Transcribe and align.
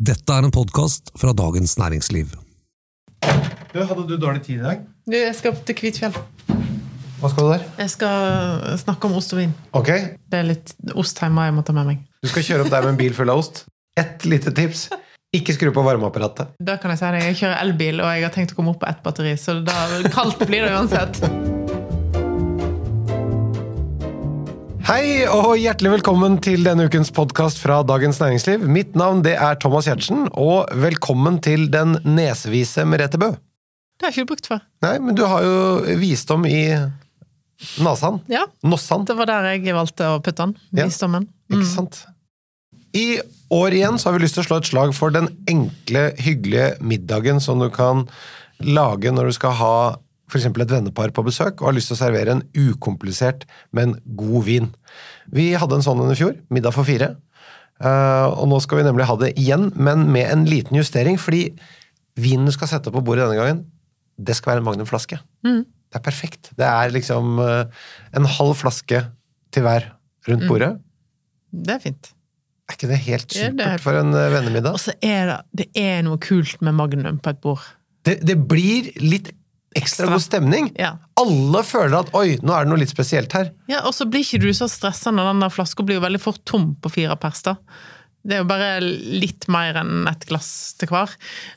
Dette 0.00 0.32
er 0.32 0.46
en 0.46 0.52
podkast 0.54 1.10
fra 1.20 1.34
Dagens 1.36 1.74
Næringsliv. 1.76 2.30
Du, 3.70 3.80
hadde 3.84 4.06
du 4.08 4.14
dårlig 4.16 4.42
tid 4.46 4.62
i 4.62 4.64
dag? 4.64 4.78
Du, 5.04 5.16
jeg 5.18 5.34
skal 5.36 5.58
til 5.68 5.76
Kvitfjell. 5.76 6.16
Hva 7.20 7.28
skal 7.28 7.44
du 7.44 7.50
der? 7.52 7.66
Jeg 7.82 7.92
skal 7.92 8.78
snakke 8.80 9.10
om 9.10 9.18
ost 9.18 9.34
og 9.36 9.42
vin. 9.42 9.52
Ok, 9.76 9.90
Det 10.24 10.40
er 10.40 10.48
litt 10.48 10.72
ost 10.96 11.20
hjemme 11.20 11.44
jeg 11.50 11.56
må 11.58 11.66
ta 11.66 11.76
med 11.76 11.90
meg. 11.92 12.00
du 12.24 12.30
skal 12.32 12.46
kjøre 12.48 12.64
opp 12.64 12.72
der 12.72 12.88
med 12.88 12.94
en 12.94 13.00
bil 13.02 13.12
full 13.16 13.28
av 13.28 13.42
ost. 13.44 13.66
Ett 14.00 14.24
lite 14.24 14.54
tips. 14.56 14.88
Ikke 15.36 15.52
skru 15.54 15.68
på 15.70 15.84
varmeapparatet. 15.84 16.56
Da 16.58 16.78
kan 16.80 16.90
Jeg 16.96 16.98
si 16.98 17.12
det, 17.12 17.22
jeg 17.28 17.36
kjører 17.44 17.60
elbil, 17.60 18.00
og 18.00 18.08
jeg 18.16 18.24
har 18.24 18.32
tenkt 18.34 18.56
å 18.56 18.56
komme 18.56 18.72
opp 18.72 18.80
på 18.80 18.88
ett 18.88 19.02
batteri, 19.04 19.36
så 19.36 19.60
da 19.62 19.76
kaldt 20.16 20.40
blir 20.48 20.64
det 20.64 20.72
uansett. 20.72 21.20
Hei 24.90 25.22
og 25.30 25.52
hjertelig 25.54 25.92
velkommen 25.92 26.40
til 26.42 26.64
denne 26.66 26.88
ukens 26.90 27.12
podkast 27.14 27.60
fra 27.62 27.76
Dagens 27.86 28.16
Næringsliv. 28.18 28.64
Mitt 28.66 28.96
navn 28.98 29.20
det 29.22 29.36
er 29.38 29.54
Thomas 29.62 29.86
Giertsen, 29.86 30.24
og 30.34 30.66
velkommen 30.82 31.36
til 31.38 31.68
den 31.70 31.92
nesevise 32.02 32.82
Merete 32.90 33.20
Bø. 33.22 33.28
Det 33.30 34.08
har 34.08 34.10
jeg 34.10 34.24
ikke 34.24 34.30
brukt 34.32 34.50
før. 34.50 34.64
Nei, 34.82 34.96
men 34.98 35.14
du 35.14 35.22
har 35.30 35.46
jo 35.46 35.94
visdom 36.00 36.42
i 36.50 36.64
nasan. 37.86 38.18
Ja, 38.34 38.48
Nossan. 38.66 39.06
Det 39.06 39.14
var 39.20 39.30
der 39.30 39.46
jeg 39.52 39.78
valgte 39.78 40.10
å 40.10 40.18
putte 40.18 40.48
den. 40.48 40.58
Ja. 40.74 40.88
Visdommen. 40.90 41.30
Ikke 41.54 41.70
sant? 41.70 42.02
I 42.90 43.20
år 43.54 43.78
igjen 43.78 44.02
så 44.02 44.10
har 44.10 44.18
vi 44.18 44.24
lyst 44.24 44.40
til 44.40 44.42
å 44.42 44.48
slå 44.48 44.58
et 44.58 44.72
slag 44.72 44.98
for 44.98 45.14
den 45.14 45.30
enkle, 45.54 46.08
hyggelige 46.18 46.72
middagen 46.82 47.38
som 47.38 47.62
du 47.62 47.70
kan 47.70 48.08
lage 48.58 49.14
når 49.14 49.30
du 49.30 49.38
skal 49.38 49.54
ha 49.62 49.74
f.eks. 50.30 50.46
et 50.46 50.70
vennepar 50.72 51.10
på 51.16 51.24
besøk 51.26 51.60
og 51.60 51.70
har 51.70 51.76
lyst 51.76 51.90
til 51.90 51.96
å 51.98 52.00
servere 52.04 52.36
en 52.36 52.44
ukomplisert, 52.56 53.44
men 53.76 53.96
god 54.16 54.44
vin. 54.46 54.70
Vi 55.34 55.50
hadde 55.58 55.76
en 55.80 55.84
sånn 55.86 56.00
en 56.04 56.12
i 56.14 56.18
fjor, 56.18 56.36
middag 56.54 56.72
for 56.76 56.86
fire. 56.88 57.16
Eh, 57.80 58.26
og 58.36 58.46
nå 58.50 58.58
skal 58.62 58.80
vi 58.80 58.86
nemlig 58.86 59.06
ha 59.08 59.16
det 59.20 59.32
igjen, 59.40 59.70
men 59.76 60.06
med 60.12 60.28
en 60.30 60.46
liten 60.48 60.76
justering, 60.78 61.18
fordi 61.20 61.46
vinen 62.20 62.46
du 62.50 62.52
skal 62.54 62.68
sette 62.70 62.92
på 62.92 63.02
bordet 63.04 63.26
denne 63.26 63.38
gangen, 63.40 63.64
det 64.20 64.34
skal 64.36 64.52
være 64.54 64.60
en 64.64 64.68
magnumflaske. 64.68 65.16
Det 65.46 65.96
er 65.98 66.04
perfekt. 66.04 66.50
Det 66.60 66.66
er 66.68 66.92
liksom 66.94 67.38
eh, 67.40 67.64
en 68.18 68.28
halv 68.36 68.54
flaske 68.60 69.00
til 69.50 69.64
hver 69.66 69.88
rundt 70.28 70.44
bordet. 70.50 70.74
Det 71.50 71.72
er 71.78 71.80
fint. 71.82 72.10
Er 72.70 72.76
ikke 72.76 72.90
det 72.92 72.98
helt 73.08 73.32
supert 73.34 73.64
er- 73.66 73.82
for 73.82 73.96
en 73.98 74.12
eh, 74.14 74.28
vennemiddag? 74.36 74.76
Og 74.76 74.82
så 74.84 74.92
er 75.02 75.32
det, 75.32 75.38
det 75.64 75.68
er 75.80 76.04
noe 76.06 76.20
kult 76.22 76.60
med 76.62 76.76
Magnum 76.78 77.16
på 77.18 77.32
et 77.32 77.40
bord. 77.42 77.64
Det, 78.06 78.18
det 78.24 78.36
blir 78.48 78.92
litt 79.02 79.32
ekstra 79.78 80.08
god 80.10 80.22
stemning. 80.24 80.72
Ja. 80.78 80.96
Alle 81.20 81.62
føler 81.66 82.00
at 82.00 82.10
'oi, 82.16 82.38
nå 82.42 82.54
er 82.56 82.64
det 82.66 82.72
noe 82.72 82.80
litt 82.82 82.92
spesielt 82.92 83.32
her'. 83.36 83.52
Ja, 83.70 83.84
Og 83.86 83.94
så 83.94 84.06
blir 84.10 84.24
ikke 84.24 84.42
du 84.42 84.50
så 84.56 84.68
stressa 84.68 85.12
når 85.14 85.32
den 85.32 85.40
der 85.46 85.54
flaska 85.54 85.84
blir 85.86 86.00
jo 86.00 86.06
veldig 86.06 86.20
fort 86.20 86.44
tom 86.44 86.74
på 86.80 86.90
fire 86.90 87.16
pers. 87.16 87.42
da. 87.42 87.56
Det 88.26 88.36
er 88.36 88.42
jo 88.42 88.48
bare 88.50 88.80
litt 88.84 89.46
mer 89.48 89.78
enn 89.80 90.06
ett 90.10 90.26
glass 90.28 90.74
til 90.76 90.88
hver. 90.92 91.08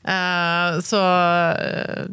Eh, 0.07 0.79
så 0.79 0.99
eh, 1.59 2.05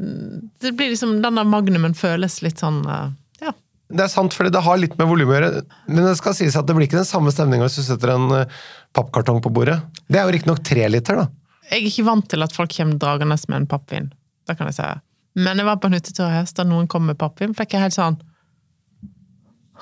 det 0.60 0.72
blir 0.74 0.90
liksom 0.90 1.20
Den 1.22 1.38
der 1.38 1.46
magnumen 1.46 1.94
føles 1.94 2.40
litt 2.42 2.58
sånn 2.58 2.80
eh, 2.82 3.12
Ja. 3.44 3.52
Det 3.90 4.02
er 4.06 4.10
sant, 4.10 4.34
fordi 4.34 4.50
det 4.50 4.64
har 4.66 4.80
litt 4.80 4.96
med 4.98 5.06
volum 5.06 5.30
å 5.30 5.36
gjøre, 5.36 5.62
men 5.86 6.04
det 6.04 6.16
skal 6.18 6.34
sies 6.34 6.56
at 6.58 6.66
det 6.66 6.74
blir 6.74 6.88
ikke 6.88 6.98
den 6.98 7.06
samme 7.06 7.30
stemninga 7.30 7.68
hvis 7.68 7.78
du 7.78 7.82
setter 7.86 8.14
en 8.16 8.26
eh, 8.40 8.56
pappkartong 8.96 9.38
på 9.44 9.52
bordet. 9.54 9.78
Det 10.08 10.18
er 10.18 10.26
jo 10.26 10.34
riktignok 10.34 10.64
tre 10.66 10.88
liter, 10.90 11.22
da. 11.22 11.28
Jeg 11.70 11.84
er 11.84 11.86
ikke 11.92 12.08
vant 12.10 12.26
til 12.30 12.42
at 12.42 12.54
folk 12.56 12.74
kommer 12.74 12.98
dragende 12.98 13.38
med 13.46 13.56
en 13.60 13.70
pappvin. 13.70 14.10
Det 14.48 14.58
kan 14.58 14.66
jeg 14.66 14.80
si. 14.80 14.88
Men 15.36 15.60
jeg 15.62 15.66
var 15.68 15.76
på 15.82 15.86
en 15.90 15.94
hyttetur 15.98 16.26
i 16.26 16.34
høst, 16.40 16.56
da 16.58 16.64
noen 16.66 16.88
kom 16.90 17.06
med 17.06 17.18
pappvin, 17.20 17.52
fikk 17.54 17.76
jeg 17.76 17.84
helt 17.88 17.96
sånn 17.96 18.18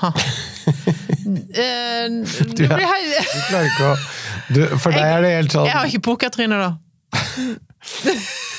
Ha. 0.03 0.13
Eh, 1.29 2.09
Du 2.09 2.63
det 2.63 2.71
er- 2.71 2.79
Du 2.79 3.41
klarer 3.51 3.67
ikke 3.69 3.87
å 3.89 3.97
du, 4.55 4.61
For 4.81 4.93
deg 4.95 5.03
er 5.05 5.21
det 5.25 5.33
helt 5.35 5.53
sånn 5.53 5.67
Jeg 5.67 5.75
har 5.77 5.89
ikke 5.91 6.01
pokertryne, 6.07 6.57
da. 6.57 6.71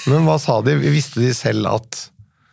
Men 0.10 0.26
hva 0.28 0.36
sa 0.42 0.60
de? 0.66 0.76
Visste 0.92 1.22
de 1.24 1.32
selv 1.34 1.66
at 1.72 2.00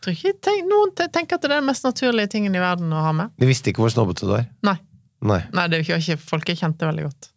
Tror 0.04 0.14
ikke, 0.14 0.32
tenk, 0.46 0.68
noen 0.70 0.92
tenker 1.12 1.36
at 1.36 1.42
det 1.42 1.50
er 1.50 1.56
den 1.58 1.66
mest 1.68 1.84
naturlige 1.84 2.30
tingen 2.36 2.54
i 2.54 2.60
verden 2.62 2.92
å 2.94 3.00
ha 3.02 3.10
med. 3.16 3.32
De 3.42 3.48
visste 3.48 3.72
ikke 3.72 3.82
hvor 3.82 3.90
snobbete 3.90 4.28
du 4.28 4.34
er? 4.38 4.44
Nei. 4.62 4.76
Nei. 5.26 5.40
Nei, 5.56 5.64
det 5.72 5.80
er 5.80 5.98
ikke 5.98 6.16
folk 6.22 6.46
jeg 6.52 6.60
kjente 6.60 6.86
veldig 6.86 7.06
godt. 7.08 7.28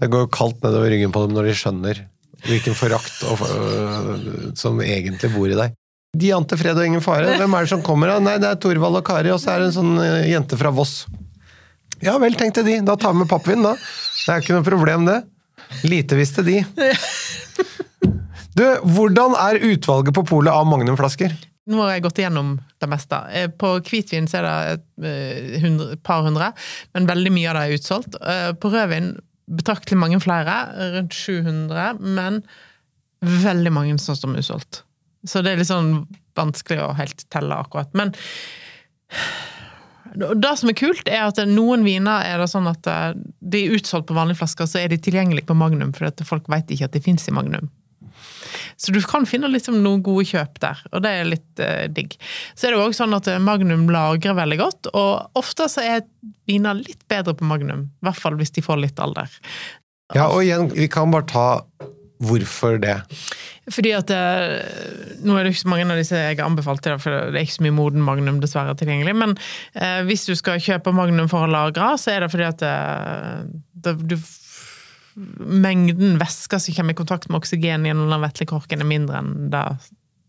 Det 0.00 0.08
går 0.08 0.24
jo 0.24 0.30
kaldt 0.32 0.62
nedover 0.64 0.88
ryggen 0.94 1.12
på 1.12 1.26
dem 1.26 1.36
når 1.36 1.50
de 1.50 1.56
skjønner 1.60 2.00
hvilken 2.48 2.76
forakt 2.78 3.20
og, 3.28 3.42
øh, 3.44 4.56
som 4.56 4.80
egentlig 4.80 5.30
bor 5.34 5.50
i 5.52 5.58
deg. 5.58 5.74
De 6.16 6.30
ante 6.32 6.56
fred 6.56 6.78
og 6.78 6.86
ingen 6.86 7.02
fare. 7.04 7.34
Hvem 7.36 7.54
er 7.54 7.66
det 7.66 7.72
som 7.74 7.82
kommer? 7.84 8.08
da? 8.14 8.20
Nei, 8.24 8.38
det 8.40 8.48
er 8.48 8.60
Torvald 8.62 8.96
og 9.00 9.04
Kari, 9.06 9.32
og 9.34 9.40
så 9.42 9.52
er 9.54 9.60
det 9.64 9.70
en 9.70 9.76
sånn 9.76 9.98
øh, 10.00 10.22
jente 10.30 10.56
fra 10.60 10.72
Voss. 10.74 11.02
Ja 12.00 12.14
vel, 12.22 12.36
tenkte 12.38 12.62
de. 12.64 12.78
Da 12.86 12.94
tar 12.96 13.12
vi 13.12 13.24
med 13.24 13.28
pappvin, 13.30 13.64
da. 13.66 13.74
Det 13.74 14.32
er 14.32 14.40
ikke 14.42 14.56
noe 14.56 14.66
problem, 14.66 15.04
det. 15.08 15.18
Lite 15.84 16.16
visste 16.16 16.44
de. 16.46 16.62
Du, 18.56 18.64
hvordan 18.96 19.36
er 19.38 19.60
utvalget 19.68 20.16
på 20.16 20.24
polet 20.26 20.50
av 20.54 20.64
magnumflasker? 20.66 21.34
Nå 21.68 21.82
har 21.84 21.92
jeg 21.98 22.04
gått 22.06 22.18
igjennom 22.22 22.54
det 22.80 22.88
meste. 22.88 23.18
Eh, 23.36 23.50
På 23.52 23.74
hvitvin 23.84 24.26
så 24.30 24.40
er 24.40 24.46
det 24.46 24.78
et 24.78 25.60
eh, 25.60 25.96
par 26.06 26.24
hundre, 26.24 26.52
men 26.96 27.08
veldig 27.10 27.32
mye 27.34 27.50
av 27.50 27.58
det 27.58 27.64
er 27.66 27.76
utsolgt. 27.76 28.16
Eh, 28.18 28.50
På 28.56 28.72
rødvin 28.72 29.12
betraktelig 29.58 29.98
mange 30.00 30.18
flere, 30.24 30.56
rundt 30.96 31.14
700, 31.14 32.00
men 32.00 32.40
veldig 33.20 33.72
mange 33.74 33.98
som 34.00 34.16
står 34.16 34.40
utsolgt. 34.40 34.82
Så 35.26 35.42
det 35.42 35.52
er 35.52 35.62
litt 35.62 35.70
sånn 35.70 36.06
vanskelig 36.38 36.82
å 36.84 36.92
helt 36.98 37.24
telle 37.32 37.56
akkurat. 37.58 37.90
Men 37.98 38.14
det 40.14 40.52
som 40.56 40.70
er 40.70 40.78
kult, 40.78 41.08
er 41.08 41.26
at 41.26 41.40
noen 41.48 41.84
viner 41.86 42.24
er 42.26 42.40
det 42.40 42.48
sånn 42.50 42.68
at 42.70 42.86
eh, 42.88 43.10
de 43.40 43.64
er 43.66 43.74
utsolgt 43.76 44.08
på 44.08 44.16
vanlige 44.16 44.40
flasker, 44.40 44.68
så 44.70 44.80
er 44.80 44.92
de 44.92 45.00
tilgjengelige 45.02 45.48
på 45.48 45.56
Magnum, 45.58 45.92
for 45.96 46.24
folk 46.26 46.48
vet 46.52 46.70
ikke 46.72 46.88
at 46.88 46.96
de 46.96 47.02
fins 47.04 47.28
i 47.28 47.34
Magnum. 47.34 47.68
Så 48.78 48.92
du 48.94 49.00
kan 49.02 49.26
finne 49.26 49.50
liksom 49.50 49.80
noen 49.82 50.04
gode 50.06 50.24
kjøp 50.30 50.60
der, 50.62 50.80
og 50.92 51.02
det 51.02 51.10
er 51.12 51.28
litt 51.28 51.62
eh, 51.62 51.88
digg. 51.90 52.14
Så 52.54 52.68
er 52.68 52.74
det 52.74 52.82
òg 52.84 52.94
sånn 52.96 53.16
at 53.16 53.28
eh, 53.30 53.42
Magnum 53.42 53.88
lagrer 53.92 54.38
veldig 54.38 54.60
godt, 54.60 54.90
og 54.94 55.38
ofte 55.38 55.68
så 55.70 55.84
er 55.84 56.06
viner 56.48 56.78
litt 56.78 57.02
bedre 57.10 57.34
på 57.36 57.48
Magnum. 57.48 57.88
I 58.00 58.08
hvert 58.08 58.22
fall 58.22 58.38
hvis 58.38 58.54
de 58.56 58.64
får 58.64 58.80
litt 58.86 59.02
alder. 59.02 59.28
Ja, 60.16 60.30
og 60.30 60.40
igjen, 60.44 60.70
vi 60.72 60.88
kan 60.90 61.12
bare 61.12 61.28
ta 61.28 61.48
hvorfor 62.18 62.80
det. 62.82 62.96
Fordi 63.72 63.92
at 63.96 64.10
eh, 64.14 65.18
Nå 65.22 65.36
er 65.36 65.44
det 65.44 65.52
ikke 65.52 65.64
så 65.64 65.70
mange 65.70 65.86
av 65.86 66.00
disse 66.00 66.18
jeg 66.18 66.38
har 66.38 66.46
anbefalt 66.46 66.82
til, 66.84 66.96
for 67.02 67.30
det 67.30 67.38
er 67.38 67.46
ikke 67.46 67.58
så 67.58 67.66
mye 67.66 67.76
moden 67.76 68.04
Magnum 68.04 68.40
dessverre 68.42 68.74
tilgjengelig. 68.78 69.14
Men 69.18 69.36
eh, 69.74 70.02
hvis 70.08 70.26
du 70.28 70.34
skal 70.38 70.62
kjøpe 70.62 70.94
Magnum 70.96 71.30
for 71.30 71.46
å 71.46 71.52
lagre, 71.52 71.92
så 72.00 72.14
er 72.14 72.24
det 72.24 72.32
fordi 72.34 72.48
at 72.48 72.64
eh, 72.66 73.46
det, 73.84 73.94
du, 74.10 74.16
mengden 75.18 76.18
væske 76.20 76.60
som 76.62 76.76
kommer 76.76 76.94
i 76.94 76.98
kontakt 76.98 77.30
med 77.30 77.40
oksygen 77.40 77.86
gjennom 77.88 78.10
den 78.12 78.24
vetle 78.24 78.48
korken, 78.50 78.82
er 78.82 78.88
mindre 78.88 79.22
enn 79.22 79.48
det 79.52 79.64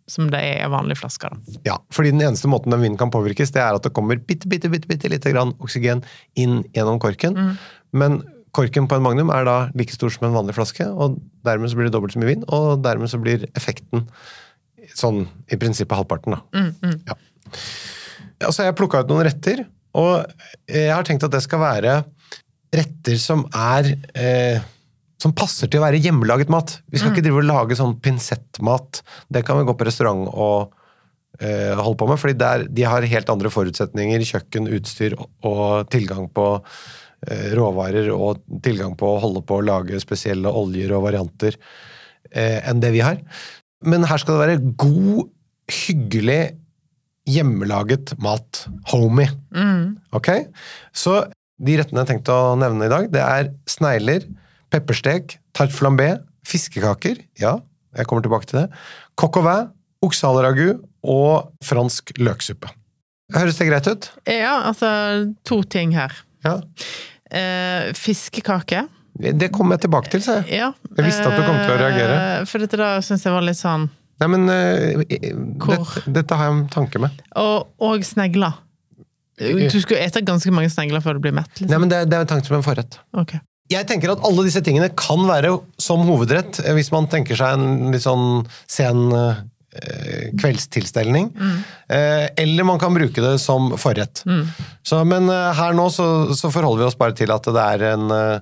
som 0.09 0.29
det 0.33 0.39
er 0.41 0.63
i 0.66 0.72
vanlige 0.73 1.03
flasker. 1.03 1.35
Da. 1.35 1.59
Ja, 1.67 1.75
fordi 1.94 2.16
den 2.16 2.23
eneste 2.25 2.49
måten 2.49 2.73
den 2.73 2.81
vinen 2.81 2.97
kan 2.97 3.11
påvirkes, 3.13 3.53
det 3.53 3.61
er 3.61 3.78
at 3.78 3.85
det 3.85 3.94
kommer 3.94 4.17
bitte, 4.17 4.49
bitte, 4.49 4.72
bitte, 4.73 4.89
bitte 4.89 5.11
lite 5.11 5.33
grann 5.35 5.53
oksygen 5.61 6.01
inn 6.39 6.63
gjennom 6.73 6.97
korken. 7.01 7.38
Men 7.94 8.23
korken 8.55 8.87
på 8.89 8.97
en 8.97 9.05
magnum 9.05 9.31
er 9.33 9.47
da 9.47 9.57
like 9.77 9.93
stor 9.95 10.11
som 10.13 10.27
en 10.27 10.35
vanlig 10.35 10.55
flaske, 10.57 10.87
og 10.89 11.19
dermed 11.47 11.71
så 11.71 11.79
blir 11.79 11.89
det 11.89 11.95
dobbelt 11.95 12.15
så 12.15 12.21
mye 12.21 12.31
vin, 12.33 12.45
og 12.47 12.83
dermed 12.85 13.11
så 13.11 13.19
blir 13.21 13.47
effekten 13.57 14.07
sånn 14.97 15.25
i 15.51 15.59
prinsippet 15.59 15.99
halvparten, 15.99 16.37
da. 16.37 16.63
Ja. 17.11 17.19
Og 18.47 18.53
så 18.55 18.63
har 18.63 18.71
jeg 18.71 18.79
plukka 18.79 19.03
ut 19.03 19.11
noen 19.11 19.25
retter, 19.27 19.65
og 19.99 20.25
jeg 20.69 20.89
har 20.93 21.05
tenkt 21.07 21.25
at 21.27 21.33
det 21.33 21.43
skal 21.45 21.61
være 21.61 22.01
retter 22.75 23.17
som 23.21 23.47
er 23.57 23.89
eh, 24.13 24.67
som 25.19 25.33
passer 25.35 25.67
til 25.67 25.81
å 25.81 25.83
være 25.83 25.99
hjemmelaget 25.99 26.51
mat. 26.53 26.77
Vi 26.87 26.99
skal 26.99 27.11
ikke 27.11 27.25
drive 27.25 27.41
og 27.41 27.49
lage 27.49 27.75
sånn 27.75 27.97
pinsettmat. 27.99 29.01
Det 29.27 29.43
kan 29.47 29.59
vi 29.59 29.66
gå 29.67 29.75
på 29.75 29.87
restaurant 29.87 30.29
og 30.29 30.71
eh, 31.41 31.75
holde 31.75 31.97
på 31.99 32.07
med, 32.07 32.21
fordi 32.21 32.37
der, 32.39 32.63
de 32.71 32.85
har 32.87 33.07
helt 33.13 33.33
andre 33.33 33.51
forutsetninger, 33.51 34.23
kjøkken, 34.29 34.69
utstyr 34.79 35.17
og, 35.17 35.27
og 35.43 35.91
tilgang 35.91 36.29
på 36.31 36.47
råvarer 37.57 38.09
og 38.13 38.44
tilgang 38.63 38.96
på 39.00 39.16
å 39.16 39.22
holde 39.24 39.44
på 39.46 39.59
å 39.59 39.66
lage 39.66 40.00
spesielle 40.02 40.52
oljer 40.52 40.94
og 40.96 41.06
varianter 41.09 41.57
eh, 42.31 42.59
enn 42.69 42.79
det 42.84 42.93
vi 42.96 43.03
har. 43.03 43.20
Men 43.85 44.08
her 44.08 44.22
skal 44.22 44.35
det 44.38 44.46
være 44.46 44.73
god, 44.79 45.29
hyggelig, 45.70 46.41
hjemmelaget 47.29 48.16
mat. 48.23 48.66
Homey. 48.91 49.29
Ok? 50.16 50.32
Så 50.96 51.22
de 51.59 51.76
rettene 51.79 52.02
jeg 52.02 52.08
har 52.08 52.11
tenkt 52.14 52.32
å 52.32 52.55
nevne 52.59 52.88
i 52.88 52.91
dag, 52.91 53.09
det 53.11 53.22
er 53.23 53.52
snegler, 53.70 54.26
pepperstek, 54.72 55.38
tarte 55.55 55.76
flambé, 55.76 56.14
fiskekaker, 56.47 57.20
ja, 57.41 57.58
jeg 57.97 58.08
kommer 58.08 58.23
tilbake 58.26 58.47
til 58.49 58.61
det, 58.61 58.67
coq 59.20 59.41
au 59.41 59.46
vin, 59.46 59.70
oksehaleragu 60.05 60.79
og 61.09 61.49
fransk 61.66 62.14
løksuppe. 62.20 62.72
Høres 63.35 63.59
det 63.59 63.67
greit 63.70 63.90
ut? 63.90 64.09
Ja, 64.29 64.55
altså 64.72 64.90
to 65.46 65.61
ting 65.67 65.93
her. 65.97 66.16
Ja. 66.46 66.55
Eh, 67.31 67.91
fiskekake. 67.93 68.85
Det 69.20 69.49
kommer 69.52 69.76
jeg 69.76 69.84
tilbake 69.87 70.09
til, 70.14 70.22
sa 70.23 70.40
jeg. 70.40 70.61
Ja. 70.61 70.70
Jeg 70.96 71.05
visste 71.09 71.26
at 71.28 71.35
du 71.35 71.43
kom 71.43 71.58
til 71.59 71.73
å 71.73 71.79
reagere. 71.81 72.20
Eh, 72.40 72.46
For 72.49 72.64
dette 72.64 72.79
da 72.79 72.91
syns 73.05 73.26
jeg 73.26 73.34
var 73.35 73.43
litt 73.46 73.59
sånn 73.59 73.90
Nei, 74.20 74.28
men 74.34 74.49
uh, 74.52 74.99
dette, 75.08 76.02
dette 76.11 76.35
har 76.35 76.49
jeg 76.49 76.55
en 76.58 76.66
tanke 76.73 76.99
med. 76.99 77.22
Og, 77.40 77.70
og 77.79 78.02
snegler. 78.03 78.58
Du 79.40 79.78
skulle 79.79 80.02
ete 80.03 80.20
ganske 80.28 80.52
mange 80.52 80.67
snegler 80.73 80.99
før 80.99 81.16
du 81.16 81.22
blir 81.23 81.31
mett. 81.37 81.47
Nei, 81.55 81.70
Liksom. 81.70 81.85
men 81.85 81.91
det, 81.93 82.02
det 82.11 82.17
er 82.17 82.26
en 82.26 82.31
tanke 82.34 82.49
som 82.49 82.58
en 82.58 82.66
forrett. 82.66 82.97
Okay. 83.16 83.40
Jeg 83.72 83.87
tenker 83.87 84.11
at 84.11 84.26
alle 84.28 84.43
disse 84.43 84.59
tingene 84.66 84.90
kan 84.97 85.23
være 85.29 85.53
som 85.79 86.03
hovedrett, 86.03 86.59
eh, 86.66 86.73
hvis 86.76 86.91
man 86.91 87.08
tenker 87.08 87.37
seg 87.40 87.55
en 87.55 87.93
litt 87.93 88.03
sånn 88.03 88.43
sen 88.67 89.05
eh, 89.16 89.40
kveldstilstelning. 90.41 91.29
Mm. 91.35 91.59
eller 92.37 92.63
man 92.63 92.79
kan 92.79 92.93
bruke 92.93 93.21
det 93.21 93.39
som 93.39 93.77
forrett. 93.77 94.23
Så, 94.83 95.03
men 95.05 95.29
eh, 95.29 95.53
her 95.53 95.73
nå 95.77 95.89
så, 95.93 96.33
så 96.35 96.51
forholder 96.51 96.83
vi 96.83 96.89
oss 96.89 96.97
bare 96.97 97.16
til 97.17 97.31
at 97.33 97.45
det 97.45 97.66
er, 97.75 97.85
en, 97.93 98.11
eh, 98.11 98.41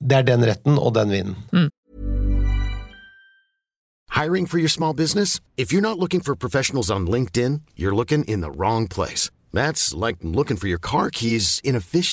det 0.00 0.20
er 0.20 0.28
den 0.28 0.46
retten 0.46 0.78
og 0.78 0.94
den 0.98 1.14
vinen. 1.14 1.70
Hiring 4.10 4.46
for 4.46 4.58
your 4.58 4.68
small 4.68 4.94
business? 4.94 5.40
If 5.56 5.72
you're 5.72 5.84
not 5.84 5.98
looking 5.98 6.20
for 6.20 6.34
professionals 6.34 6.90
on 6.90 7.06
LinkedIn, 7.06 7.60
you're 7.76 7.94
looking 7.94 8.24
in 8.24 8.40
the 8.40 8.50
wrong 8.50 8.88
place. 8.88 9.30
That's 9.52 9.94
like 9.94 10.16
looking 10.22 10.56
for 10.56 10.66
your 10.66 10.78
car 10.80 11.10
keys 11.10 11.60
in 11.64 11.76
a 11.76 11.80
fish. 11.80 12.12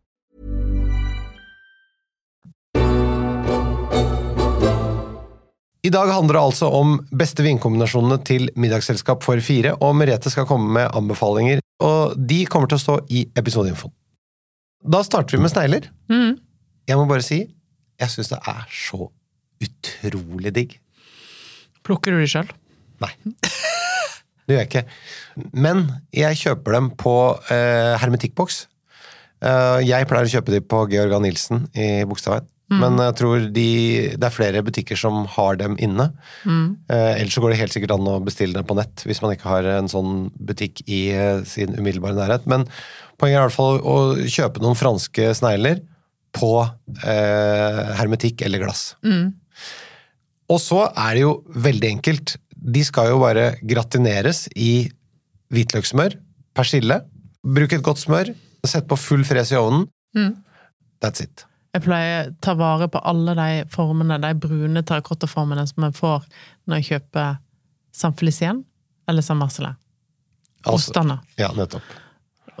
I 5.81 5.89
dag 5.89 6.11
handler 6.13 6.37
det 6.37 6.41
altså 6.45 6.67
om 6.77 6.99
beste 7.17 7.41
vinkombinasjonene 7.41 8.19
til 8.25 8.51
middagsselskap 8.53 9.23
for 9.25 9.41
fire, 9.41 9.73
og 9.81 9.95
Merete 9.97 10.29
skal 10.29 10.45
komme 10.49 10.69
med 10.75 10.93
anbefalinger, 10.97 11.63
og 11.81 12.13
de 12.17 12.43
kommer 12.45 12.69
til 12.69 12.77
å 12.77 12.83
stå 12.83 12.97
i 13.09 13.23
episodeinfoen. 13.37 13.93
Da 14.81 15.01
starter 15.05 15.37
vi 15.37 15.41
med 15.41 15.53
snegler. 15.53 15.87
Mm. 16.09 16.37
Jeg 16.89 16.99
må 16.99 17.07
bare 17.09 17.25
si, 17.25 17.39
jeg 18.01 18.13
syns 18.13 18.29
det 18.29 18.39
er 18.49 18.61
så 18.69 19.09
utrolig 19.61 20.53
digg. 20.53 20.77
Plukker 21.85 22.13
du 22.13 22.21
de 22.21 22.29
sjøl? 22.29 22.53
Nei. 23.01 23.13
Det 24.45 24.55
gjør 24.57 24.63
jeg 24.65 24.69
ikke. 24.69 24.85
Men 25.63 25.83
jeg 26.17 26.37
kjøper 26.41 26.75
dem 26.75 26.87
på 26.99 27.13
eh, 27.53 27.93
hermetikkboks. 28.01 28.65
Eh, 29.45 29.77
jeg 29.85 30.07
pleier 30.09 30.27
å 30.27 30.33
kjøpe 30.33 30.53
dem 30.53 30.65
på 30.67 30.81
Georg 30.91 31.13
A. 31.15 31.19
Nilsen 31.23 31.69
i 31.77 32.01
Bogstadveien. 32.09 32.49
Men 32.79 32.99
jeg 33.03 33.15
tror 33.19 33.45
de, 33.51 33.67
det 34.15 34.27
er 34.27 34.33
flere 34.35 34.61
butikker 34.63 34.95
som 34.99 35.25
har 35.33 35.57
dem 35.59 35.75
inne. 35.83 36.09
Eh, 36.87 37.19
ellers 37.19 37.35
så 37.35 37.43
går 37.43 37.51
det 37.51 37.59
helt 37.59 37.73
sikkert 37.75 37.93
an 37.97 38.07
å 38.07 38.19
bestille 38.23 38.55
dem 38.55 38.67
på 38.69 38.77
nett, 38.77 39.03
hvis 39.07 39.21
man 39.23 39.33
ikke 39.35 39.49
har 39.51 39.67
en 39.77 39.89
sånn 39.91 40.29
butikk 40.39 40.83
i 40.87 41.01
eh, 41.11 41.41
sin 41.47 41.75
umiddelbare 41.75 42.15
nærhet. 42.15 42.47
Men 42.47 42.63
poenget 43.19 43.37
er 43.37 43.41
i 43.41 43.47
hvert 43.49 43.57
fall 43.57 43.81
å 43.83 43.97
kjøpe 44.23 44.63
noen 44.63 44.79
franske 44.79 45.33
snegler 45.37 45.83
på 46.37 46.53
eh, 47.03 47.81
hermetikk 47.99 48.45
eller 48.47 48.63
glass. 48.63 48.93
Og 50.51 50.59
så 50.63 50.85
er 50.95 51.13
det 51.17 51.25
jo 51.25 51.35
veldig 51.67 51.89
enkelt. 51.97 52.37
De 52.55 52.83
skal 52.87 53.11
jo 53.11 53.19
bare 53.23 53.55
gratineres 53.67 54.45
i 54.55 54.87
hvitløkssmør, 55.51 56.15
persille. 56.55 57.01
Bruk 57.43 57.73
et 57.75 57.83
godt 57.83 57.99
smør. 58.03 58.31
Sett 58.67 58.87
på 58.87 58.95
full 58.99 59.23
fres 59.25 59.51
i 59.51 59.57
ovnen. 59.59 59.87
That's 61.01 61.23
it. 61.23 61.45
Jeg 61.71 61.85
pleier 61.85 62.29
å 62.29 62.35
ta 62.43 62.53
vare 62.59 62.89
på 62.91 62.99
alle 63.07 63.33
de 63.37 63.49
formene, 63.71 64.17
de 64.19 64.33
brune 64.43 64.81
terrakottaformene 64.83 65.63
som 65.69 65.85
jeg 65.87 65.95
får 65.95 66.25
når 66.67 66.81
jeg 66.81 66.87
kjøper 66.89 67.37
San 67.95 68.15
Felicien 68.19 68.63
eller 69.07 69.23
San 69.23 69.39
Marcelin. 69.39 69.77
Altså- 70.65 70.93
Ja, 71.39 71.49
nettopp. 71.55 71.81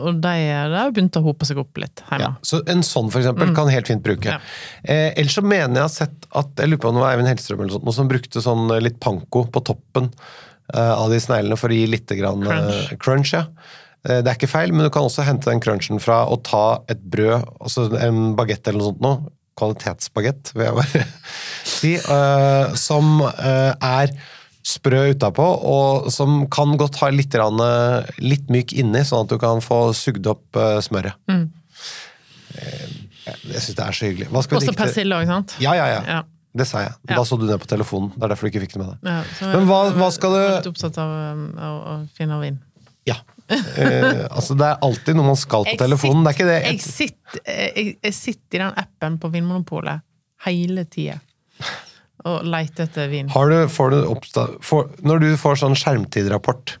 Og 0.01 0.15
de, 0.23 0.29
de 0.31 0.77
har 0.79 0.91
begynt 0.95 1.17
å 1.19 1.21
hope 1.21 1.45
seg 1.45 1.59
opp 1.61 1.77
litt 1.77 2.01
hjemme. 2.09 2.21
Ja, 2.23 2.29
så 2.47 2.61
en 2.71 2.81
sånn 2.81 3.11
for 3.11 3.19
eksempel 3.21 3.51
kan 3.53 3.67
helt 3.69 3.87
fint 3.91 4.01
bruke. 4.01 4.31
Ja. 4.31 4.39
Eh, 4.83 5.11
ellers 5.19 5.35
så 5.37 5.43
mener 5.45 5.75
jeg 5.75 5.83
har 5.83 5.93
sett 5.93 6.25
at 6.33 6.55
jeg 6.57 6.71
lurer 6.71 6.81
på 6.81 6.89
om 6.89 6.95
det 6.97 7.03
var 7.03 7.11
Eivind 7.13 7.29
Hellstrøm 7.29 7.61
eller 7.61 7.75
sånt, 7.75 7.93
som 7.99 8.09
brukte 8.09 8.41
sånn 8.41 8.71
eh, 8.73 8.79
litt 8.81 8.97
panko 9.03 9.43
på 9.51 9.61
toppen 9.67 10.07
eh, 10.73 10.93
av 10.95 11.11
de 11.11 11.19
sneglene 11.21 11.59
for 11.59 11.69
å 11.69 11.77
gi 11.77 11.85
litt 11.91 12.07
grann, 12.17 12.41
eh, 12.47 12.95
Crunch. 12.95 13.03
crunch. 13.03 13.33
ja. 13.35 13.43
Eh, 14.07 14.21
det 14.23 14.31
er 14.31 14.37
ikke 14.39 14.49
feil, 14.49 14.73
men 14.73 14.87
du 14.87 14.91
kan 14.93 15.05
også 15.05 15.25
hente 15.27 15.51
den 15.51 15.61
crunchen 15.61 16.01
fra 16.01 16.23
å 16.31 16.39
ta 16.41 16.81
et 16.89 17.01
brød, 17.13 17.45
altså 17.61 17.87
en 18.01 18.31
bagett 18.37 18.65
eller 18.67 18.81
noe 18.81 18.91
sånt 18.91 19.03
noe, 19.05 19.31
kvalitetsbagett, 19.61 20.53
vil 20.55 20.63
jeg 20.69 20.77
bare 20.79 21.01
si, 21.75 21.91
uh, 22.09 22.71
som 22.79 23.19
uh, 23.21 23.73
er 23.77 24.13
sprø 24.65 25.03
utapå, 25.11 25.43
og 25.43 26.07
som 26.13 26.45
kan 26.53 26.73
godt 26.79 26.97
ha 27.01 27.09
litt, 27.13 27.33
grann, 27.33 27.59
eh, 27.65 28.09
litt 28.21 28.49
myk 28.53 28.73
inni, 28.77 29.01
sånn 29.05 29.25
at 29.25 29.33
du 29.33 29.37
kan 29.41 29.61
få 29.65 29.87
sugd 29.97 30.29
opp 30.29 30.57
uh, 30.57 30.77
smøret. 30.85 31.17
Mm. 31.29 31.47
Jeg 32.51 33.61
syns 33.63 33.77
det 33.77 33.85
er 33.85 33.95
så 33.97 34.07
hyggelig. 34.09 34.27
Også 34.33 34.75
persille 34.77 35.17
òg, 35.17 35.25
sant? 35.29 35.57
Ja, 35.63 35.73
ja, 35.77 35.89
ja, 35.95 36.03
Ja. 36.17 36.21
Det 36.51 36.65
sa 36.67 36.81
jeg. 36.83 36.91
Ja. 37.07 37.15
Da 37.15 37.21
så 37.23 37.37
du 37.39 37.45
ned 37.47 37.61
på 37.63 37.67
telefonen. 37.71 38.09
Det 38.11 38.25
er 38.25 38.31
derfor 38.33 38.49
du 38.49 38.51
ikke 38.51 38.65
fikk 38.65 38.73
det 38.75 38.81
med 38.81 38.89
deg. 38.91 39.05
Ja, 39.07 39.51
Men 39.53 39.69
hva- 39.69 39.93
hva 39.95 40.09
skal 40.11 40.33
du- 40.35 40.55
litt 40.57 40.67
opptatt 40.67 40.97
av 40.99 41.13
um, 41.31 41.45
å, 41.55 41.69
å 41.79 41.93
finne 42.17 42.39
vin. 42.41 42.57
Ja. 43.07 43.15
Eh, 43.51 44.25
altså, 44.31 44.55
det 44.59 44.67
er 44.69 44.77
alltid 44.87 45.17
noe 45.17 45.27
man 45.31 45.39
skal 45.39 45.65
på 45.67 45.77
telefonen. 45.79 46.23
Det 46.25 46.31
er 46.31 46.37
ikke 46.37 46.49
det. 46.49 46.59
Jeg 46.69 46.81
sitter, 46.85 47.41
jeg, 47.51 47.95
jeg 48.07 48.15
sitter 48.17 48.57
i 48.59 48.61
den 48.63 48.77
appen 48.85 49.17
på 49.21 49.31
Vinmonopolet 49.33 50.03
hele 50.45 50.85
tida 50.89 51.17
og 52.25 52.43
leter 52.45 52.85
etter 52.85 53.07
vin. 53.09 53.29
Har 53.33 53.49
du, 53.49 53.57
får 53.73 53.91
du 53.93 53.97
oppsta- 54.11 54.47
får, 54.61 54.91
når 55.05 55.23
du 55.23 55.29
får 55.41 55.57
sånn 55.63 55.73
skjermtidrapport, 55.77 56.75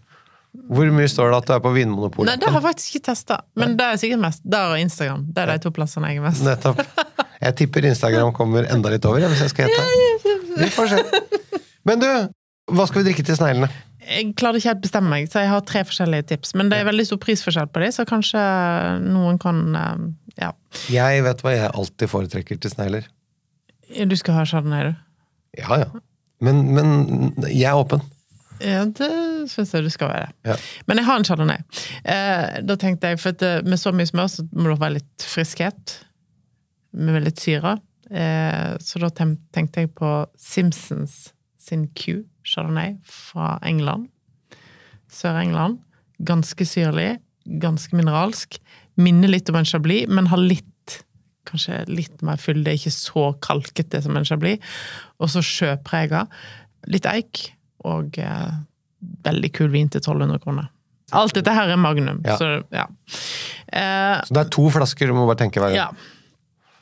hvor 0.71 0.89
mye 0.93 1.07
står 1.09 1.31
det 1.31 1.37
at 1.41 1.47
du 1.49 1.53
er 1.55 1.63
på 1.63 1.71
Vinmonopolet? 1.73 2.29
Nei, 2.29 2.37
det 2.41 2.49
har 2.51 2.59
jeg 2.59 2.65
faktisk 2.67 2.95
ikke 2.97 3.05
testa, 3.09 3.39
men 3.57 3.73
det 3.79 3.87
er 3.87 4.01
sikkert 4.01 4.21
mest 4.21 4.43
der 4.43 4.73
og 4.75 4.81
Instagram. 4.83 5.23
Det 5.33 5.41
er 5.45 5.53
de 5.55 5.63
to 5.63 5.71
plassene 5.75 6.11
jeg 6.11 6.21
er 6.21 6.25
mest. 6.27 6.43
Nettopp. 6.45 6.83
Jeg 7.41 7.55
tipper 7.57 7.87
Instagram 7.89 8.33
kommer 8.37 8.67
enda 8.69 8.91
litt 8.93 9.05
over, 9.09 9.23
hvis 9.31 9.41
jeg 9.47 9.53
skal 9.55 9.71
gjette. 9.71 10.35
Vi 10.61 10.69
får 10.75 10.91
se. 10.91 10.99
Men 11.89 12.03
du, 12.03 12.09
hva 12.71 12.87
skal 12.87 13.01
vi 13.01 13.09
drikke 13.09 13.25
til 13.27 13.37
sneglene? 13.37 13.69
Jeg 14.01 14.31
klarer 14.39 14.57
ikke 14.57 14.71
helt 14.71 14.83
bestemme 14.83 15.11
meg, 15.13 15.27
så 15.29 15.43
jeg 15.43 15.51
har 15.51 15.63
tre 15.67 15.83
forskjellige 15.85 16.27
tips. 16.31 16.55
Men 16.57 16.71
det 16.71 16.79
er 16.81 16.87
veldig 16.87 17.05
stor 17.05 17.19
prisforskjell 17.21 17.69
på 17.69 17.83
dem, 17.83 17.93
så 17.93 18.05
kanskje 18.09 18.41
noen 19.05 19.39
kan 19.41 19.63
eh, 19.77 20.05
Ja. 20.41 20.53
Jeg 20.89 21.25
vet 21.25 21.43
hva 21.43 21.53
jeg 21.53 21.69
alltid 21.69 22.09
foretrekker 22.09 22.61
til 22.61 22.73
snegler. 22.73 23.05
Du 24.07 24.15
skal 24.17 24.39
ha 24.39 24.47
chardonnay, 24.47 24.89
du? 24.89 24.93
Ja, 25.59 25.83
ja. 25.83 25.89
Men, 26.41 26.63
men 26.73 26.89
jeg 27.51 27.67
er 27.69 27.77
åpen. 27.77 28.01
Ja, 28.61 28.85
det 28.85 29.09
syns 29.51 29.73
jeg 29.73 29.85
du 29.85 29.91
skal 29.93 30.11
være. 30.11 30.31
Ja. 30.47 30.55
Men 30.89 31.01
jeg 31.01 31.07
har 31.07 31.19
en 31.19 31.27
chardonnay. 31.27 31.61
Eh, 32.05 32.61
da 32.65 32.77
tenkte 32.79 33.11
jeg, 33.11 33.19
for 33.21 33.35
at 33.35 33.45
eh, 33.45 33.59
med 33.67 33.81
så 33.81 33.93
mye 33.93 34.09
smør 34.09 34.31
så 34.31 34.45
må 34.53 34.69
det 34.69 34.79
være 34.81 34.97
litt 34.99 35.27
friskhet. 35.27 35.97
Med 36.97 37.21
litt 37.25 37.41
syre. 37.41 37.77
Eh, 38.11 38.73
så 38.81 39.01
da 39.03 39.11
tenkte 39.13 39.85
jeg 39.85 39.93
på 39.97 40.13
Simpsons 40.39 41.31
sin 41.61 41.87
Q 41.97 42.23
chardonnay 42.47 42.95
fra 43.05 43.55
England. 43.67 44.09
Sør-England. 45.11 45.79
Ganske 46.25 46.65
syrlig, 46.67 47.19
ganske 47.61 47.95
mineralsk. 47.97 48.59
Minner 49.01 49.31
litt 49.31 49.49
om 49.49 49.57
en 49.61 49.65
chablis, 49.67 50.07
men 50.09 50.29
har 50.33 50.41
litt 50.41 50.67
Kanskje 51.49 51.79
litt 51.89 52.19
mer 52.21 52.37
fylde, 52.37 52.69
ikke 52.77 52.91
så 52.93 53.21
kalkete 53.41 53.97
som 54.05 54.13
en 54.15 54.23
chablis. 54.29 54.59
Og 55.17 55.31
så 55.33 55.41
sjøprega. 55.41 56.27
Litt 56.93 57.07
eik, 57.09 57.41
og 57.89 58.19
eh, 58.21 58.51
veldig 59.25 59.49
kul 59.57 59.71
vin 59.73 59.89
til 59.89 60.03
1200 60.03 60.37
kroner. 60.43 60.67
Alt 61.17 61.33
dette 61.39 61.51
her 61.57 61.73
er 61.73 61.81
magnum, 61.81 62.21
Ja. 62.23 62.37
så 62.37 62.51
ja. 62.69 62.85
Eh, 63.73 64.21
Så 64.21 64.37
det 64.37 64.43
er 64.45 64.51
to 64.53 64.69
flasker, 64.69 65.07
du 65.09 65.17
må 65.17 65.25
bare 65.25 65.41
tenke 65.41 65.59
hver 65.59 65.73
gang. 65.73 65.81
ja. 65.81 65.89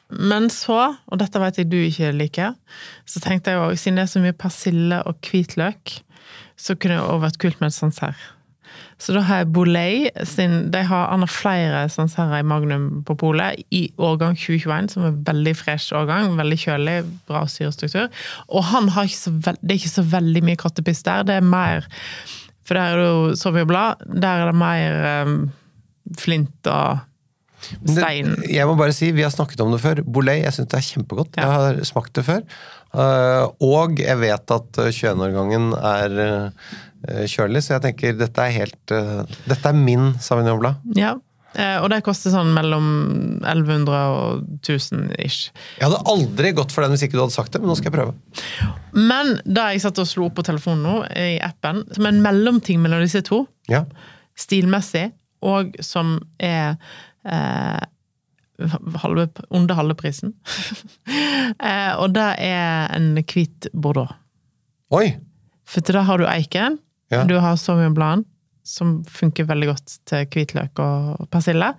Men 0.09 0.49
så, 0.49 0.79
og 1.05 1.21
dette 1.21 1.41
vet 1.41 1.61
jeg 1.61 1.69
du 1.69 1.77
ikke 1.77 2.09
liker, 2.15 2.57
så 3.05 3.21
tenkte 3.21 3.53
jeg 3.53 3.61
òg, 3.61 3.77
siden 3.77 3.99
det 3.99 4.07
er 4.07 4.13
så 4.15 4.23
mye 4.23 4.37
persille 4.37 5.03
og 5.05 5.21
hvitløk, 5.21 5.99
så 6.59 6.75
kunne 6.75 6.97
det 6.97 7.05
òg 7.05 7.23
vært 7.27 7.41
kult 7.41 7.61
med 7.61 7.69
et 7.69 7.77
Sancerre. 7.77 8.35
Så 8.99 9.13
da 9.15 9.21
har 9.23 9.41
jeg 9.41 9.51
Bolay 9.55 10.09
sin 10.27 10.69
De 10.73 10.81
har, 10.83 11.05
har 11.07 11.31
flere 11.31 11.85
her 11.87 12.33
i 12.35 12.45
Magnum 12.45 13.03
på 13.07 13.15
polet 13.15 13.61
i 13.71 13.85
årgang 13.97 14.35
2021, 14.35 14.89
som 14.93 15.05
er 15.07 15.19
veldig 15.29 15.55
fresh 15.55 15.95
årgang. 15.95 16.35
Veldig 16.37 16.57
kjølig, 16.59 16.97
bra 17.27 17.45
syrestruktur. 17.47 18.09
Og 18.49 18.63
han 18.73 18.89
har 18.95 19.07
ikke 19.07 19.21
så 19.21 19.31
veld, 19.31 19.61
det 19.61 19.71
er 19.71 19.79
ikke 19.79 19.95
så 19.95 20.05
veldig 20.11 20.43
mye 20.49 20.59
kattepiss 20.59 21.03
der. 21.07 21.23
Det 21.23 21.39
er 21.39 21.47
mer 21.47 21.87
For 22.67 22.77
der 22.77 22.91
er 22.91 22.99
det 22.99 23.07
jo 23.07 23.35
Sauvignon 23.35 24.19
Der 24.21 24.43
er 24.43 24.51
det 24.51 24.55
mer 24.59 25.23
um, 25.23 25.37
flint 26.19 26.67
og 26.67 26.99
Men 27.81 27.95
det- 27.95 28.49
Jeg 28.49 28.65
må 28.67 28.75
bare 28.77 28.93
si, 28.93 29.11
Vi 29.11 29.21
har 29.23 29.31
snakket 29.31 29.59
om 29.61 29.71
det 29.71 29.81
før. 29.81 30.03
Boulay, 30.05 30.41
jeg 30.43 30.53
syns 30.53 30.67
det 30.69 30.77
er 30.79 30.87
kjempegodt. 30.89 31.35
Ja. 31.37 31.41
Jeg 31.43 31.51
har 31.51 31.75
smakt 31.85 32.13
det 32.13 32.25
før. 32.25 32.43
Eh, 32.93 33.47
og 33.61 33.97
jeg 33.99 34.17
vet 34.17 34.51
at 34.51 34.77
eh, 34.79 34.91
21-årgangen 34.91 35.73
er 35.77 36.19
eh, 36.25 37.25
kjølig, 37.27 37.61
så 37.63 37.75
jeg 37.77 37.81
tenker 37.89 38.17
dette 38.17 38.37
er 38.41 38.51
helt 38.55 38.91
eh, 38.91 39.23
Dette 39.47 39.65
er 39.69 39.73
min 39.77 40.13
Sauvignon 40.19 40.59
Blad. 40.59 40.75
Ja. 40.97 41.15
Eh, 41.55 41.77
og 41.81 41.89
det 41.89 42.03
koster 42.05 42.29
sånn 42.29 42.51
mellom 42.53 43.41
1100 43.41 43.89
og 43.89 44.43
1000 44.61 45.15
ish. 45.25 45.49
Jeg 45.79 45.87
hadde 45.89 46.01
aldri 46.05 46.51
gått 46.53 46.71
for 46.71 46.85
den 46.85 46.91
hvis 46.93 47.03
ikke 47.07 47.17
du 47.17 47.23
hadde 47.23 47.33
sagt 47.33 47.51
det, 47.55 47.61
men 47.61 47.69
nå 47.71 47.75
skal 47.77 47.89
jeg 47.91 47.97
prøve. 47.99 48.13
Men 48.93 49.35
da 49.45 49.71
jeg 49.73 49.81
satt 49.81 49.97
og 50.01 50.05
slo 50.09 50.27
opp 50.29 50.35
på 50.37 50.45
telefonen 50.45 50.83
nå, 50.85 50.97
i 51.17 51.39
appen, 51.41 51.83
som 51.95 52.05
er 52.05 52.13
en 52.13 52.21
mellomting 52.25 52.79
mellom 52.83 53.01
disse 53.01 53.23
to, 53.25 53.47
Ja. 53.67 53.83
stilmessig, 54.37 55.11
og 55.41 55.75
som 55.81 56.19
er 56.39 56.75
eh, 57.25 57.79
halve, 59.03 59.27
under 59.49 59.75
halve 59.75 59.95
prisen. 59.99 60.33
eh, 61.63 61.93
og 61.99 62.13
det 62.15 62.27
er 62.45 62.89
en 62.95 63.13
hvit 63.23 63.69
bordeaux. 63.73 64.11
Oi! 64.95 65.07
For 65.69 65.85
til 65.85 65.99
da 65.99 66.05
har 66.07 66.17
du 66.21 66.25
eiken, 66.29 66.79
Ja. 67.09 67.23
du 67.25 67.39
har 67.41 67.55
sauvignon 67.57 68.23
som 68.69 68.99
funker 69.09 69.47
veldig 69.49 69.67
godt 69.71 69.93
til 70.09 70.25
hvitløk 70.29 70.77
og 70.83 71.27
persille. 71.33 71.71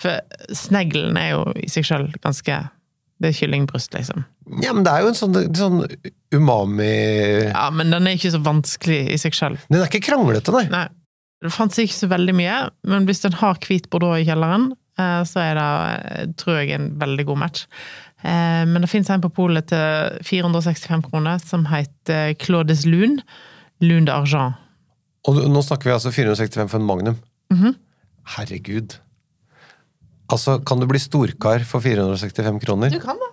For 0.00 0.20
sneglen 0.52 1.16
er 1.16 1.30
jo 1.32 1.44
i 1.56 1.68
seg 1.72 1.86
sjøl 1.88 2.10
ganske 2.20 2.58
Det 3.16 3.30
er 3.30 3.36
kyllingbryst, 3.38 3.94
liksom. 3.96 4.26
Ja, 4.60 4.74
men 4.76 4.84
det 4.84 4.92
er 4.92 5.00
jo 5.00 5.08
en 5.08 5.16
sånn, 5.16 5.36
sånn 5.56 5.78
umami 6.36 7.46
Ja, 7.48 7.70
men 7.72 7.88
den 7.94 8.04
er 8.06 8.18
ikke 8.18 8.34
så 8.34 8.42
vanskelig 8.44 8.98
i 9.14 9.16
seg 9.16 9.32
sjøl. 9.32 9.56
Den 9.70 9.80
er 9.80 9.88
ikke 9.88 10.02
kranglete, 10.04 10.52
nei. 10.52 10.66
Nei. 10.68 10.82
Det 11.44 11.52
fantes 11.52 11.82
ikke 11.82 11.94
så 11.98 12.08
veldig 12.08 12.34
mye, 12.34 12.56
men 12.88 13.06
hvis 13.08 13.20
den 13.26 13.36
har 13.36 13.58
hvit 13.60 13.90
bordeaux 13.92 14.16
i 14.18 14.24
kjelleren, 14.24 14.70
eh, 14.98 15.22
så 15.28 15.42
er 15.42 15.58
det, 15.58 15.66
eh, 16.20 16.26
tror 16.40 16.60
jeg, 16.62 16.70
en 16.78 16.90
veldig 16.98 17.26
god 17.28 17.38
match. 17.38 17.66
Eh, 18.24 18.64
Men 18.64 18.80
det 18.80 18.88
fins 18.90 19.10
en 19.10 19.20
på 19.20 19.28
polet 19.32 19.66
til 19.68 20.18
465 20.24 21.02
kroner 21.10 21.38
som 21.38 21.66
heter 21.66 22.34
Claudes 22.40 22.86
Lune. 22.86 23.20
Lune 23.80 24.06
d'argent. 24.08 24.54
Og 25.28 25.36
nå 25.50 25.60
snakker 25.62 25.90
vi 25.90 25.92
altså 25.92 26.12
465 26.14 26.70
for 26.70 26.78
en 26.80 26.86
Magnum. 26.86 27.18
Mhm. 27.52 27.74
Herregud. 28.36 28.96
Altså, 30.32 30.64
kan 30.64 30.80
du 30.80 30.86
bli 30.86 30.98
storkar 30.98 31.62
for 31.64 31.80
465 31.80 32.58
kroner? 32.64 32.90
Du 32.90 32.98
kan 32.98 33.16
da. 33.20 33.28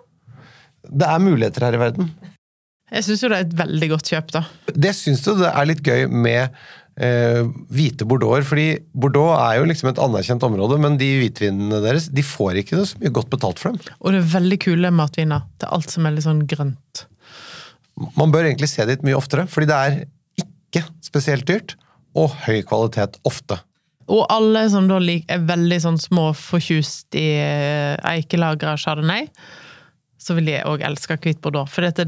Det 0.91 1.07
er 1.07 1.19
muligheter 1.23 1.61
her 1.65 1.73
i 1.73 1.81
verden. 1.81 2.11
Jeg 2.91 3.03
syns 3.07 3.23
jo 3.23 3.29
det 3.31 3.37
er 3.39 3.45
et 3.47 3.55
veldig 3.57 3.89
godt 3.89 4.09
kjøp, 4.11 4.31
da. 4.35 4.43
Det 4.75 4.91
syns 4.93 5.23
du 5.25 5.31
det 5.39 5.49
er 5.49 5.65
litt 5.65 5.81
gøy 5.81 6.05
med 6.11 6.53
eh, 6.99 7.41
hvite 7.73 8.07
bordeauxer, 8.09 8.45
fordi 8.47 8.67
Bordeaux 8.93 9.33
er 9.37 9.59
jo 9.59 9.67
liksom 9.69 9.91
et 9.91 10.01
anerkjent 10.03 10.45
område, 10.47 10.79
men 10.81 10.99
de 11.01 11.09
hvitvinene 11.21 11.81
deres 11.83 12.09
de 12.13 12.25
får 12.25 12.61
ikke 12.61 12.83
så 12.83 13.01
mye 13.01 13.13
godt 13.15 13.31
betalt 13.33 13.61
for 13.61 13.73
dem. 13.73 13.95
Og 13.99 14.13
det 14.13 14.21
er 14.21 14.31
veldig 14.35 14.59
kule 14.65 14.93
matviner 14.93 15.47
til 15.61 15.73
alt 15.77 15.93
som 15.93 16.07
er 16.07 16.15
litt 16.15 16.27
sånn 16.27 16.45
grønt. 16.49 17.05
Man 18.17 18.33
bør 18.33 18.47
egentlig 18.47 18.71
se 18.71 18.85
dit 18.89 19.05
mye 19.05 19.17
oftere, 19.17 19.45
fordi 19.49 19.69
det 19.69 19.79
er 19.79 19.99
ikke 20.43 20.87
spesielt 21.05 21.47
dyrt, 21.49 21.75
og 22.17 22.33
høy 22.45 22.61
kvalitet 22.65 23.17
ofte. 23.25 23.59
Og 24.11 24.25
alle 24.33 24.65
som 24.69 24.89
da 24.89 24.97
lik, 24.99 25.25
er 25.31 25.45
veldig 25.47 25.79
sånn 25.81 25.99
små 26.01 26.31
fortjust 26.35 27.15
i 27.17 27.27
eh, 27.39 27.93
eikelagra 28.09 28.75
chardonnay, 28.79 29.29
så 30.19 30.35
vil 30.37 30.51
de 30.51 30.59
òg 30.67 30.83
elske 30.87 31.17
hvit 31.23 31.39
bordeaux. 31.43 31.69
For 31.69 31.85
dette, 31.85 32.05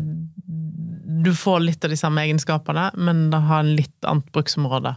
du 1.24 1.31
får 1.36 1.62
litt 1.63 1.86
av 1.86 1.93
de 1.93 2.00
samme 2.00 2.24
egenskapene, 2.25 2.89
men 2.98 3.29
det 3.31 3.41
har 3.48 3.63
en 3.63 3.75
litt 3.77 4.07
annet 4.07 4.27
bruksområde. 4.36 4.95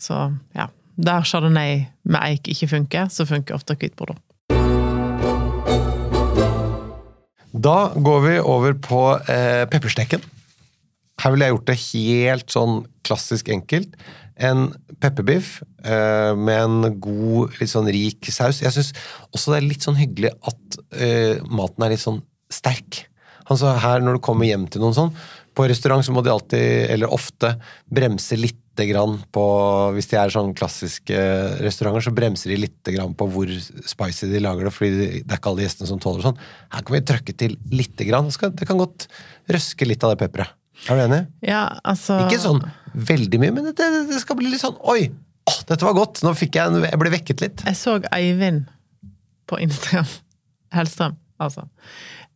Så 0.00 0.28
ja. 0.56 0.70
Der 0.98 1.22
chardonnay 1.22 1.84
med 2.10 2.24
eik 2.26 2.48
ikke 2.50 2.66
funker, 2.72 3.10
så 3.12 3.22
funker 3.28 3.54
ofte 3.54 3.76
hvit 3.78 3.94
bordeaux. 3.94 4.18
Da 7.54 7.76
går 7.94 8.24
vi 8.24 8.32
over 8.42 8.74
på 8.82 9.02
eh, 9.30 9.62
peppersteken. 9.70 10.24
Her 11.22 11.34
ville 11.34 11.46
jeg 11.46 11.54
gjort 11.54 11.68
det 11.70 11.78
helt 11.82 12.52
sånn 12.54 12.74
klassisk 13.06 13.50
enkelt. 13.54 13.94
En 14.38 14.68
pepperbiff 15.02 15.60
eh, 15.82 16.34
med 16.38 16.58
en 16.64 16.98
god, 17.02 17.54
litt 17.58 17.72
sånn 17.72 17.90
rik 17.94 18.28
saus. 18.34 18.60
Jeg 18.62 18.74
syns 18.74 18.92
også 19.30 19.54
det 19.54 19.60
er 19.60 19.68
litt 19.70 19.86
sånn 19.86 19.98
hyggelig 19.98 20.34
at 20.50 20.80
eh, 20.98 21.38
maten 21.46 21.86
er 21.86 21.94
litt 21.94 22.04
sånn 22.04 22.20
sterk. 22.52 23.04
Altså 23.48 23.74
her 23.82 24.04
Når 24.04 24.18
du 24.18 24.24
kommer 24.24 24.48
hjem 24.48 24.66
til 24.70 24.82
noen 24.84 24.96
sånn, 24.96 25.12
på 25.58 25.66
restaurant 25.66 26.04
så 26.06 26.14
må 26.14 26.22
de 26.22 26.30
alltid, 26.30 26.90
eller 26.94 27.10
ofte, 27.14 27.54
bremse 27.90 28.36
lite 28.38 28.86
grann 28.86 29.16
på 29.34 29.44
Hvis 29.96 30.10
de 30.12 30.18
er 30.20 30.30
sånn 30.30 30.52
klassiske 30.58 31.22
restauranter, 31.64 32.04
så 32.06 32.14
bremser 32.14 32.54
de 32.54 32.60
lite 32.62 32.94
grann 32.94 33.16
på 33.18 33.26
hvor 33.32 33.50
spicy 33.50 34.28
de 34.30 34.42
lager 34.44 34.68
det, 34.68 34.74
fordi 34.76 34.92
det 35.00 35.24
er 35.24 35.40
ikke 35.40 35.50
alle 35.50 35.64
gjestene 35.64 35.90
som 35.90 36.02
tåler 36.02 36.28
sånn. 36.28 36.38
Her 36.76 36.84
kan 36.86 36.94
vi 36.94 37.02
trøkke 37.10 37.34
til 37.42 37.56
lite 37.74 38.06
grann. 38.06 38.30
Det 38.30 38.68
kan 38.68 38.78
godt 38.78 39.08
røske 39.50 39.88
litt 39.88 40.06
av 40.06 40.14
det 40.14 40.20
pepperet. 40.22 40.54
Er 40.86 40.94
du 40.94 41.02
enig? 41.08 41.24
Ja, 41.42 41.64
altså 41.82 42.20
Ikke 42.22 42.38
sånn 42.38 42.62
veldig 42.94 43.40
mye, 43.42 43.54
men 43.56 43.72
det, 43.72 43.88
det 44.08 44.20
skal 44.22 44.38
bli 44.38 44.52
litt 44.52 44.62
sånn 44.62 44.78
Oi! 44.88 45.08
Å, 45.48 45.54
dette 45.68 45.86
var 45.86 45.96
godt! 45.96 46.22
Nå 46.22 46.34
fikk 46.38 46.58
jeg 46.58 46.82
Jeg 46.84 47.00
ble 47.00 47.12
vekket 47.12 47.42
litt. 47.42 47.64
Jeg 47.66 47.78
så 47.80 47.96
Eivind 48.14 48.68
på 49.48 49.58
Instagram, 49.64 50.06
Hellstrøm, 50.76 51.14
altså, 51.40 51.64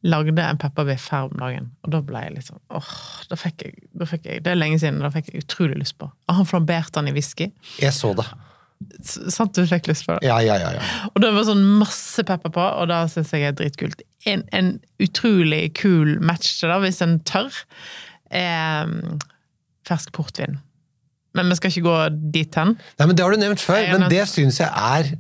lagde 0.03 0.43
en 0.43 0.59
pepperbiff 0.59 1.09
her 1.13 1.29
om 1.29 1.37
dagen, 1.39 1.69
og 1.85 1.93
da 1.95 2.01
ble 2.05 2.23
jeg 2.25 2.35
litt 2.37 2.49
sånn 2.49 2.63
åh, 2.75 2.95
da 3.31 3.39
fikk 3.39 3.67
jeg, 3.67 3.77
da 3.95 4.09
fikk 4.09 4.25
jeg 4.27 4.43
Det 4.43 4.51
er 4.51 4.59
lenge 4.59 4.81
siden, 4.83 5.03
da 5.03 5.13
fikk 5.15 5.31
jeg 5.31 5.45
utrolig 5.45 5.79
lyst 5.79 5.99
på. 6.01 6.09
Og 6.11 6.41
han 6.41 6.49
flamberte 6.49 6.99
den 6.99 7.13
i 7.13 7.15
whisky. 7.15 7.53
Jeg 7.83 7.95
så 7.95 8.11
det. 8.19 8.27
Sant 9.03 9.55
du 9.55 9.63
fikk 9.69 9.87
lyst 9.91 10.09
på 10.09 10.17
det? 10.17 10.27
Ja, 10.27 10.41
ja, 10.43 10.57
ja. 10.59 10.73
ja. 10.75 10.83
Og 11.13 11.23
det 11.23 11.31
var 11.35 11.47
sånn 11.47 11.63
masse 11.79 12.25
pepper 12.27 12.51
på, 12.55 12.65
og 12.65 12.91
da 12.91 13.05
syns 13.11 13.31
jeg 13.35 13.47
er 13.47 13.55
dritkult. 13.59 14.03
En, 14.27 14.43
en 14.51 14.75
utrolig 15.03 15.69
kul 15.79 16.17
match 16.23 16.57
til 16.59 16.73
det, 16.73 16.81
hvis 16.87 17.03
en 17.07 17.17
tør, 17.29 17.63
mm, 18.35 19.23
fersk 19.87 20.11
portvin. 20.19 20.59
Men 21.39 21.49
vi 21.49 21.59
skal 21.59 21.73
ikke 21.73 21.87
gå 21.87 21.97
dit 22.35 22.59
hen. 22.59 22.75
Nei, 22.99 23.07
men 23.07 23.17
Det 23.17 23.25
har 23.25 23.35
du 23.35 23.41
nevnt 23.41 23.63
før, 23.63 23.87
men 23.95 24.11
det 24.13 24.27
syns 24.31 24.59
jeg 24.61 24.69
er 24.69 25.15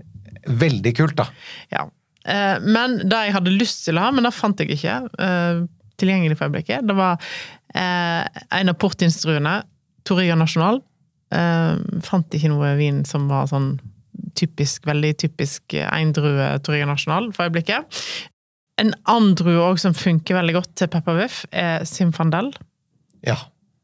veldig 0.50 0.92
kult, 0.98 1.16
da. 1.22 1.30
Ja. 1.72 1.86
Eh, 2.29 2.59
Men 2.62 2.99
det 3.02 3.26
jeg 3.26 3.37
hadde 3.37 3.55
lyst 3.57 3.85
til 3.87 3.99
å 3.99 4.07
ha, 4.07 4.12
men 4.14 4.26
det 4.26 4.35
fant 4.37 4.61
jeg 4.62 4.76
ikke 4.76 4.99
eh, 5.19 5.62
tilgjengelig 6.00 6.38
for 6.38 6.49
øyeblikket, 6.49 6.87
det 6.88 6.97
var 6.99 7.21
eh, 7.75 8.43
en 8.59 8.73
av 8.73 8.79
portinstruene, 8.83 9.61
Torriga 10.09 10.35
National. 10.38 10.81
Eh, 11.35 11.76
Fant 12.02 12.35
ikke 12.35 12.50
noe 12.50 12.75
vin 12.81 13.05
som 13.09 13.29
var 13.31 13.47
sånn 13.50 13.76
typisk, 14.38 14.87
veldig 14.88 15.12
typisk 15.21 15.76
eindrue 15.83 16.49
Torriga 16.64 16.88
National 16.88 17.31
for 17.37 17.47
øyeblikket. 17.47 18.02
En 18.81 18.95
annen 19.11 19.35
drue 19.38 19.61
òg 19.61 19.81
som 19.81 19.95
funker 19.95 20.38
veldig 20.38 20.57
godt 20.57 20.75
til 20.81 20.91
pepperbiff, 20.91 21.43
er 21.52 21.87
Simfandel. 21.88 22.52
Ja. 23.26 23.38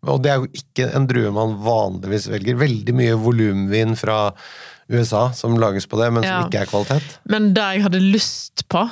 Og 0.06 0.22
det 0.22 0.30
er 0.30 0.38
jo 0.38 0.48
ikke 0.54 0.86
en 0.94 1.08
drue 1.10 1.30
man 1.34 1.56
vanligvis 1.64 2.28
velger. 2.30 2.58
Veldig 2.60 2.94
mye 2.94 3.16
volumvin 3.18 3.96
fra 3.98 4.18
USA 4.88 5.28
som 5.36 5.56
lages 5.60 5.86
på 5.86 5.98
det, 6.00 6.12
men 6.12 6.22
som 6.24 6.32
Ja. 6.32 6.46
ikke 6.46 6.62
er 6.62 6.70
kvalitet. 6.70 7.18
Men 7.28 7.52
det 7.54 7.66
jeg 7.74 7.82
hadde 7.84 8.00
lyst 8.00 8.64
på 8.68 8.86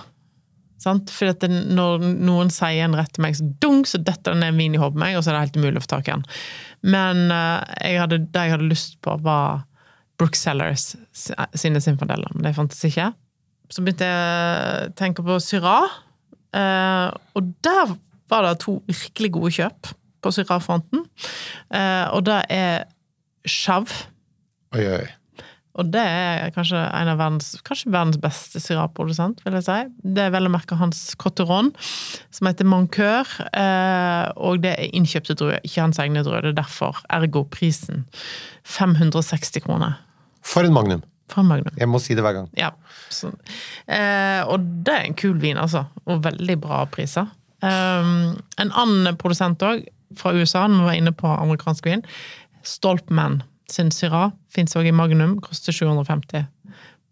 sant? 0.86 1.10
For 1.10 1.32
at 1.32 1.40
det, 1.40 1.50
når 1.50 2.04
noen 2.20 2.50
sier 2.52 2.84
en 2.84 2.94
rett 2.98 3.12
til 3.16 3.24
meg, 3.24 3.36
så 3.38 3.46
dunk, 3.62 3.88
så 3.90 3.98
detter 4.02 4.34
det 4.34 4.40
ned 4.42 4.52
en 4.54 4.60
vin 4.60 4.76
i 4.76 4.80
hodet 4.82 5.00
meg, 5.02 5.16
og 5.16 5.24
så 5.24 5.32
er 5.32 5.38
det 5.38 5.44
helt 5.46 5.56
umulig 5.62 5.80
å 5.80 5.86
få 5.86 5.92
tak 5.96 6.08
i 6.10 6.12
den. 6.12 6.24
Men 6.82 7.24
eh, 7.34 7.64
jeg 7.90 8.00
hadde, 8.02 8.18
det 8.30 8.44
jeg 8.46 8.54
hadde 8.56 8.68
lyst 8.70 8.98
på, 9.04 9.16
var 9.24 9.64
Brooke 10.20 10.38
Sellers 10.38 10.94
sine 11.12 11.80
Sinfadeller, 11.84 12.30
men 12.34 12.46
det 12.46 12.54
fantes 12.56 12.84
ikke. 12.88 13.10
Så 13.72 13.82
begynte 13.82 14.06
jeg 14.06 14.90
å 14.90 14.94
tenke 15.00 15.24
på 15.26 15.40
Syrah, 15.42 15.90
eh, 16.54 17.08
og 17.34 17.50
der 17.66 17.96
var 18.30 18.46
det 18.46 18.60
to 18.62 18.78
virkelig 18.86 19.32
gode 19.34 19.52
kjøp 19.56 19.90
på 20.22 20.32
Syrah-fronten. 20.34 21.04
Eh, 21.74 22.06
og 22.14 22.24
det 22.28 22.40
er 22.50 22.84
Chav. 23.46 23.90
Oi, 24.74 24.86
oi. 24.86 25.04
Og 25.76 25.90
det 25.92 26.02
er 26.02 26.52
kanskje 26.54 26.80
en 26.80 27.10
av 27.12 27.18
verdens, 27.20 27.50
kanskje 27.66 27.92
verdens 27.92 28.18
beste 28.20 28.60
syraprodusent, 28.64 29.42
vil 29.44 29.58
jeg 29.58 29.66
si. 29.66 29.78
Det 30.16 30.24
er 30.24 30.32
vel 30.32 30.48
å 30.48 30.52
merke 30.52 30.78
hans 30.80 31.10
Cotteron, 31.20 31.72
som 32.32 32.48
heter 32.48 32.68
Mancur, 32.68 33.32
eh, 33.52 34.24
og 34.40 34.62
det 34.64 34.72
er 34.72 34.94
innkjøpte 34.96 35.36
druer, 35.36 35.60
ikke 35.66 35.84
hans 35.84 36.00
egne 36.02 36.24
druer. 36.24 36.46
Det 36.46 36.54
er 36.54 36.60
derfor, 36.62 37.02
ergo 37.12 37.44
prisen, 37.52 38.06
560 38.64 39.66
kroner 39.66 40.00
For 40.46 40.64
en 40.64 40.74
magnum. 40.74 41.04
for 41.28 41.42
en 41.42 41.48
Magnum. 41.50 41.74
Jeg 41.76 41.88
må 41.90 41.98
si 41.98 42.14
det 42.14 42.22
hver 42.22 42.36
gang. 42.36 42.48
Ja. 42.54 42.70
Eh, 43.90 44.42
og 44.46 44.62
det 44.86 44.94
er 44.94 45.04
en 45.08 45.18
kul 45.18 45.34
vin, 45.42 45.58
altså. 45.58 45.84
Og 46.06 46.22
veldig 46.22 46.56
bra 46.62 46.84
priser. 46.86 47.26
Um, 47.64 48.36
en 48.60 48.70
annen 48.70 49.16
produsent 49.18 49.62
òg, 49.64 49.86
fra 50.16 50.30
USA, 50.36 50.66
når 50.70 50.78
vi 50.78 50.86
var 50.86 50.98
inne 51.00 51.12
på 51.16 51.26
amerikansk 51.26 51.88
vin, 51.88 52.04
Stolpman 52.66 53.40
sin 53.72 53.90
Syrah, 53.94 54.30
fins 54.52 54.76
òg 54.78 54.88
i 54.88 54.94
Magnum, 54.94 55.38
koster 55.42 55.74
750. 55.74 56.46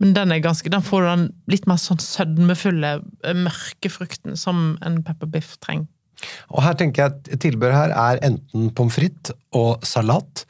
Men 0.02 0.14
den 0.16 0.34
er 0.34 0.42
ganske, 0.42 0.70
den 0.70 0.84
får 0.84 1.06
den 1.06 1.26
litt 1.50 1.66
mer 1.70 1.78
sånn 1.80 2.02
sødmefulle, 2.02 2.96
eh, 3.24 3.36
mørke 3.36 3.90
frukten 3.92 4.38
som 4.38 4.76
en 4.84 5.02
pepperbiff 5.06 5.56
trenger. 5.62 5.88
Og 6.54 6.62
her 6.64 6.76
tenker 6.78 7.02
jeg 7.02 7.12
at 7.12 7.42
tilbehøret 7.42 7.76
her 7.76 7.92
er 7.94 8.22
enten 8.26 8.70
pommes 8.76 8.96
frites 8.96 9.34
og 9.54 9.84
salat. 9.86 10.44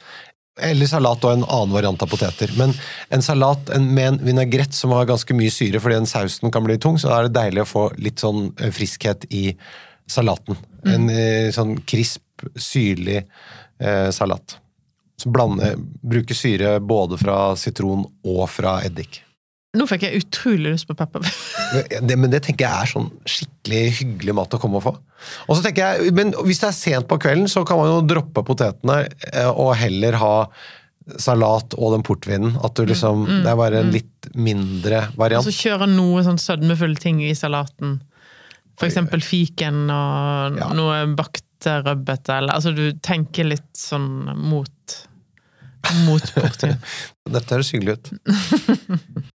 Eller 0.63 0.87
salat 0.87 1.23
og 1.27 1.33
en 1.33 1.43
annen 1.43 1.73
variant 1.75 2.05
av 2.05 2.11
poteter. 2.11 2.53
Men 2.55 2.71
en 3.11 3.25
salat 3.25 3.73
med 3.81 4.05
en 4.07 4.19
vinagrett 4.23 4.73
som 4.73 4.93
har 4.95 5.09
ganske 5.09 5.35
mye 5.35 5.51
syre 5.51 5.81
fordi 5.83 5.97
den 5.99 6.09
sausen 6.09 6.53
kan 6.53 6.63
bli 6.63 6.77
tung, 6.81 6.99
så 7.01 7.11
er 7.11 7.27
det 7.27 7.35
deilig 7.35 7.65
å 7.65 7.71
få 7.73 7.87
litt 7.99 8.23
sånn 8.23 8.53
eh, 8.61 8.71
friskhet 8.75 9.27
i 9.35 9.49
salaten. 10.07 10.57
En 10.85 11.09
eh, 11.11 11.49
sånn 11.51 11.75
krisp, 11.89 12.45
syrlig 12.55 13.23
eh, 13.81 14.09
salat. 14.15 14.59
Så 15.21 15.31
blande, 15.31 15.73
bruke 16.03 16.35
syre 16.35 16.79
både 16.83 17.17
fra 17.21 17.55
sitron 17.59 18.03
og 18.27 18.43
fra 18.51 18.81
eddik. 18.85 19.21
Nå 19.75 19.83
fikk 19.89 20.05
jeg 20.07 20.21
utrolig 20.23 20.71
lyst 20.71 20.87
på 20.87 20.95
pepper. 20.95 21.25
Det, 21.99 22.15
men 22.15 22.31
det 22.31 22.41
tenker 22.45 22.63
jeg 22.67 22.83
er 22.85 22.91
sånn 22.93 23.09
skikkelig 23.27 23.81
hyggelig 23.97 24.35
mat 24.37 24.55
å 24.55 24.59
komme 24.61 24.79
og 24.79 24.85
få. 24.85 24.93
Og 25.49 25.57
så 25.57 25.65
tenker 25.65 25.83
jeg, 25.99 26.13
Men 26.15 26.31
hvis 26.47 26.61
det 26.63 26.69
er 26.69 26.77
sent 26.77 27.07
på 27.09 27.17
kvelden, 27.19 27.49
så 27.51 27.65
kan 27.67 27.79
man 27.81 27.89
jo 27.91 28.01
droppe 28.07 28.43
potetene 28.47 29.01
eh, 29.33 29.49
og 29.51 29.73
heller 29.79 30.15
ha 30.21 30.33
salat 31.21 31.75
og 31.77 31.91
den 31.95 32.03
portvinen. 32.07 32.55
At 32.63 32.75
du 32.77 32.85
liksom 32.87 33.25
Det 33.43 33.51
er 33.51 33.59
bare 33.59 33.83
en 33.83 33.91
litt 33.93 34.29
mindre 34.33 35.05
variant. 35.19 35.43
Og 35.45 35.51
så 35.51 35.69
kjøre 35.69 35.87
noe 35.91 36.23
sånn 36.25 36.39
sødmefulle 36.41 36.99
ting 37.01 37.19
i 37.23 37.33
salaten. 37.37 37.99
For 38.75 38.87
eksempel 38.89 39.21
fiken 39.23 39.85
og 39.93 40.57
Ja. 40.59 40.71
noe 40.75 41.03
bakt 41.15 41.44
rødbete, 41.63 42.39
eller 42.39 42.53
Altså, 42.57 42.73
du 42.75 42.91
tenker 43.03 43.47
litt 43.47 43.71
sånn 43.77 44.31
mot 44.35 44.71
Mot 46.07 46.31
portvin. 46.33 46.79
Dette 47.35 47.53
høres 47.53 47.69
hyggelig 47.75 47.99
ut. 47.99 48.13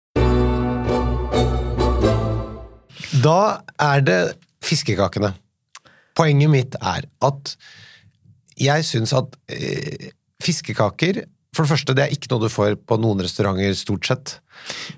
Da 3.23 3.63
er 3.83 4.03
det 4.05 4.19
fiskekakene. 4.65 5.33
Poenget 6.19 6.51
mitt 6.53 6.77
er 6.79 7.07
at 7.25 7.55
jeg 8.59 8.87
syns 8.87 9.15
at 9.15 9.37
eh, 9.55 10.11
fiskekaker 10.43 11.23
For 11.55 11.65
det 11.65 11.71
første, 11.71 11.95
det 11.97 12.05
er 12.05 12.15
ikke 12.15 12.31
noe 12.33 12.45
du 12.45 12.53
får 12.53 12.77
på 12.87 12.99
noen 13.01 13.23
restauranter, 13.25 13.73
stort 13.79 14.07
sett. 14.07 14.35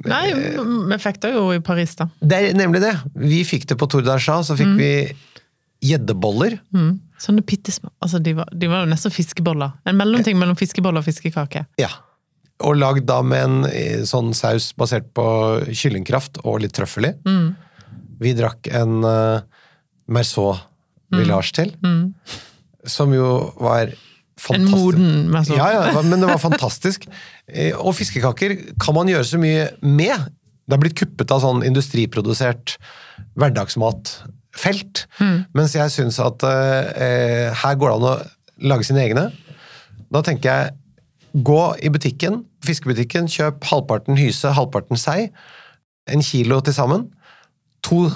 Nei, 0.08 0.32
vi 0.34 0.98
fikk 1.00 1.20
det 1.22 1.30
jo 1.36 1.44
i 1.54 1.60
Paris, 1.64 1.94
da. 1.96 2.08
Det 2.20 2.40
er 2.40 2.56
nemlig 2.58 2.82
det. 2.82 2.92
Vi 3.16 3.38
fikk 3.48 3.68
det 3.70 3.78
på 3.80 3.88
Tour 3.88 4.02
d'Archat, 4.04 4.48
så 4.48 4.56
fikk 4.58 4.74
vi 4.76 4.90
gjeddeboller. 5.90 6.58
Mm. 6.76 6.98
Sånne 7.20 7.44
bitte 7.44 7.72
små 7.74 7.90
altså, 8.00 8.18
de, 8.22 8.32
var, 8.38 8.48
de 8.52 8.68
var 8.70 8.84
jo 8.84 8.90
nesten 8.90 9.12
fiskeboller. 9.12 9.74
En 9.88 9.98
mellomting 9.98 10.38
mellom 10.40 10.56
fiskeboller 10.56 11.02
og 11.02 11.08
fiskekake. 11.08 11.66
Ja. 11.80 11.90
Og 12.64 12.76
lagd 12.76 13.06
da 13.08 13.20
med 13.24 13.44
en 13.44 13.58
eh, 13.68 14.02
sånn 14.08 14.32
saus 14.36 14.70
basert 14.76 15.10
på 15.16 15.24
kyllingkraft 15.68 16.42
og 16.44 16.60
litt 16.64 16.74
trøffel 16.76 17.10
i. 17.10 17.12
Vi 18.20 18.34
drakk 18.36 18.68
en 18.76 19.00
uh, 19.04 19.40
Merceau 20.12 20.58
Village 21.10 21.54
til, 21.56 21.72
som 22.84 23.14
jo 23.16 23.30
var 23.58 23.94
fantastisk. 24.40 24.60
En 24.60 24.68
moden 24.70 25.30
Merceau. 25.32 25.56
Ja, 25.56 25.70
ja, 25.72 26.02
men 26.04 26.20
det 26.20 26.28
var 26.28 26.40
fantastisk. 26.42 27.08
Eh, 27.48 27.72
Og 27.76 27.96
fiskekaker 27.96 28.56
kan 28.80 28.96
man 28.96 29.08
gjøre 29.10 29.26
så 29.26 29.40
mye 29.40 29.70
med. 29.80 30.28
Det 30.68 30.76
har 30.76 30.82
blitt 30.84 30.98
kuppet 31.00 31.32
av 31.34 31.42
sånn 31.42 31.64
industriprodusert 31.66 32.76
hverdagsmatfelt. 34.57 35.07
Mens 35.54 35.75
jeg 35.75 35.90
syns 35.90 36.19
at 36.19 36.42
eh, 36.45 37.50
her 37.54 37.78
går 37.78 37.90
det 37.90 37.97
an 37.97 38.09
å 38.11 38.71
lage 38.71 38.85
sine 38.85 39.04
egne. 39.04 39.30
Da 40.11 40.23
tenker 40.23 40.50
jeg 40.50 41.45
gå 41.47 41.61
i 41.83 41.88
butikken, 41.88 42.45
fiskebutikken, 42.66 43.28
kjøp 43.30 43.64
halvparten 43.71 44.19
hyse, 44.19 44.49
halvparten 44.50 44.99
sei. 44.99 45.30
En 46.11 46.23
kilo 46.23 46.61
til 46.61 46.75
sammen. 46.75 47.07
To 47.87 48.09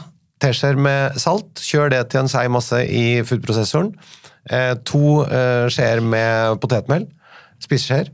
teskjeer 0.42 0.76
med 0.76 1.18
salt. 1.20 1.62
Kjør 1.62 1.92
det 1.94 2.02
til 2.10 2.24
en 2.24 2.28
seig 2.28 2.50
masse 2.50 2.82
i 2.90 3.22
foodprosessoren. 3.24 3.94
Eh, 4.50 4.74
to 4.84 5.22
eh, 5.24 5.70
skjeer 5.72 6.02
med 6.04 6.58
potetmel. 6.60 7.06
Spiseskjeer. 7.62 8.10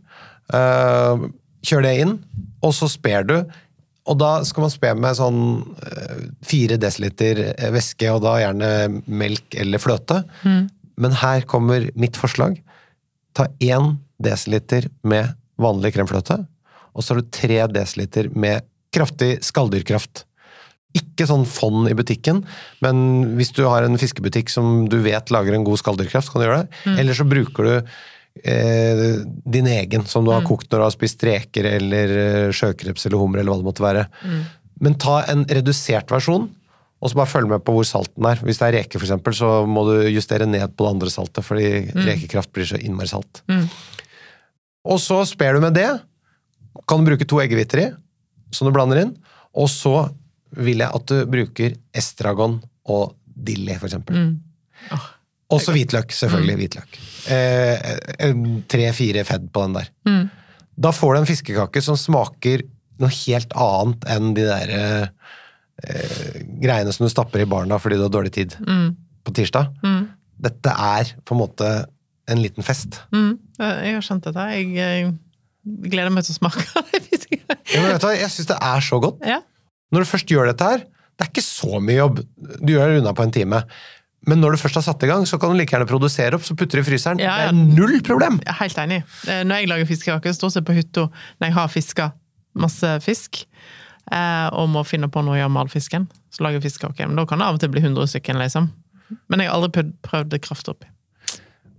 Eh, 0.54 1.26
kjør 1.66 1.84
det 1.84 1.96
inn, 2.04 2.14
og 2.62 2.74
så 2.76 2.88
sper 2.90 3.26
du. 3.26 3.36
Og 4.08 4.16
da 4.20 4.30
skal 4.48 4.64
man 4.64 4.72
spe 4.72 4.92
med 4.96 5.18
sånn 5.18 5.40
eh, 5.84 6.22
fire 6.46 6.78
desiliter 6.80 7.42
eh, 7.50 7.72
væske, 7.74 8.08
og 8.14 8.22
da 8.24 8.38
gjerne 8.40 8.70
melk 9.06 9.56
eller 9.60 9.82
fløte. 9.82 10.22
Men 11.00 11.18
her 11.20 11.44
kommer 11.48 11.88
mitt 11.98 12.18
forslag. 12.20 12.58
Ta 13.36 13.46
én 13.62 13.94
desiliter 14.20 14.88
med 15.06 15.34
vanlig 15.60 15.94
kremfløte, 15.96 16.40
og 16.96 17.04
så 17.04 17.14
har 17.14 17.20
du 17.20 17.30
tre 17.32 17.60
desiliter 17.72 18.30
med 18.32 18.66
kraftig 18.94 19.36
skalldyrkraft. 19.46 20.24
Ikke 20.96 21.28
sånn 21.28 21.44
fond 21.46 21.86
i 21.86 21.94
butikken, 21.94 22.42
men 22.82 23.02
hvis 23.38 23.52
du 23.54 23.62
har 23.68 23.86
en 23.86 24.00
fiskebutikk 24.00 24.50
som 24.50 24.88
du 24.90 24.98
vet 25.04 25.30
lager 25.30 25.54
en 25.54 25.66
god 25.66 25.78
skalldyrkraft, 25.78 26.32
kan 26.32 26.42
du 26.42 26.48
gjøre 26.48 26.64
det. 26.64 26.80
Eller 26.98 27.14
så 27.14 27.28
bruker 27.28 27.68
du 27.68 27.92
eh, 28.44 29.02
din 29.44 29.66
egen, 29.66 30.06
som 30.06 30.24
du 30.24 30.32
har 30.34 30.46
kokt 30.46 30.70
når 30.70 30.82
du 30.82 30.86
har 30.86 30.94
spist 30.94 31.22
reker 31.26 31.66
eller 31.76 32.16
eh, 32.22 32.54
sjøkreps 32.54 33.06
eller 33.06 33.20
hummer 33.20 33.42
eller 33.42 33.52
hva 33.52 33.60
det 33.60 33.68
måtte 33.68 33.84
være. 33.84 34.06
Men 34.80 34.96
ta 35.00 35.20
en 35.28 35.44
redusert 35.48 36.10
versjon, 36.12 36.48
og 37.00 37.08
så 37.10 37.16
bare 37.16 37.32
følg 37.32 37.48
med 37.48 37.64
på 37.64 37.72
hvor 37.72 37.84
salten 37.88 38.26
er. 38.28 38.40
Hvis 38.44 38.60
det 38.60 38.66
er 38.68 38.74
reker, 38.78 39.00
for 39.00 39.06
eksempel, 39.08 39.34
så 39.36 39.50
må 39.68 39.84
du 39.88 39.94
justere 40.12 40.46
ned 40.48 40.72
på 40.76 40.84
det 40.84 40.92
andre 40.94 41.10
saltet, 41.12 41.44
fordi 41.44 41.68
rekekraft 42.06 42.52
blir 42.56 42.68
så 42.68 42.80
innmari 42.80 43.08
salt. 43.08 43.42
Og 44.88 45.00
så 45.00 45.22
sper 45.28 45.56
du 45.56 45.60
med 45.64 45.76
det. 45.76 45.88
Kan 46.88 47.00
du 47.02 47.10
bruke 47.10 47.26
to 47.28 47.40
eggehviter 47.42 47.82
i, 47.82 47.86
som 48.52 48.68
du 48.68 48.72
blander 48.72 49.02
inn. 49.02 49.14
Og 49.56 49.68
så 49.72 50.08
vil 50.56 50.80
jeg 50.82 50.92
at 50.96 51.06
du 51.10 51.24
bruker 51.30 51.76
estragon 51.96 52.58
og 52.90 53.14
dilli, 53.24 53.76
for 53.78 53.88
eksempel. 53.90 54.16
Også 55.50 55.74
hvitløk, 55.74 56.12
selvfølgelig. 56.14 56.56
hvitløk. 56.60 56.98
Eh, 57.34 58.34
Tre-fire 58.70 59.24
fedd 59.28 59.48
på 59.52 59.64
den 59.66 59.78
der. 59.80 59.90
Da 60.80 60.92
får 60.96 61.14
du 61.14 61.20
en 61.20 61.28
fiskekake 61.28 61.82
som 61.84 61.98
smaker 61.98 62.62
noe 63.00 63.10
helt 63.24 63.52
annet 63.58 64.04
enn 64.12 64.34
de 64.36 64.44
der 64.46 64.72
eh, 64.76 66.40
greiene 66.60 66.92
som 66.92 67.06
du 67.06 67.12
stapper 67.12 67.42
i 67.42 67.48
barna 67.48 67.78
fordi 67.80 67.98
du 67.98 68.04
har 68.06 68.12
dårlig 68.12 68.32
tid 68.36 68.56
på 69.24 69.34
tirsdag. 69.36 69.72
Dette 70.40 70.72
er 70.72 71.14
på 71.26 71.36
en 71.36 71.42
måte 71.42 71.70
en 72.30 72.40
liten 72.40 72.64
fest. 72.64 73.00
Mm. 73.12 73.34
Jeg 73.58 73.96
har 73.96 74.04
skjønt 74.04 74.28
dette. 74.28 74.46
Jeg, 74.54 74.70
jeg 74.76 75.10
gleder 75.90 76.12
meg 76.14 76.24
til 76.26 76.36
å 76.36 76.40
smake 76.40 76.64
av 76.78 76.90
Ja, 77.70 77.84
du 77.98 78.02
hva, 78.02 78.14
jeg 78.16 78.30
syns 78.32 78.48
det 78.50 78.56
er 78.70 78.82
så 78.84 78.98
godt. 79.02 79.20
Ja. 79.26 79.40
Når 79.94 80.04
du 80.04 80.08
først 80.10 80.30
gjør 80.32 80.50
dette 80.50 80.66
her, 80.66 80.84
det 80.86 81.26
er 81.26 81.30
ikke 81.30 81.44
så 81.44 81.80
mye 81.82 81.98
jobb. 81.98 82.20
Du 82.62 82.72
gjør 82.72 82.92
det 82.92 83.00
unna 83.02 83.12
på 83.16 83.26
en 83.26 83.34
time. 83.34 83.60
Men 84.28 84.42
når 84.42 84.52
du 84.54 84.60
først 84.60 84.76
har 84.76 84.84
satt 84.84 85.02
i 85.06 85.08
gang, 85.08 85.22
så 85.28 85.38
kan 85.40 85.52
du 85.52 85.56
like 85.56 85.72
gjerne 85.72 85.88
produsere 85.88 86.36
opp, 86.36 86.44
så 86.44 86.52
putter 86.58 86.80
du 86.80 86.82
i 86.82 86.88
fryseren. 86.90 87.20
Ja, 87.22 87.36
ja. 87.46 87.50
Det 87.50 87.54
er 87.54 87.76
null 87.78 88.00
problem! 88.04 88.40
Jeg 88.44 88.52
er 88.52 88.58
helt 88.60 88.80
enig. 88.82 88.98
Eh, 89.26 89.42
Når 89.48 89.62
jeg 89.62 89.70
lager 89.70 89.88
fiskekaker, 89.88 90.34
står 90.36 90.58
jeg 90.58 90.66
på 90.68 90.76
hytta 90.76 91.06
når 91.08 91.48
jeg 91.48 91.56
har 91.56 91.70
fiska 91.72 92.10
masse 92.60 92.90
fisk, 93.06 93.40
eh, 94.12 94.48
og 94.52 94.68
må 94.74 94.82
finne 94.84 95.08
på 95.12 95.22
noe 95.24 95.38
å 95.38 95.40
gjøre 95.40 95.54
med 95.54 95.62
all 95.64 95.72
fisken, 95.72 96.08
så 96.34 96.44
lager 96.44 96.60
jeg 96.60 96.66
fiskekaker. 96.68 97.08
Men 97.08 97.16
da 97.22 97.24
kan 97.30 97.40
det 97.40 97.48
av 97.48 97.56
og 97.56 97.62
til 97.64 97.72
bli 97.72 97.80
100 97.84 98.10
stykker, 98.12 98.36
liksom. 98.42 98.68
Men 99.32 99.40
jeg 99.42 99.48
har 99.50 99.56
aldri 99.56 99.86
prøvd, 100.04 100.28
det 100.34 100.42
kraft 100.44 100.68
oppi. 100.70 100.90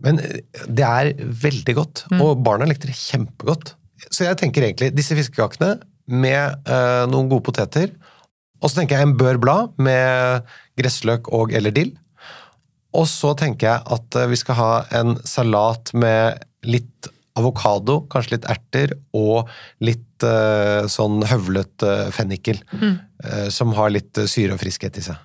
Men 0.02 0.18
eh, 0.24 0.42
det 0.66 0.88
er 0.88 1.12
veldig 1.46 1.78
godt, 1.78 2.06
og 2.18 2.42
barna 2.46 2.66
likte 2.66 2.90
det 2.90 2.98
kjempegodt. 2.98 3.76
Så 4.10 4.26
jeg 4.26 4.40
tenker 4.42 4.66
egentlig 4.66 4.96
disse 4.98 5.14
fiskekakene 5.14 5.76
med 6.10 6.58
øh, 6.66 7.04
noen 7.12 7.30
gode 7.30 7.46
poteter, 7.46 7.92
og 8.62 8.70
så 8.70 8.80
tenker 8.82 8.98
jeg 8.98 9.08
en 9.12 9.18
bør 9.18 9.38
blad 9.42 9.78
med 9.82 10.48
gressløk 10.80 11.30
og 11.34 11.54
eller 11.54 11.74
dill. 11.74 11.94
Og 12.98 13.08
så 13.08 13.34
tenker 13.40 13.70
jeg 13.70 13.84
at 13.96 14.20
eh, 14.20 14.30
vi 14.32 14.40
skal 14.40 14.58
ha 14.60 14.72
en 15.00 15.16
salat 15.28 15.94
med 15.96 16.42
litt 16.68 17.10
avokado, 17.40 18.02
kanskje 18.12 18.36
litt 18.36 18.48
erter, 18.52 18.92
og 19.16 19.48
litt 19.80 20.26
uh, 20.28 20.84
sånn 20.92 21.22
høvlet 21.32 21.86
eh, 21.88 22.10
fennikel. 22.12 22.60
Uh, 22.76 23.48
som 23.54 23.72
har 23.78 23.94
litt 23.94 24.20
syre 24.28 24.58
og 24.58 24.60
friskhet 24.62 25.00
i 25.00 25.06
seg. 25.06 25.16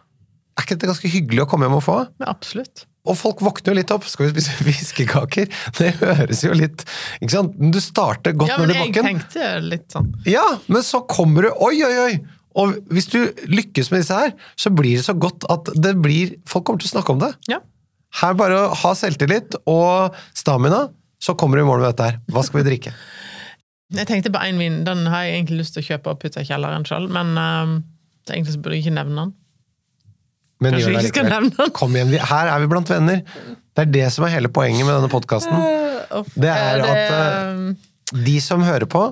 Er 0.57 0.64
ikke 0.64 0.76
dette 0.79 0.88
ganske 0.92 1.11
hyggelig 1.11 1.42
å 1.42 1.48
komme 1.50 1.66
hjem 1.66 1.74
og 1.81 1.83
få? 1.85 1.96
Ja, 2.22 2.31
absolutt. 2.31 2.87
Og 3.07 3.18
folk 3.18 3.42
våkner 3.44 3.74
jo 3.74 3.79
litt 3.81 3.92
opp. 3.94 4.07
Skal 4.09 4.29
vi 4.29 4.37
spise 4.37 4.55
fiskekaker? 4.68 5.50
Det 5.79 5.92
høres 6.00 6.40
jo 6.46 6.55
litt 6.57 6.87
Ikke 7.20 7.35
sant? 7.35 7.59
Men 7.59 7.74
Du 7.74 7.79
starter 7.83 8.35
godt 8.38 8.50
Ja, 8.50 8.57
men 8.62 8.70
ned 8.70 8.79
i 8.79 8.81
jeg 8.81 8.94
bakken. 8.94 9.11
tenkte 9.11 9.50
litt 9.66 9.94
sånn. 9.94 10.09
Ja, 10.31 10.46
men 10.70 10.87
så 10.87 11.02
kommer 11.11 11.46
du 11.46 11.52
Oi, 11.68 11.76
oi, 11.87 11.92
oi! 12.07 12.16
Og 12.56 12.76
hvis 12.88 13.08
du 13.12 13.18
lykkes 13.52 13.90
med 13.92 14.00
disse 14.02 14.16
her, 14.16 14.32
så 14.56 14.70
blir 14.72 14.96
det 14.96 15.04
så 15.04 15.12
godt 15.20 15.44
at 15.52 15.68
det 15.76 15.92
blir 16.00 16.36
Folk 16.48 16.64
kommer 16.68 16.80
til 16.80 16.88
å 16.88 16.94
snakke 16.96 17.12
om 17.12 17.20
det. 17.20 17.32
Ja. 17.52 17.58
Her 18.22 18.36
bare 18.38 18.56
å 18.64 18.74
ha 18.80 18.92
selvtillit 18.96 19.58
og 19.68 20.14
stamina, 20.36 20.86
så 21.20 21.34
kommer 21.36 21.58
du 21.60 21.64
i 21.64 21.68
mål 21.68 21.82
med 21.82 21.90
dette 21.90 22.06
her. 22.10 22.20
Hva 22.32 22.44
skal 22.46 22.62
vi 22.62 22.68
drikke? 22.70 22.92
Jeg 23.96 24.08
tenkte 24.08 24.32
på 24.34 24.40
én 24.42 24.56
vin. 24.58 24.80
Den 24.86 25.04
har 25.12 25.26
jeg 25.26 25.36
egentlig 25.40 25.60
lyst 25.62 25.76
til 25.76 25.84
å 25.84 25.88
kjøpe 25.90 26.14
og 26.14 26.22
putte 26.22 26.40
i 26.42 26.48
kjelleren 26.48 26.86
sjøl, 26.88 27.10
men 27.12 27.34
eh, 27.38 27.74
egentlig 28.32 28.56
burde 28.64 28.78
jeg 28.78 28.86
ikke 28.86 28.96
nevne 28.96 29.26
den. 29.26 29.34
Men 30.64 30.72
Kanskje 30.72 30.88
gjør 30.94 31.02
det 31.04 31.10
ikke 31.12 31.26
nevne 31.28 31.52
den? 31.58 31.72
Kom 31.76 31.96
igjen, 31.98 32.10
vi- 32.14 32.24
her 32.32 32.48
er 32.54 32.62
vi 32.64 32.70
blant 32.72 32.88
venner. 32.90 33.20
Det 33.76 33.84
er 33.84 33.92
det 33.98 34.06
som 34.14 34.24
er 34.24 34.32
hele 34.32 34.48
poenget 34.48 34.86
med 34.88 34.96
denne 34.96 35.12
podkasten. 35.12 35.52
Det 36.40 36.48
er 36.48 36.80
at 36.80 37.12
uh, 37.12 38.20
de 38.24 38.36
som 38.40 38.64
hører 38.64 38.88
på, 38.88 39.02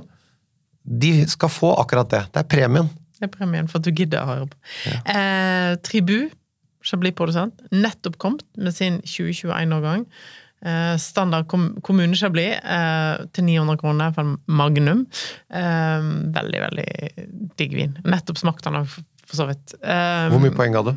de 0.84 1.10
skal 1.28 1.52
få 1.52 1.74
akkurat 1.82 2.08
det. 2.14 2.22
Det 2.32 2.40
er 2.40 2.48
premien. 2.48 2.88
Det 3.24 3.30
er 3.32 3.36
premien 3.38 3.68
for 3.70 3.80
at 3.80 3.88
du 3.88 3.92
gidder 3.96 4.20
å 4.22 4.28
høre 4.28 4.48
på. 4.52 4.58
Eh, 5.08 5.74
Tribu, 5.86 6.16
Chablis-produsent, 6.84 7.62
nettopp 7.72 8.18
kommet 8.20 8.44
med 8.60 8.76
sin 8.76 9.00
2021-årgang. 9.08 10.04
Eh, 10.64 10.96
standard 11.00 11.48
kom 11.48 11.70
kommune-Chablis 11.84 12.60
eh, 12.60 13.24
til 13.36 13.48
900 13.48 13.80
kroner 13.80 14.12
for 14.16 14.28
en 14.28 14.36
Magnum. 14.60 15.06
Eh, 15.52 16.06
veldig, 16.36 16.62
veldig 16.68 16.88
digg 17.60 17.76
vin. 17.80 17.96
Nettopp 18.04 18.40
smakt 18.40 18.68
den 18.68 18.80
for 18.84 19.40
så 19.40 19.48
vidt. 19.48 19.76
Eh, 19.80 20.28
Hvor 20.32 20.44
mye 20.44 20.52
poeng 20.56 20.76
du? 20.76 20.94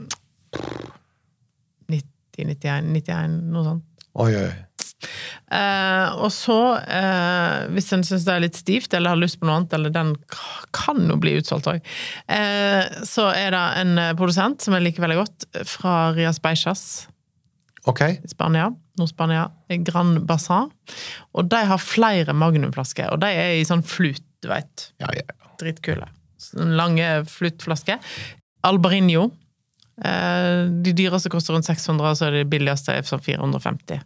90, 1.88 2.48
91, 2.52 2.92
91, 2.96 3.40
noe 3.56 3.68
sånt. 3.72 4.08
Oi, 4.18 4.32
oi, 4.34 4.50
Eh, 5.48 6.16
og 6.20 6.28
så, 6.36 6.60
eh, 6.84 7.68
hvis 7.72 7.94
en 7.96 8.04
syns 8.04 8.26
det 8.28 8.34
er 8.34 8.44
litt 8.44 8.60
stivt, 8.60 8.94
eller 8.94 9.14
har 9.14 9.22
lyst 9.22 9.40
på 9.40 9.48
noe 9.48 9.62
annet, 9.62 9.76
eller 9.78 9.94
den 9.96 10.14
kan 10.76 11.00
jo 11.08 11.16
bli 11.24 11.38
utsolgt 11.40 11.70
òg, 11.72 11.80
eh, 12.28 12.84
så 13.08 13.30
er 13.32 13.56
det 13.56 13.64
en 13.84 14.02
produsent 14.20 14.64
som 14.64 14.76
jeg 14.76 14.90
liker 14.90 15.06
veldig 15.06 15.22
godt, 15.22 15.48
fra 15.70 15.96
Rias 16.18 16.42
Beijas 16.44 16.84
okay. 17.88 18.20
i 18.24 18.34
Spania. 18.34 18.70
Nord-Spania. 19.00 19.48
Grand 19.86 20.24
Bassin. 20.28 20.72
Og 21.38 21.50
de 21.52 21.64
har 21.70 21.82
flere 21.82 22.36
magnumflasker, 22.36 23.12
og 23.14 23.22
de 23.24 23.32
er 23.32 23.58
i 23.60 23.68
sånn 23.68 23.86
flut, 23.86 24.24
du 24.44 24.52
veit. 24.52 24.90
Ja, 25.02 25.12
ja. 25.16 25.52
Dritkule. 25.62 26.10
Sånne 26.42 26.76
lange 26.78 27.08
flutflasker. 27.30 28.02
Albarinho. 28.68 29.30
Eh, 30.06 30.68
de 30.86 30.94
dyreste 30.94 31.32
koster 31.34 31.56
rundt 31.56 31.66
600, 31.66 32.12
og 32.12 32.18
så 32.20 32.28
er 32.28 32.40
de 32.40 32.48
billigste 32.50 32.94
er 32.94 33.08
sånn 33.08 33.24
450. 33.24 34.04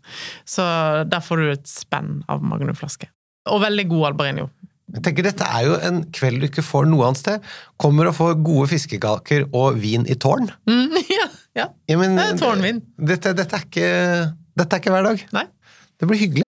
Så 0.48 0.66
der 1.12 1.24
får 1.26 1.42
du 1.42 1.52
et 1.52 1.70
spenn 1.70 2.22
av 2.32 2.44
magnumflaske. 2.46 3.10
Og 3.52 3.64
veldig 3.64 3.88
god 3.92 4.12
Albarinho. 4.12 4.50
Jeg 4.92 5.04
tenker 5.06 5.24
Dette 5.24 5.48
er 5.48 5.68
jo 5.70 5.78
en 5.88 6.02
kveld 6.12 6.42
du 6.44 6.48
ikke 6.50 6.66
får 6.66 6.88
noe 6.92 7.08
annet 7.08 7.22
sted. 7.22 7.50
Kommer 7.80 8.10
og 8.10 8.18
får 8.18 8.36
gode 8.44 8.68
fiskekaker 8.74 9.48
og 9.56 9.80
vin 9.80 10.04
i 10.04 10.18
tårn. 10.20 10.52
Mm, 10.68 11.00
ja, 11.20 11.28
ja. 11.58 11.68
Ja, 11.88 11.98
men, 12.00 12.20
Det 12.20 12.28
er 12.28 12.40
tårnvin. 12.42 12.84
Dette, 13.00 13.36
dette, 13.38 13.60
er 13.60 13.68
ikke, 13.68 13.92
dette 14.60 14.78
er 14.78 14.84
ikke 14.84 14.96
hver 14.96 15.12
dag. 15.12 15.26
Nei. 15.38 15.48
Det 16.00 16.10
blir 16.10 16.20
hyggelig. 16.20 16.48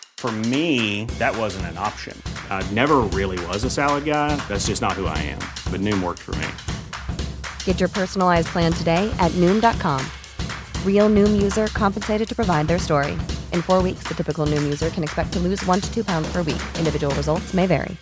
For 0.21 0.31
me, 0.31 1.05
that 1.17 1.35
wasn't 1.35 1.65
an 1.71 1.79
option. 1.79 2.15
I 2.51 2.61
never 2.73 2.97
really 3.09 3.43
was 3.47 3.63
a 3.63 3.71
salad 3.71 4.05
guy. 4.05 4.35
That's 4.47 4.67
just 4.67 4.79
not 4.79 4.93
who 4.93 5.07
I 5.07 5.17
am. 5.17 5.39
But 5.71 5.81
Noom 5.81 6.03
worked 6.03 6.19
for 6.19 6.35
me. 6.35 6.47
Get 7.65 7.79
your 7.79 7.89
personalized 7.89 8.49
plan 8.49 8.71
today 8.71 9.11
at 9.17 9.31
Noom.com. 9.41 10.05
Real 10.85 11.09
Noom 11.09 11.41
user 11.41 11.65
compensated 11.73 12.29
to 12.29 12.35
provide 12.35 12.67
their 12.67 12.77
story. 12.77 13.13
In 13.51 13.63
four 13.63 13.81
weeks, 13.81 14.03
the 14.07 14.13
typical 14.13 14.45
Noom 14.45 14.61
user 14.61 14.91
can 14.91 15.01
expect 15.01 15.33
to 15.33 15.39
lose 15.39 15.65
one 15.65 15.81
to 15.81 15.91
two 15.91 16.03
pounds 16.03 16.31
per 16.31 16.43
week. 16.43 16.61
Individual 16.77 17.15
results 17.15 17.55
may 17.55 17.65
vary. 17.65 17.97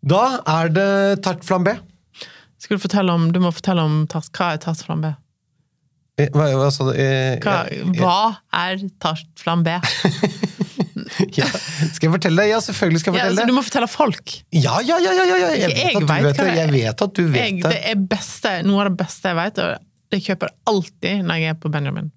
Da 0.00 0.40
er 0.48 0.68
det 0.68 1.22
tart 1.22 1.44
flambé. 1.44 1.76
Skal 2.58 2.76
du 2.76 2.80
fortelle 2.80 3.12
om, 3.12 3.32
du 3.32 3.38
må 3.40 3.52
fortelle 3.52 3.82
om 3.84 4.06
tart, 4.08 4.32
hva 4.32 4.54
er 4.54 4.64
tart 4.64 4.80
flambé. 4.80 5.18
Eh, 6.18 6.28
Hva, 6.34 6.48
hva 6.58 6.70
sa 6.74 6.84
du? 6.88 6.92
Eh, 6.98 7.38
Hva, 7.44 7.60
hva 8.00 8.16
er 8.64 8.82
tart 9.00 9.28
flambé? 9.40 9.78
ja. 11.38 11.46
Skal 11.46 12.06
jeg 12.08 12.12
fortelle 12.16 12.42
det? 12.44 12.50
Ja, 12.52 12.58
selvfølgelig 12.64 13.00
skal 13.02 13.14
jeg 13.14 13.20
Ja, 13.20 13.24
fortelle 13.28 13.44
altså, 13.44 13.46
du 13.50 13.56
må 13.56 13.64
fortelle 13.66 13.88
folk. 13.90 14.34
Ja, 14.56 14.76
ja, 14.84 14.98
ja! 15.02 15.14
ja, 15.16 15.24
ja, 15.24 15.38
ja. 15.38 15.50
Jeg, 15.54 15.76
Jeg 15.76 15.94
vet 15.94 16.00
du 16.00 16.06
vet 16.10 16.36
det. 16.36 16.44
det. 16.44 16.58
Jeg 16.60 16.74
vet 16.74 17.04
at 17.06 17.14
du 17.16 17.24
vet 17.30 17.40
Jeg, 17.46 17.56
det. 17.62 17.72
det 17.72 17.80
er 17.94 18.04
beste, 18.10 18.54
noe 18.68 18.84
av 18.84 18.90
det 18.92 18.98
beste 19.04 19.32
jeg 19.32 19.38
vet, 19.40 19.62
og 19.64 19.88
det 20.10 20.22
kjøper 20.26 20.50
jeg 20.50 20.58
alltid 20.74 21.26
når 21.26 21.40
jeg 21.44 21.54
er 21.54 21.58
på 21.62 21.72
Benjamin. 21.72 22.08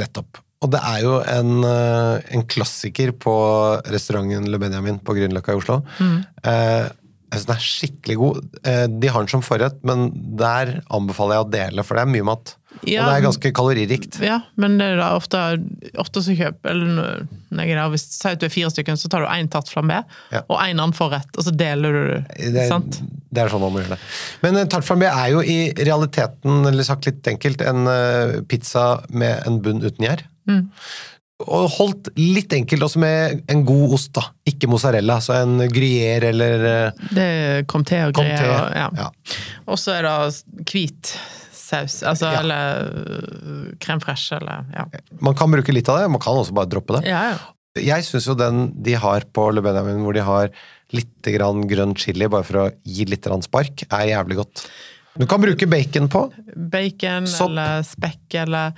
Nettopp. 0.00 0.40
Og 0.62 0.70
det 0.70 0.78
er 0.86 0.98
jo 1.02 1.14
en, 1.26 1.52
eh, 1.66 2.34
en 2.36 2.44
klassiker 2.46 3.10
på 3.18 3.32
restauranten 3.90 4.44
Le 4.52 4.60
Benjamin 4.62 5.00
på 5.02 5.16
Grünerløkka 5.16 5.56
i 5.56 5.58
Oslo. 5.58 5.80
Mm. 5.98 6.18
Eh, 6.46 6.84
jeg 7.32 7.40
synes 7.40 7.48
den 7.48 7.56
er 7.56 7.64
skikkelig 7.66 8.16
god. 8.20 8.38
Eh, 8.68 8.84
de 9.02 9.10
har 9.10 9.24
den 9.24 9.32
som 9.32 9.42
forrett, 9.42 9.80
men 9.88 10.10
der 10.38 10.76
anbefaler 10.92 11.38
jeg 11.40 11.46
å 11.46 11.50
dele, 11.56 11.84
for 11.88 11.98
det 11.98 12.04
er 12.04 12.12
mye 12.14 12.28
mat. 12.28 12.54
Ja, 12.82 13.04
og 13.04 13.12
det 13.12 13.16
er 13.20 13.24
ganske 13.26 13.50
kaloririkt. 13.54 14.16
Ja, 14.24 14.40
men 14.58 14.74
det 14.80 14.88
er 14.94 14.96
da 14.98 15.12
ofte, 15.14 15.38
ofte 16.02 16.22
så 16.24 16.34
kjøp 16.34 16.66
Eller 16.66 16.88
når 17.52 17.60
jeg 17.62 17.74
er 17.76 17.78
der, 17.78 17.92
hvis 17.92 18.06
Si 18.16 18.26
at 18.30 18.40
du 18.42 18.48
er 18.48 18.52
fire 18.54 18.72
stykker, 18.72 18.98
så 18.98 19.10
tar 19.12 19.22
du 19.22 19.28
én 19.30 19.50
tart 19.52 19.70
flambé 19.70 20.00
Ja. 20.32 20.42
og 20.48 20.58
én 20.58 20.74
annen 20.74 20.94
forrett, 20.96 21.30
og 21.36 21.46
så 21.46 21.54
deler 21.54 21.94
du 21.94 22.02
det. 22.56 22.66
Sant? 22.70 22.98
det 23.32 23.44
er 23.44 23.52
sånn 23.52 23.62
man 23.62 23.72
må 23.74 23.84
gjøre 23.84 23.94
det. 23.96 24.10
Men 24.42 24.58
en 24.60 24.72
tart 24.72 24.86
flambé 24.88 25.08
er 25.08 25.30
jo 25.32 25.40
i 25.46 25.58
realiteten, 25.78 26.66
eller 26.68 26.86
sagt 26.86 27.06
litt 27.08 27.28
enkelt, 27.30 27.62
en 27.64 27.86
eh, 27.88 28.34
pizza 28.50 28.86
med 29.08 29.46
en 29.48 29.60
bunn 29.64 29.80
uten 29.84 30.04
gjær. 30.08 30.26
Mm. 30.50 30.66
Og 31.42 31.70
holdt 31.78 32.10
litt 32.20 32.52
enkelt 32.54 32.84
også 32.86 33.00
med 33.02 33.40
en 33.50 33.64
god 33.66 33.94
ost, 33.96 34.12
da. 34.18 34.26
Ikke 34.48 34.68
mozzarella, 34.70 35.16
så 35.24 35.38
en 35.40 35.64
gruyère 35.72 36.30
eller 36.30 36.66
eh, 36.70 37.06
Det 37.16 37.30
kom 37.70 37.86
til 37.88 38.10
og 38.10 38.18
Comté, 38.20 38.36
greier. 38.36 38.76
Ja. 38.78 38.90
ja. 39.06 39.08
Og 39.66 39.80
så 39.80 39.96
er 39.96 40.06
det 40.06 40.66
hvit 40.70 41.14
saus, 41.72 41.98
altså, 42.04 42.28
Ja. 42.30 42.40
eller 42.44 42.92
øh, 42.92 43.72
crème 43.82 44.02
fraîche, 44.04 44.36
eller 44.38 44.68
ja. 44.76 44.86
Man 45.24 45.34
kan 45.38 45.50
bruke 45.50 45.72
litt 45.74 45.88
av 45.88 46.02
det, 46.02 46.10
man 46.12 46.20
kan 46.22 46.36
også 46.44 46.54
bare 46.56 46.70
droppe 46.76 47.00
det. 47.00 47.08
ja, 47.10 47.32
ja. 47.32 47.42
Jeg 47.80 48.04
syns 48.04 48.26
jo 48.28 48.34
den 48.36 48.66
de 48.84 48.92
har 49.00 49.24
på 49.32 49.46
Le 49.48 49.62
Benjamin, 49.64 50.02
hvor 50.04 50.12
de 50.12 50.20
har 50.20 50.50
litt 50.92 51.24
grønn 51.24 51.94
chili 51.96 52.26
bare 52.28 52.44
for 52.44 52.58
å 52.60 52.70
gi 52.84 53.06
litt 53.08 53.24
spark, 53.46 53.86
er 53.88 54.10
jævlig 54.10 54.36
godt. 54.42 54.66
Du 55.16 55.24
kan 55.28 55.40
bruke 55.40 55.64
bacon 55.68 56.08
på. 56.12 56.26
Bacon 56.72 57.26
Sopp. 57.26 57.48
eller 57.50 57.82
spekk 57.84 58.36
eller 58.42 58.72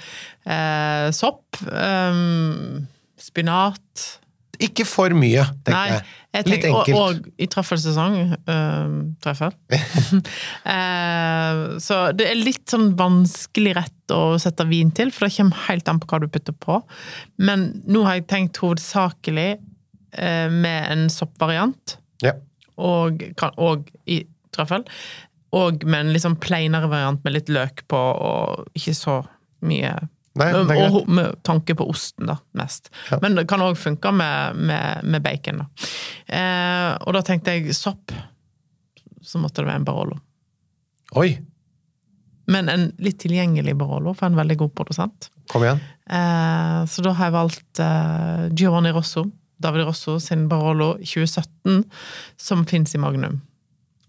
eh, 0.46 1.10
sopp. 1.14 1.58
Um, 1.70 2.86
spinat. 3.18 4.20
Ikke 4.62 4.84
for 4.86 5.10
mye, 5.16 5.42
tenker 5.64 5.74
Nei, 5.74 5.88
jeg. 5.90 6.04
Litt 6.34 6.46
tenker, 6.50 6.68
enkelt. 6.68 6.96
og, 6.98 7.18
og 7.26 7.42
i 7.42 7.46
trøffelsesong 7.46 8.16
øh, 8.50 8.94
treffer. 9.22 9.54
Eh, 10.64 11.78
så 11.84 11.98
det 12.16 12.26
er 12.30 12.38
litt 12.40 12.64
sånn 12.72 12.92
vanskelig 12.98 13.74
rett 13.76 14.14
å 14.14 14.36
sette 14.40 14.66
vin 14.68 14.90
til, 14.96 15.10
for 15.14 15.26
det 15.28 15.36
kommer 15.36 15.66
helt 15.68 15.90
an 15.90 16.00
på 16.02 16.08
hva 16.10 16.20
du 16.22 16.28
putter 16.32 16.56
på. 16.56 16.78
Men 17.44 17.66
nå 17.86 18.04
har 18.06 18.18
jeg 18.18 18.26
tenkt 18.32 18.60
hovedsakelig 18.62 19.50
eh, 19.54 20.48
med 20.52 20.90
en 20.94 21.06
soppvariant, 21.12 21.98
Ja. 22.24 22.34
og, 22.80 23.22
kan- 23.40 23.54
og 23.60 23.90
i 24.10 24.22
trøffel. 24.54 24.86
Og 25.54 25.84
med 25.86 26.00
en 26.06 26.12
litt 26.14 26.24
sånn 26.24 26.38
plainere 26.42 26.88
variant 26.90 27.22
med 27.24 27.36
litt 27.36 27.48
løk 27.52 27.84
på, 27.90 27.96
og 28.00 28.64
ikke 28.74 28.94
så 28.98 29.20
mye 29.64 29.92
Nei, 30.34 30.48
og 30.50 31.06
med 31.14 31.36
tanke 31.46 31.76
på 31.78 31.86
osten, 31.90 32.26
da, 32.26 32.34
mest. 32.58 32.90
Ja. 33.10 33.20
Men 33.22 33.36
det 33.38 33.46
kan 33.50 33.62
òg 33.62 33.76
funke 33.78 34.10
med, 34.10 34.58
med, 34.58 35.04
med 35.06 35.22
bacon, 35.22 35.62
da. 35.62 35.90
Eh, 36.26 36.90
og 37.06 37.14
da 37.14 37.22
tenkte 37.22 37.54
jeg 37.54 37.76
sopp. 37.78 38.10
Så 39.24 39.38
måtte 39.40 39.62
det 39.62 39.70
være 39.70 39.80
en 39.80 39.86
Barolo. 39.86 40.18
Oi, 41.16 41.38
Men 42.50 42.68
en 42.68 42.90
litt 43.00 43.22
tilgjengelig 43.22 43.72
Barolo, 43.78 44.12
for 44.12 44.26
en 44.26 44.36
veldig 44.36 44.56
god 44.60 44.74
produsent. 44.76 45.30
kom 45.48 45.62
igjen. 45.64 45.80
Eh, 46.10 46.80
så 46.90 47.04
da 47.06 47.14
har 47.16 47.30
jeg 47.30 47.36
valgt 47.38 47.80
eh, 47.80 48.44
Giovanni 48.52 48.92
Rosso, 48.92 49.24
David 49.56 49.86
Rosso 49.86 50.18
sin 50.20 50.48
Barolo 50.50 50.94
2017, 51.00 51.84
som 52.36 52.66
fins 52.68 52.94
i 52.94 53.00
Magnum. 53.00 53.40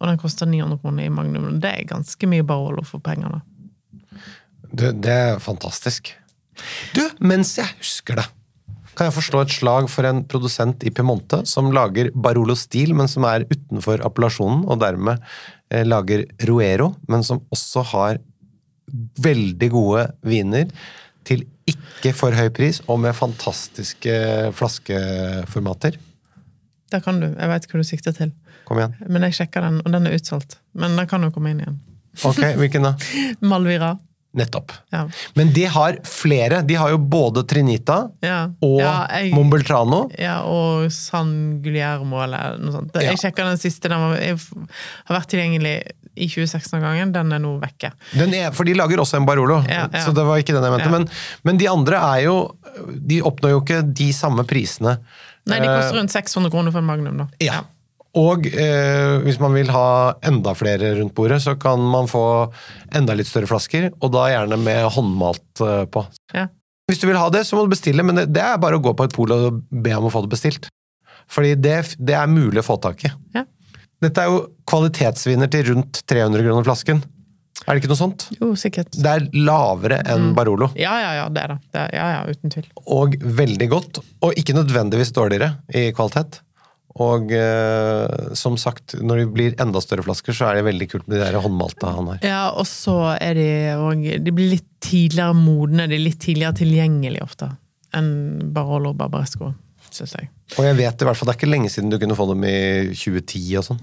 Og 0.01 0.09
den 0.09 0.19
koster 0.19 0.49
900 0.49 0.81
kroner 0.81 1.05
i 1.05 1.13
Magnum. 1.13 1.61
Det 1.63 1.71
er 1.71 1.88
ganske 1.88 2.27
mye 2.27 2.43
Barolo 2.43 2.83
for 2.83 2.99
pengene. 2.99 3.39
Du, 4.75 4.89
det 4.91 5.11
er 5.11 5.43
fantastisk. 5.43 6.11
Du, 6.95 7.03
mens 7.23 7.53
jeg 7.59 7.69
husker 7.79 8.19
det, 8.19 8.25
kan 8.95 9.09
jeg 9.09 9.15
forstå 9.17 9.41
et 9.43 9.53
slag 9.55 9.89
for 9.91 10.07
en 10.07 10.21
produsent 10.27 10.83
i 10.88 10.91
Piemonte 10.95 11.41
som 11.49 11.67
lager 11.75 12.11
Barolo 12.15 12.55
Stil, 12.59 12.93
men 12.95 13.09
som 13.11 13.27
er 13.27 13.43
utenfor 13.49 14.03
appellasjonen, 14.07 14.63
og 14.71 14.79
dermed 14.83 15.19
eh, 15.71 15.83
lager 15.88 16.23
Ruero, 16.47 16.93
men 17.11 17.25
som 17.27 17.43
også 17.51 17.83
har 17.91 18.21
veldig 19.19 19.69
gode 19.73 20.05
viner 20.23 20.71
til 21.27 21.43
ikke 21.67 22.13
for 22.15 22.35
høy 22.38 22.51
pris, 22.55 22.79
og 22.88 23.01
med 23.03 23.17
fantastiske 23.17 24.15
flaskeformater. 24.55 25.97
Der 26.93 27.01
kan 27.03 27.19
du. 27.19 27.31
Jeg 27.33 27.51
veit 27.51 27.67
hva 27.71 27.81
du 27.81 27.88
sikter 27.88 28.15
til. 28.15 28.31
Kom 28.67 28.79
igjen. 28.79 28.93
Men 29.09 29.25
jeg 29.27 29.39
sjekka 29.39 29.63
den, 29.65 29.81
og 29.83 29.91
den 29.95 30.07
er 30.07 30.15
utsolgt. 30.15 30.59
Men 30.77 30.95
den 30.99 31.09
kan 31.09 31.25
jo 31.25 31.31
komme 31.33 31.51
inn 31.51 31.63
igjen. 31.63 31.79
Ok, 32.23 32.43
hvilken 32.61 32.85
da? 32.85 32.93
Malvira. 33.51 33.95
Nettopp. 34.36 34.71
Ja. 34.91 35.06
Men 35.36 35.52
de 35.56 35.63
har 35.71 35.98
flere. 36.04 36.62
De 36.67 36.76
har 36.76 36.89
jo 36.91 36.98
både 37.00 37.45
Trinita 37.48 38.10
Ja. 38.21 38.50
og 38.62 38.80
Ja, 38.82 39.08
jeg- 39.15 39.34
Mombeltrano. 39.34 40.10
Ja, 40.19 40.41
og 40.43 40.91
San 40.91 41.62
Guillermo 41.63 42.21
eller 42.24 42.58
noe 42.60 42.71
sånt. 42.76 42.91
Jeg 43.02 43.17
sjekka 43.17 43.45
den 43.48 43.58
siste, 43.58 43.88
den 43.89 44.00
var, 44.00 44.17
har 44.17 45.19
vært 45.21 45.30
tilgjengelig 45.32 45.76
i 46.15 46.28
2016-gangen. 46.28 47.12
Den 47.15 47.32
er 47.34 47.39
nå 47.39 47.60
vekke. 47.60 47.91
Den 48.13 48.34
er, 48.34 48.52
for 48.56 48.63
de 48.67 48.74
lager 48.74 48.98
også 49.04 49.17
en 49.19 49.26
Barolo, 49.28 49.62
så 49.63 50.13
det 50.15 50.26
var 50.26 50.38
ikke 50.39 50.54
den 50.56 50.63
jeg 50.63 50.71
mente. 50.78 50.91
Men, 50.91 51.10
men 51.43 51.58
de 51.58 51.67
andre 51.71 51.95
er 52.15 52.24
jo 52.26 52.36
De 53.08 53.21
oppnår 53.21 53.50
jo 53.56 53.62
ikke 53.62 53.82
de 53.95 54.10
samme 54.12 54.43
prisene. 54.48 54.98
Nei, 55.48 55.60
de 55.62 55.67
Eh, 55.69 55.76
koster 55.80 55.95
rundt 56.00 56.12
600 56.12 56.50
kroner 56.52 56.71
for 56.74 56.80
en 56.80 56.86
Magnum, 56.89 57.17
da. 57.17 57.28
Ja. 57.39 57.62
Og 58.15 58.45
eh, 58.47 59.17
hvis 59.25 59.39
man 59.43 59.56
vil 59.58 59.71
ha 59.75 59.88
enda 60.23 60.54
flere 60.56 60.93
rundt 60.99 61.15
bordet, 61.17 61.41
så 61.43 61.58
kan 61.60 61.82
man 61.91 62.08
få 62.08 62.21
enda 62.95 63.15
litt 63.17 63.28
større 63.28 63.49
flasker, 63.49 63.89
og 63.99 64.13
da 64.15 64.30
gjerne 64.32 64.60
med 64.62 64.86
håndmalt 64.95 65.63
eh, 65.65 65.84
på. 65.91 66.06
Ja. 66.36 66.45
Hvis 66.88 67.01
du 67.01 67.08
vil 67.10 67.17
ha 67.19 67.28
det, 67.34 67.41
så 67.47 67.58
må 67.58 67.65
du 67.65 67.73
bestille, 67.73 68.06
men 68.06 68.21
det, 68.21 68.28
det 68.32 68.43
er 68.45 68.62
bare 68.62 68.78
å 68.78 68.84
gå 68.86 68.93
på 68.95 69.08
et 69.08 69.15
pol 69.15 69.34
og 69.36 69.60
be 69.73 69.95
om 69.97 70.08
å 70.08 70.13
få 70.13 70.21
det 70.23 70.32
bestilt. 70.36 70.69
Fordi 71.32 71.56
det, 71.58 71.75
det 71.97 72.15
er 72.15 72.30
mulig 72.30 72.62
å 72.62 72.67
få 72.67 72.78
tak 72.84 73.04
i. 73.08 73.12
Ja. 73.36 73.43
Dette 74.06 74.21
er 74.21 74.30
jo 74.30 74.41
kvalitetsvinner 74.69 75.49
til 75.49 75.71
rundt 75.71 76.04
300 76.08 76.45
kroner 76.45 76.67
flasken. 76.67 77.01
Er 77.65 77.73
det 77.73 77.82
ikke 77.82 77.89
noe 77.89 77.97
sånt? 77.97 78.28
Jo, 78.36 78.51
sikkert. 78.60 78.93
Det 78.93 79.10
er 79.10 79.25
lavere 79.34 79.97
enn 80.12 80.34
Barolo, 80.38 80.67
Ja, 80.78 80.93
ja, 81.01 81.12
ja, 81.17 81.28
det 81.34 81.41
er 81.41 81.54
det. 81.56 81.58
det 81.73 81.82
er, 81.82 81.93
ja, 81.97 82.08
ja, 82.13 82.19
uten 82.30 82.54
tvil. 82.54 82.67
og 82.86 83.15
veldig 83.39 83.69
godt. 83.71 84.01
Og 84.28 84.38
ikke 84.38 84.54
nødvendigvis 84.54 85.13
dårligere 85.15 85.56
i 85.73 85.88
kvalitet. 85.95 86.43
Og 87.03 87.31
eh, 87.36 88.36
som 88.39 88.55
sagt, 88.60 88.95
når 89.03 89.19
de 89.19 89.25
blir 89.34 89.58
enda 89.60 89.81
større 89.84 90.05
flasker, 90.05 90.36
så 90.36 90.47
er 90.47 90.60
det 90.60 90.67
veldig 90.69 90.88
kult 90.93 91.10
med 91.10 91.17
de 91.17 91.25
der 91.25 91.41
håndmalte 91.43 91.91
han 91.91 92.08
har. 92.13 92.21
Ja, 92.23 92.45
og 92.55 92.67
så 92.69 92.95
er 93.17 93.36
de 93.36 93.49
òg 93.75 94.05
De 94.23 94.36
blir 94.36 94.53
litt 94.53 94.69
tidligere 94.86 95.36
modne, 95.36 95.89
de 95.91 95.97
er 95.97 96.05
litt 96.05 96.21
tidligere 96.23 96.55
tilgjengelige 96.62 97.25
ofte 97.25 97.51
enn 97.95 98.10
Barolo 98.55 98.91
og 98.91 98.99
Barbaresco, 98.99 99.53
syns 99.88 100.15
jeg. 100.17 100.27
Og 100.58 100.65
jeg 100.67 100.75
vet 100.79 101.03
i 101.03 101.08
hvert 101.08 101.19
fall, 101.19 101.29
det 101.29 101.36
er 101.36 101.39
ikke 101.39 101.51
lenge 101.51 101.71
siden 101.71 101.91
du 101.91 101.99
kunne 102.01 102.17
få 102.17 102.27
dem 102.31 102.43
i 102.47 102.58
2010 102.91 103.45
og 103.62 103.67
sånn. 103.69 103.79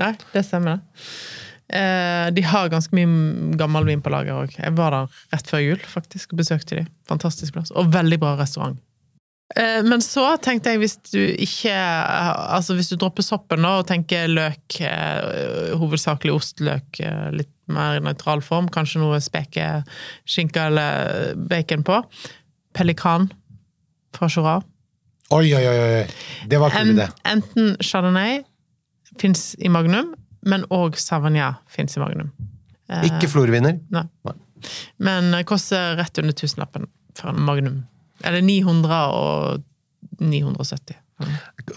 Nei, 0.00 0.10
det 0.34 0.42
stemmer, 0.44 0.80
det. 0.82 1.04
Eh, 1.74 2.26
de 2.36 2.42
har 2.44 2.68
ganske 2.68 2.92
mye 2.96 3.56
gammel 3.56 3.86
vin 3.88 4.02
på 4.04 4.12
lager 4.12 4.42
òg. 4.42 4.56
Jeg 4.58 4.74
var 4.76 4.92
der 4.92 5.22
rett 5.32 5.48
før 5.48 5.62
jul, 5.64 5.80
faktisk, 5.88 6.34
og 6.34 6.42
besøkte 6.42 6.80
de. 6.80 6.84
Fantastisk 7.08 7.56
plass. 7.56 7.72
Og 7.72 7.88
veldig 7.94 8.20
bra 8.20 8.34
restaurant. 8.40 8.76
Eh, 9.52 9.82
men 9.84 10.00
så 10.02 10.24
tenkte 10.42 10.72
jeg, 10.72 10.80
hvis 10.82 10.96
du 11.12 11.20
ikke 11.20 11.72
Altså 11.74 12.74
hvis 12.74 12.88
du 12.90 12.96
dropper 12.98 13.22
soppen 13.26 13.60
nå 13.62 13.74
og 13.82 13.88
tenker 13.90 14.30
løk, 14.30 14.78
eh, 14.80 15.74
hovedsakelig 15.78 16.32
ostløk, 16.32 17.00
eh, 17.04 17.28
litt 17.36 17.52
mer 17.70 18.00
nøytral 18.04 18.42
form, 18.44 18.70
kanskje 18.72 19.02
noe 19.02 19.20
speke, 19.24 19.84
skinke 20.28 20.66
eller 20.68 21.36
bacon 21.48 21.84
på. 21.86 22.00
Pelikan 22.76 23.30
fra 24.16 24.28
Jura. 24.32 24.58
Oi, 25.32 25.46
oi, 25.56 25.62
oi! 25.64 26.02
Det 26.48 26.60
var 26.60 26.74
kul 26.74 26.92
idé. 26.92 27.08
enten 27.28 27.76
Chardonnay 27.80 28.42
fins 29.20 29.54
i 29.64 29.70
Magnum, 29.72 30.12
men 30.44 30.66
òg 30.74 30.98
Savagnin 31.00 31.56
fins 31.72 31.96
i 31.96 32.02
Magnum. 32.02 32.32
Ikke 33.08 33.30
florviner. 33.32 33.78
Nei. 33.94 34.04
Men 35.00 35.32
koster 35.48 35.96
rett 35.96 36.20
under 36.20 36.36
tusenlappen 36.36 36.88
for 37.16 37.32
en 37.32 37.40
Magnum. 37.48 37.82
Eller 38.22 38.44
900 38.44 39.00
og 39.14 39.64
970. 40.20 41.00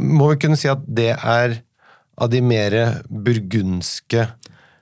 Må 0.04 0.32
vi 0.34 0.40
kunne 0.42 0.58
si 0.60 0.70
at 0.70 0.84
det 0.86 1.14
er 1.16 1.60
av 2.18 2.32
de 2.34 2.42
mer 2.42 2.76
burgundske 3.10 4.26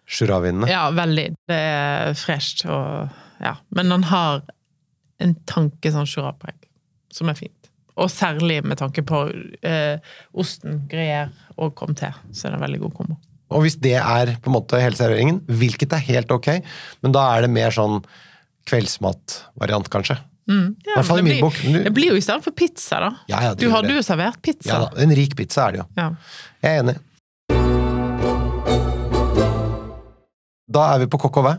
Jura-vinene? 0.05 0.69
Ja, 0.69 0.87
veldig. 0.95 1.29
Det 1.49 1.61
er 1.61 2.17
fresht 2.19 2.65
og 2.69 3.21
Ja. 3.41 3.57
Men 3.75 3.91
han 3.91 4.03
har 4.07 4.43
en 5.19 5.35
tanke 5.47 5.91
sånn 5.91 6.07
Jura-preg, 6.07 6.55
som 7.11 7.29
er 7.29 7.37
fint. 7.39 7.69
Og 7.99 8.09
særlig 8.11 8.61
med 8.63 8.79
tanke 8.79 9.03
på 9.07 9.25
eh, 9.63 9.99
osten, 10.35 10.81
gruyère 10.91 11.31
og 11.57 11.75
comté, 11.79 12.11
så 12.31 12.47
er 12.47 12.53
det 12.53 12.59
en 12.59 12.65
veldig 12.65 12.81
god 12.83 12.93
kombo. 12.95 13.17
Og 13.55 13.63
hvis 13.63 13.77
det 13.79 13.95
er 13.99 14.33
på 14.41 14.49
en 14.49 14.55
måte 14.55 14.79
hele 14.81 14.97
serveringen, 14.97 15.41
hvilket 15.47 15.93
er 15.95 16.03
helt 16.07 16.31
ok, 16.33 16.49
men 17.05 17.13
da 17.15 17.27
er 17.35 17.45
det 17.45 17.51
mer 17.55 17.75
sånn 17.75 18.01
kveldsmatvariant, 18.67 19.91
kanskje. 19.93 20.17
Mm. 20.47 20.75
Ja, 20.85 20.91
I 20.91 20.95
hvert 20.99 21.07
fall 21.07 21.17
i 21.17 21.21
det 21.21 21.25
min 21.25 21.33
blir- 21.33 21.41
bok. 21.47 21.55
Du- 21.63 21.83
Det 21.83 21.93
blir 21.93 22.11
jo 22.13 22.15
istedenfor 22.19 22.53
pizza, 22.55 22.99
da. 23.01 23.11
Ja, 23.27 23.39
ja, 23.41 23.53
du 23.55 23.69
har 23.71 23.81
det. 23.81 23.95
jo 23.95 24.01
servert 24.05 24.41
pizza. 24.45 24.69
Ja 24.69 24.79
da, 24.85 25.01
en 25.01 25.09
rik 25.17 25.35
pizza 25.35 25.67
er 25.67 25.71
det 25.71 25.79
jo. 25.79 25.87
Ja. 25.97 26.09
Jeg 26.61 26.77
er 26.77 26.83
enig. 26.83 26.97
Da 30.75 30.85
er 30.95 30.99
vi 31.03 31.07
på 31.11 31.19
kokk 31.21 31.37
og 31.41 31.45
vei. 31.47 31.55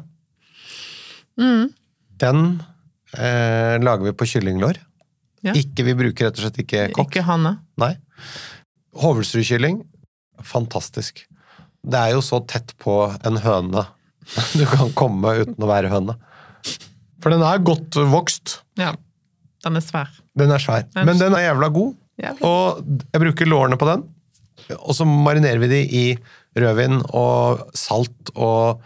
Mm. 1.41 1.69
Den 2.23 2.41
eh, 3.17 3.77
lager 3.83 4.05
vi 4.09 4.13
på 4.19 4.27
kyllinglår. 4.29 4.79
Ja. 5.47 5.53
Ikke, 5.55 5.85
vi 5.87 5.95
bruker 5.95 6.27
rett 6.29 6.39
og 6.41 6.45
slett 6.47 6.59
ikke 6.65 6.87
kokk. 6.97 7.11
Ikke 7.13 7.23
Hanne. 7.29 7.57
Nei. 7.79 7.93
Hovelsrudkylling, 9.03 9.83
fantastisk. 10.43 11.25
Det 11.87 12.01
er 12.01 12.15
jo 12.17 12.23
så 12.25 12.41
tett 12.49 12.73
på 12.83 12.97
en 13.25 13.37
høne 13.45 13.85
du 14.59 14.65
kan 14.67 14.91
komme 14.99 15.37
uten 15.45 15.63
å 15.63 15.69
være 15.71 15.93
høne. 15.93 16.17
For 17.23 17.31
den 17.31 17.45
er 17.47 17.61
godt 17.63 17.95
vokst. 18.11 18.61
Ja. 18.81 18.93
Den 19.65 19.79
er 19.79 19.85
svær. 19.85 20.11
Den 20.39 20.53
er 20.55 20.63
svær. 20.63 20.85
Den 20.93 21.03
er 21.03 21.09
Men 21.09 21.21
den 21.21 21.35
er 21.35 21.49
jævla 21.49 21.71
god. 21.75 21.95
Jævla. 22.23 22.49
Og 22.49 22.85
jeg 23.13 23.23
bruker 23.25 23.51
lårene 23.51 23.79
på 23.81 23.89
den. 23.89 24.05
Og 24.79 24.95
så 24.99 25.07
marinerer 25.07 25.61
vi 25.63 25.71
de 25.71 25.81
i 25.85 26.05
rødvin 26.57 27.01
og 27.15 27.67
salt 27.77 28.33
og 28.35 28.83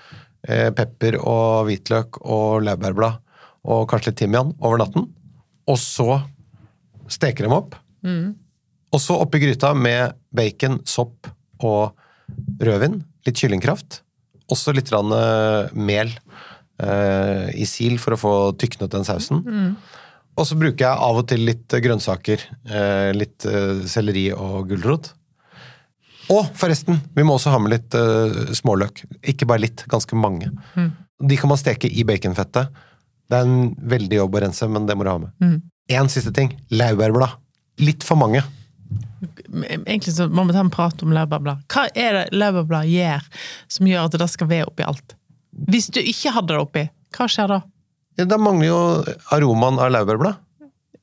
eh, 0.48 0.70
pepper 0.74 1.18
og 1.20 1.68
hvitløk 1.68 2.20
og 2.24 2.62
laurbærblad 2.66 3.20
og 3.70 3.87
kanskje 3.90 4.12
litt 4.12 4.20
timian 4.22 4.55
over 4.59 4.81
natten. 4.81 5.09
Og 5.68 5.79
så 5.79 6.20
steker 7.11 7.46
dem 7.46 7.55
opp. 7.57 7.76
Og 8.90 9.03
så 9.03 9.18
oppi 9.22 9.38
gryta 9.42 9.72
med 9.76 10.16
bacon, 10.35 10.81
sopp 10.88 11.29
og 11.62 11.92
rødvin. 12.62 13.03
Litt 13.26 13.38
kyllingkraft. 13.38 14.00
Også 14.50 14.72
litt 14.74 14.90
eh, 14.90 15.70
mel 15.76 16.11
eh, 16.81 17.47
i 17.61 17.66
sil 17.69 18.01
for 18.03 18.16
å 18.16 18.21
få 18.21 18.35
tyknet 18.61 18.93
den 18.93 19.07
sausen. 19.07 19.43
Og 20.38 20.47
så 20.49 20.57
bruker 20.59 20.87
jeg 20.87 21.05
av 21.07 21.19
og 21.21 21.27
til 21.29 21.43
litt 21.49 21.75
grønnsaker. 21.85 22.45
Eh, 22.64 23.11
litt 23.16 23.47
eh, 23.49 23.83
selleri 23.90 24.31
og 24.33 24.71
gulrot. 24.71 25.12
Og 26.31 26.47
forresten, 26.55 27.01
vi 27.16 27.25
må 27.27 27.35
også 27.35 27.53
ha 27.53 27.59
med 27.61 27.75
litt 27.75 27.97
eh, 27.99 28.55
småløk. 28.57 29.03
Ikke 29.33 29.49
bare 29.51 29.66
litt, 29.66 29.85
ganske 29.90 30.16
mange. 30.16 30.53
De 31.21 31.37
kan 31.37 31.51
man 31.51 31.61
steke 31.61 31.90
i 31.90 32.07
baconfettet. 32.09 32.71
Det 33.31 33.38
er 33.38 33.47
en 33.47 33.75
veldig 33.90 34.23
jobb 34.23 34.38
å 34.38 34.43
rense, 34.47 34.71
men 34.71 34.87
det 34.88 34.97
må 34.97 35.07
du 35.07 35.12
ha 35.12 35.19
med. 35.27 35.61
Én 35.90 36.09
siste 36.11 36.33
ting. 36.35 36.55
Laurbærblad. 36.71 37.37
Litt 37.83 38.07
for 38.07 38.19
mange. 38.21 38.43
Egentlig 39.51 40.14
så 40.16 40.27
må 40.31 40.47
vi 40.49 40.55
ta 40.55 40.62
en 40.64 40.73
prat 40.73 41.03
om 41.05 41.12
laurbærblad. 41.14 41.66
Hva 41.71 41.88
er 41.95 42.16
det 42.16 42.25
laurbærblad 42.35 42.88
gjør 42.90 43.27
som 43.71 43.88
gjør 43.90 44.09
at 44.09 44.19
det 44.23 44.31
skal 44.33 44.51
være 44.51 44.71
oppi 44.71 44.87
alt? 44.87 45.14
Hvis 45.68 45.90
du 45.92 46.01
ikke 46.01 46.33
hadde 46.37 46.55
det 46.55 46.61
oppi, 46.62 46.87
hva 47.16 47.27
skjer 47.31 47.49
da? 47.49 47.61
Ja, 48.18 48.25
da 48.29 48.38
mangler 48.38 48.66
jo 48.70 48.81
aromaen 49.35 49.79
av 49.81 49.90
laurbærblad. 49.94 50.38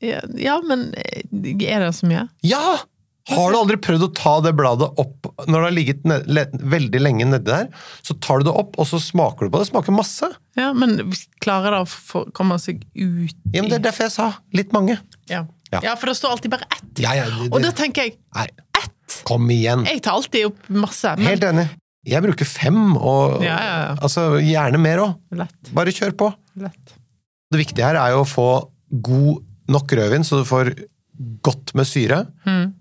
Ja, 0.04 0.20
ja, 0.38 0.60
men 0.62 0.92
eh, 0.98 1.24
er 1.66 1.82
det 1.88 1.94
så 1.98 2.06
mye? 2.10 2.28
Ja! 2.46 2.78
Har 3.28 3.52
du 3.52 3.58
aldri 3.60 3.76
prøvd 3.84 4.04
å 4.06 4.08
ta 4.16 4.34
det 4.40 4.54
bladet 4.56 4.88
opp 5.02 5.26
når 5.50 5.58
det 5.58 5.64
har 5.66 5.74
ligget 5.76 6.06
ned, 6.08 6.28
le, 6.32 6.46
veldig 6.72 7.02
lenge 7.02 7.26
nedi 7.28 7.50
der? 7.50 7.66
Så 8.08 8.16
tar 8.24 8.40
du 8.40 8.48
det 8.48 8.54
opp, 8.56 8.78
og 8.80 8.88
så 8.88 9.02
smaker 9.04 9.48
du 9.48 9.52
på 9.52 9.58
det. 9.60 9.66
Det 9.66 9.72
smaker 9.74 9.96
masse. 9.98 10.30
Ja, 10.56 10.70
men 10.78 11.12
klarer 11.44 11.76
det 11.76 11.82
å 11.84 11.90
få, 11.92 12.22
komme 12.38 12.56
seg 12.64 12.86
ut 12.96 13.36
Ja, 13.52 13.60
men 13.66 13.68
Det 13.74 13.82
er 13.82 13.84
derfor 13.90 14.08
jeg 14.08 14.14
sa 14.16 14.30
litt 14.56 14.72
mange. 14.76 15.00
ja. 15.32 15.44
Ja. 15.68 15.82
ja, 15.84 15.94
for 16.00 16.08
det 16.08 16.14
står 16.16 16.32
alltid 16.32 16.52
bare 16.54 16.64
ett. 16.72 17.00
Ja, 17.04 17.12
ja, 17.18 17.26
det- 17.28 17.50
Og 17.52 17.60
da 17.60 17.74
tenker 17.76 18.06
jeg 18.06 18.14
Nei, 18.38 18.46
ett! 18.80 19.18
kom 19.28 19.50
igjen. 19.52 19.82
Jeg 19.84 20.00
tar 20.06 20.14
alltid 20.16 20.46
opp 20.48 20.70
masse. 20.72 21.12
Men 21.20 21.28
Helt 21.28 21.44
enig. 21.44 21.66
Jeg 22.08 22.24
bruker 22.24 22.48
fem, 22.48 22.96
og 22.96 23.42
Ja, 23.44 23.58
ja, 23.58 23.78
ja. 23.84 23.94
Altså, 24.00 24.30
gjerne 24.44 24.80
mer 24.82 25.04
òg. 25.04 25.14
Bare 25.76 25.94
kjør 25.94 26.16
på. 26.18 26.32
lett. 26.58 26.98
Det 27.52 27.62
viktige 27.62 27.86
her 27.88 28.00
er 28.00 28.16
jo 28.16 28.24
å 28.24 28.28
få 28.28 28.50
god 29.04 29.44
nok 29.72 29.94
rødvin, 30.00 30.26
så 30.28 30.42
du 30.42 30.48
får 30.48 30.74
godt 31.44 31.74
med 31.76 31.88
syre. 31.88 32.26
Mm. 32.48 32.76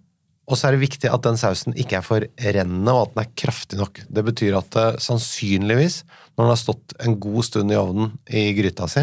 Og 0.47 0.59
så 0.59 0.69
er 0.69 0.77
det 0.77 0.85
viktig 0.85 1.11
at 1.11 1.25
den 1.27 1.39
sausen 1.41 1.75
ikke 1.79 1.99
er 1.99 2.05
for 2.07 2.23
rennende, 2.39 2.93
og 2.93 3.09
at 3.09 3.15
den 3.15 3.23
er 3.25 3.33
kraftig 3.43 3.81
nok. 3.81 4.03
Det 4.07 4.23
betyr 4.29 4.59
at 4.61 4.79
eh, 4.79 4.99
sannsynligvis, 5.03 6.05
når 6.37 6.45
den 6.45 6.53
har 6.53 6.61
stått 6.61 6.95
en 7.03 7.17
god 7.23 7.49
stund 7.49 7.75
i 7.75 7.79
ovnen 7.81 8.13
i 8.31 8.53
gryta 8.59 8.87
si, 8.91 9.03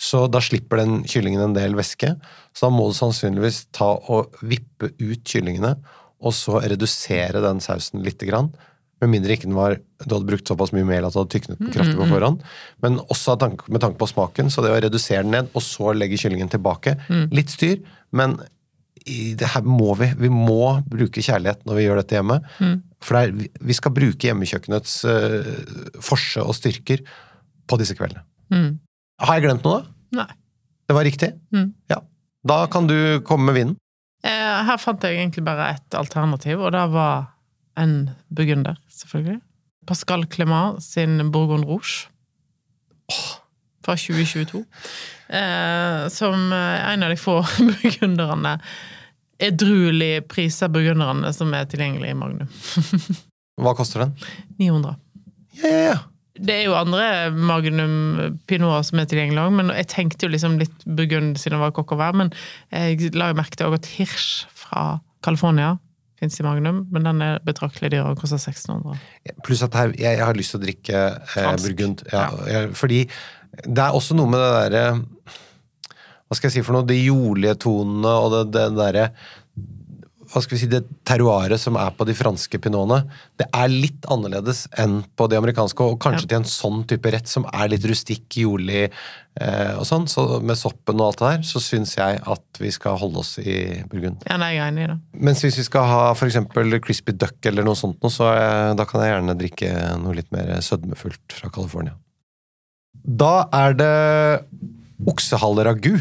så 0.00 0.24
da 0.32 0.40
slipper 0.40 0.80
den 0.80 1.02
kyllingen 1.10 1.42
en 1.44 1.56
del 1.56 1.74
væske. 1.76 2.14
Så 2.54 2.68
da 2.68 2.72
må 2.72 2.86
du 2.88 2.96
sannsynligvis 2.96 3.66
ta 3.76 3.90
og 3.98 4.38
vippe 4.46 4.92
ut 5.02 5.26
kyllingene, 5.26 5.74
og 6.20 6.36
så 6.36 6.60
redusere 6.62 7.42
den 7.42 7.60
sausen 7.64 8.04
lite 8.04 8.28
grann. 8.28 8.52
Med 9.00 9.12
mindre 9.14 9.32
ikke 9.34 9.48
den 9.48 9.56
var, 9.56 9.78
du 10.04 10.12
hadde 10.12 10.28
brukt 10.28 10.50
såpass 10.50 10.74
mye 10.76 10.84
mel 10.84 11.06
at 11.06 11.14
du 11.14 11.22
hadde 11.22 11.32
tyknet 11.32 11.60
den 11.60 11.72
kraftig 11.72 11.96
på 11.96 12.08
forhånd. 12.10 12.42
Men 12.84 12.98
også 13.06 13.36
med 13.40 13.80
tanke 13.80 13.96
på 14.00 14.08
smaken, 14.10 14.50
så 14.52 14.64
det 14.64 14.72
å 14.74 14.80
redusere 14.84 15.24
den 15.24 15.32
ned, 15.36 15.52
og 15.56 15.64
så 15.64 15.94
legge 15.96 16.20
kyllingen 16.20 16.52
tilbake. 16.52 16.98
Litt 17.32 17.52
styr, 17.54 17.80
men 18.16 18.36
i 19.08 19.32
det 19.38 19.48
her 19.54 19.64
må 19.64 19.94
vi. 19.96 20.10
Vi 20.20 20.28
må 20.28 20.82
bruke 20.84 21.24
kjærlighet 21.24 21.64
når 21.64 21.78
vi 21.78 21.86
gjør 21.86 22.02
dette 22.02 22.18
hjemme. 22.18 22.36
For 23.00 23.16
det 23.16 23.22
er, 23.22 23.56
vi 23.70 23.76
skal 23.78 23.94
bruke 23.96 24.28
hjemmekjøkkenets 24.28 24.98
uh, 25.08 26.00
forse 26.04 26.44
og 26.44 26.52
styrker 26.58 27.00
på 27.70 27.80
disse 27.80 27.96
kveldene. 27.96 28.26
Har 29.24 29.38
jeg 29.38 29.48
glemt 29.48 29.64
noe? 29.64 29.80
da? 29.80 30.20
Nei. 30.20 30.28
Det 30.90 30.96
var 30.96 31.06
riktig? 31.06 31.30
Mm. 31.54 31.70
Ja. 31.92 32.00
Da 32.50 32.64
kan 32.72 32.88
du 32.90 33.20
komme 33.24 33.50
med 33.50 33.56
vinden. 33.56 33.76
Eh, 34.26 34.56
her 34.66 34.80
fant 34.80 35.04
jeg 35.06 35.16
egentlig 35.16 35.44
bare 35.46 35.70
ett 35.76 35.96
alternativ, 35.96 36.60
og 36.60 36.72
det 36.74 36.82
var 36.92 37.30
en 37.78 38.10
burgunder, 38.28 38.78
selvfølgelig. 38.90 39.40
Pascal 39.86 40.26
Clément 40.30 40.80
sin 40.82 41.30
Bourgogne 41.32 41.66
Rouge. 41.66 42.08
Fra 43.84 43.96
2022. 43.96 44.64
Eh, 45.28 46.08
som 46.08 46.52
eh, 46.52 46.92
en 46.92 47.02
av 47.02 47.10
de 47.10 47.16
få 47.16 47.40
burgunderne 47.70 48.58
Edruelig 49.40 50.26
priser 50.28 50.68
burgunderne 50.68 51.30
som 51.32 51.52
er 51.56 51.68
tilgjengelig 51.70 52.10
i 52.12 52.16
Magnum. 52.18 52.48
Hva 53.62 53.72
koster 53.78 54.04
den? 54.04 54.10
900. 54.58 54.96
Ja, 55.62 55.70
ja, 55.70 55.84
ja. 55.86 55.98
Det 56.40 56.54
er 56.54 56.66
jo 56.68 56.76
andre 56.76 57.30
Magnum 57.32 58.36
Pinot 58.48 58.86
som 58.88 59.00
er 59.00 59.08
tilgjengelig 59.08 59.42
òg, 59.42 59.54
men 59.56 59.72
jeg 59.76 59.88
tenkte 59.92 60.26
jo 60.26 60.32
liksom 60.34 60.58
litt 60.60 60.84
Burgund 60.84 61.40
siden 61.40 61.56
det 61.56 61.64
var 61.64 61.72
kokk 61.76 61.96
og 61.96 62.00
vær. 62.00 62.16
Men 62.16 62.34
jeg 62.72 63.14
la 63.16 63.30
jo 63.30 63.38
merke 63.40 63.56
til 63.56 63.68
òg 63.68 63.78
at 63.80 63.88
Hirsch 63.96 64.44
fra 64.56 65.00
California 65.24 65.74
fins 66.20 66.36
i 66.40 66.44
Magnum, 66.44 66.84
men 66.92 67.06
den 67.06 67.24
er 67.24 67.40
betraktelig 67.46 67.92
dyrere 67.94 68.12
og 68.12 68.20
koster 68.20 68.40
1600. 68.40 69.00
Pluss 69.46 69.64
at 69.64 69.76
her, 69.78 69.94
jeg, 69.96 70.18
jeg 70.18 70.26
har 70.26 70.36
lyst 70.36 70.54
til 70.54 70.60
å 70.60 70.64
drikke 70.66 71.04
eh, 71.16 71.52
burgund. 71.64 72.04
Ja, 72.12 72.26
ja. 72.50 72.64
fordi 72.76 73.06
det 73.64 73.82
er 73.82 73.96
også 73.96 74.14
noe 74.14 74.30
med 74.30 74.38
det 74.38 74.50
derre 74.54 74.82
Hva 75.00 76.36
skal 76.38 76.46
jeg 76.46 76.54
si 76.54 76.62
for 76.62 76.76
noe? 76.76 76.86
De 76.86 76.94
jordlige 76.94 77.56
tonene 77.64 78.12
og 78.22 78.34
det, 78.36 78.42
det 78.54 78.66
derre 78.78 79.08
hva 80.30 80.40
skal 80.44 80.54
vi 80.54 80.60
si, 80.62 80.68
det 80.70 80.82
terroiret 81.06 81.60
som 81.60 81.76
er 81.80 81.90
på 81.96 82.06
de 82.06 82.14
franske 82.14 82.60
pinotene, 82.62 83.02
det 83.40 83.48
er 83.56 83.72
litt 83.72 84.06
annerledes 84.10 84.64
enn 84.78 85.00
på 85.18 85.26
de 85.30 85.38
amerikanske, 85.40 85.86
og 85.86 85.98
kanskje 86.02 86.28
til 86.28 86.38
en 86.38 86.46
sånn 86.48 86.84
type 86.90 87.10
rett 87.10 87.30
som 87.30 87.46
er 87.50 87.72
litt 87.72 87.86
rustikk, 87.88 88.26
jordlig 88.38 88.84
eh, 88.86 89.72
og 89.74 89.82
sånn, 89.88 90.06
så 90.10 90.26
med 90.38 90.58
soppen 90.60 91.02
og 91.02 91.10
alt 91.10 91.22
det 91.22 91.32
der, 91.32 91.48
så 91.50 91.62
syns 91.64 91.96
jeg 91.98 92.20
at 92.22 92.62
vi 92.62 92.70
skal 92.74 93.00
holde 93.00 93.24
oss 93.24 93.34
i 93.42 93.56
Burgund. 93.90 94.22
Ja, 94.30 94.38
nei, 94.40 94.52
jeg 94.54 94.64
er 94.64 94.70
enig 94.74 94.86
i 94.86 94.92
det. 94.92 94.98
Mens 95.30 95.42
hvis 95.46 95.58
vi 95.58 95.66
skal 95.66 95.90
ha 95.90 96.04
eksempel 96.14 96.78
crispy 96.84 97.16
duck 97.18 97.50
eller 97.50 97.66
noe 97.66 97.78
sånt, 97.78 97.98
så 98.14 98.30
eh, 98.30 98.70
da 98.78 98.86
kan 98.86 99.02
jeg 99.02 99.16
gjerne 99.16 99.38
drikke 99.40 99.74
noe 100.04 100.16
litt 100.20 100.30
mer 100.34 100.56
sødmefullt 100.64 101.40
fra 101.40 101.50
California. 101.50 101.98
Da 103.00 103.48
er 103.56 103.76
det 103.78 103.94
oksehaleragu. 105.10 105.94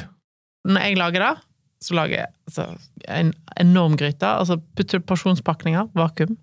Når 0.70 0.86
jeg 0.86 0.98
lager 1.00 1.24
det, 1.24 1.36
så 1.80 1.96
lager 1.96 2.18
jeg 2.18 2.30
altså, 2.50 2.66
en 3.08 3.34
enorm 3.62 3.96
gryte. 4.00 4.28
Altså 4.28 4.60
putter 4.76 5.00
porsjonspakninger, 5.00 5.90
vakuum. 5.98 6.36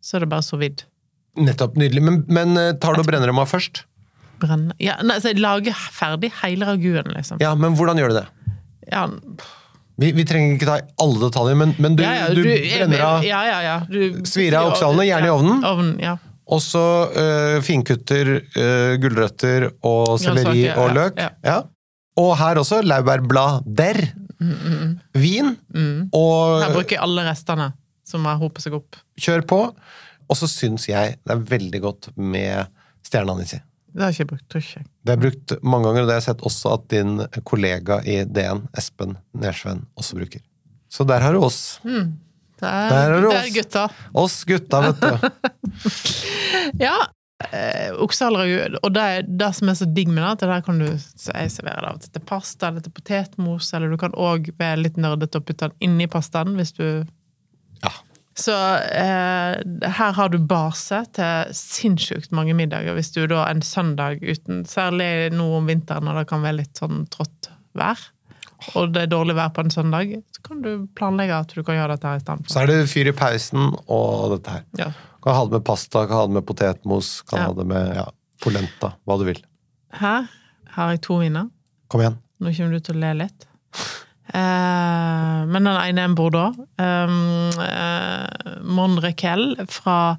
Så 0.00 0.16
er 0.16 0.22
det 0.24 0.30
bare 0.30 0.46
så 0.46 0.56
vidt. 0.60 0.84
Nettopp, 1.38 1.74
nydelig. 1.78 2.02
Men, 2.06 2.20
men 2.32 2.56
eh, 2.56 2.72
tar 2.80 2.94
du 2.96 3.02
og 3.02 3.08
brenner 3.08 3.28
dem 3.30 3.38
av 3.42 3.48
først? 3.50 3.82
Brenner. 4.38 4.76
ja, 4.78 4.94
nei, 5.02 5.16
så 5.18 5.32
Jeg 5.32 5.42
lager 5.42 5.74
ferdig 5.92 6.30
hele 6.40 6.68
raguen, 6.68 7.10
liksom. 7.16 7.40
Ja, 7.42 7.50
men 7.58 7.74
hvordan 7.76 7.98
gjør 7.98 8.14
du 8.14 8.20
det? 8.20 8.26
Ja, 8.92 9.02
Vi, 9.98 10.12
vi 10.14 10.24
trenger 10.24 10.54
ikke 10.54 10.68
ta 10.68 10.76
alle 11.02 11.18
detaljer, 11.24 11.58
men, 11.58 11.74
men 11.82 11.96
du, 11.98 12.04
ja, 12.06 12.12
ja, 12.20 12.28
du 12.30 12.44
du, 12.46 12.52
brenner 12.54 13.02
av 13.02 13.26
Ja, 13.26 13.40
ja, 13.48 13.58
ja. 13.66 13.76
Du, 13.90 14.22
Svir 14.30 14.54
av 14.54 14.70
oksehalene, 14.70 15.08
gjerne 15.10 15.26
i 15.26 15.32
ovnen. 15.34 15.64
ovnen 15.66 15.96
ja. 16.04 16.14
Og 16.48 16.62
så 16.64 16.84
øh, 17.10 17.58
finkutter 17.66 18.30
øh, 18.38 18.94
gulrøtter 19.02 19.66
og 19.84 20.14
selleri 20.22 20.68
og 20.78 20.94
løk. 20.96 21.18
ja. 21.44 21.58
Og 22.18 22.32
her 22.38 22.58
også 22.62 22.80
laurbærblader. 22.86 24.00
Vin. 24.40 25.54
Her 25.74 26.08
Og 26.14 26.74
bruker 26.74 26.96
jeg 26.96 27.02
alle 27.02 27.24
restene 27.26 27.72
som 28.08 28.24
har 28.24 28.38
hopet 28.40 28.64
seg 28.64 28.76
opp. 28.78 28.96
kjør 29.20 29.42
på. 29.50 29.60
Og 30.28 30.36
så 30.36 30.48
syns 30.48 30.86
jeg 30.88 31.16
det 31.24 31.32
er 31.34 31.42
veldig 31.48 31.80
godt 31.84 32.10
med 32.16 32.68
stjerneanissi. 33.04 33.56
i. 33.56 33.64
Det 33.88 34.02
har 34.04 34.12
jeg 34.12 34.20
ikke 34.20 34.30
brukt, 34.34 34.46
tror 34.52 34.62
ikke. 34.62 34.82
Det 35.02 35.10
har 35.10 35.16
jeg 35.16 35.24
brukt 35.24 35.54
mange 35.64 35.88
ganger, 35.88 36.02
og 36.02 36.06
det 36.08 36.14
har 36.14 36.20
jeg 36.20 36.28
sett 36.28 36.44
også 36.46 36.72
at 36.76 36.88
din 36.92 37.12
kollega 37.48 38.00
i 38.04 38.18
DN, 38.28 38.66
Espen 38.76 39.16
Nersven, 39.34 39.86
også 39.98 40.18
bruker. 40.20 40.42
Så 40.92 41.04
der 41.08 41.20
har 41.24 41.32
du 41.32 41.40
oss. 41.44 41.80
Mm. 41.84 42.12
Der, 42.60 42.88
Der 42.90 42.98
er 42.98 43.14
det 43.14 43.22
det 43.22 43.28
oss. 43.28 43.34
Der 43.34 43.54
gutta. 43.56 43.84
Oss 44.14 44.44
gutta, 44.44 44.80
vet 44.88 45.00
du. 45.00 45.30
Ja. 46.84 46.96
Eh, 47.38 47.92
oksehaler 48.02 48.78
Og 48.82 48.90
det, 48.96 49.02
er 49.02 49.26
det 49.28 49.52
som 49.54 49.70
er 49.70 49.76
så 49.78 49.86
digg 49.86 50.08
med 50.10 50.24
det, 50.24 50.30
at 50.32 50.40
der 50.50 50.64
kan 50.66 50.80
du 50.82 50.88
jeg 50.88 51.52
servere 51.54 51.84
det 51.84 51.92
av 51.92 52.00
til 52.02 52.16
til 52.16 52.24
pasta 52.26 52.68
eller 52.68 52.82
til 52.82 52.94
potetmos, 52.96 53.70
eller 53.78 53.92
du 53.92 53.98
kan 54.00 54.16
òg 54.18 54.50
være 54.58 54.80
litt 54.82 54.98
nerdete 54.98 55.38
og 55.38 55.46
putte 55.46 55.68
den 55.68 55.86
inni 55.86 56.10
pastaen 56.10 56.58
hvis 56.58 56.74
du 56.74 57.06
Ja. 57.84 57.92
Så 58.38 58.54
eh, 58.54 59.54
her 59.98 60.12
har 60.14 60.28
du 60.30 60.38
base 60.38 61.04
til 61.14 61.54
sinnssykt 61.54 62.34
mange 62.34 62.54
middager, 62.58 62.94
hvis 62.94 63.12
du 63.14 63.24
da 63.30 63.44
en 63.46 63.62
søndag 63.62 64.22
uten 64.22 64.64
Særlig 64.66 65.30
nå 65.34 65.46
om 65.58 65.66
vinteren 65.66 66.06
når 66.06 66.20
det 66.20 66.28
kan 66.30 66.42
være 66.42 66.60
litt 66.60 66.78
sånn 66.78 67.06
trått 67.10 67.50
vær, 67.78 67.98
og 68.74 68.94
det 68.94 69.04
er 69.06 69.10
dårlig 69.10 69.36
vær 69.38 69.50
på 69.54 69.62
en 69.62 69.70
søndag, 69.70 70.16
så 70.34 70.42
kan 70.42 70.62
du 70.62 70.86
planlegge 70.98 71.38
at 71.38 71.54
du 71.54 71.62
kan 71.62 71.78
gjøre 71.78 71.94
dette 71.94 72.10
her 72.10 72.18
i 72.18 72.24
stedet. 72.24 72.50
Så 72.50 72.62
er 72.62 72.70
det 72.70 72.78
fyr 72.90 73.10
i 73.10 73.14
pausen 73.14 73.74
og 73.86 74.34
dette 74.34 74.56
her. 74.56 74.64
Ja. 74.80 74.90
Kan 75.28 75.36
ha 75.36 75.44
det 75.44 75.58
med 75.58 75.64
pasta, 75.68 76.06
kan 76.08 76.16
ha 76.16 76.26
det 76.26 76.32
med 76.38 76.46
potetmos, 76.48 77.22
kan 77.28 77.38
Ja. 77.38 77.46
ha 77.46 77.52
det 77.52 77.66
med 77.68 77.96
ja, 77.96 78.06
polenta, 78.40 78.94
hva 79.04 79.18
du 79.20 79.26
vil. 79.28 79.42
Her 79.92 80.24
har 80.72 80.90
jeg 80.94 81.02
to 81.04 81.18
viner. 81.20 81.50
Kom 81.92 82.00
igjen. 82.00 82.16
Nå 82.40 82.52
kommer 82.56 82.72
du 82.72 82.80
til 82.80 82.96
å 82.96 83.02
le 83.02 83.10
litt. 83.26 83.44
Eh, 84.32 85.44
men 85.52 85.64
den 85.68 85.76
ene 85.76 86.00
er 86.00 86.08
en 86.08 86.14
Bordeaux. 86.16 86.56
Um, 86.80 87.50
eh, 87.60 88.56
Mon 88.64 88.96
Requel 89.04 89.56
fra 89.68 90.16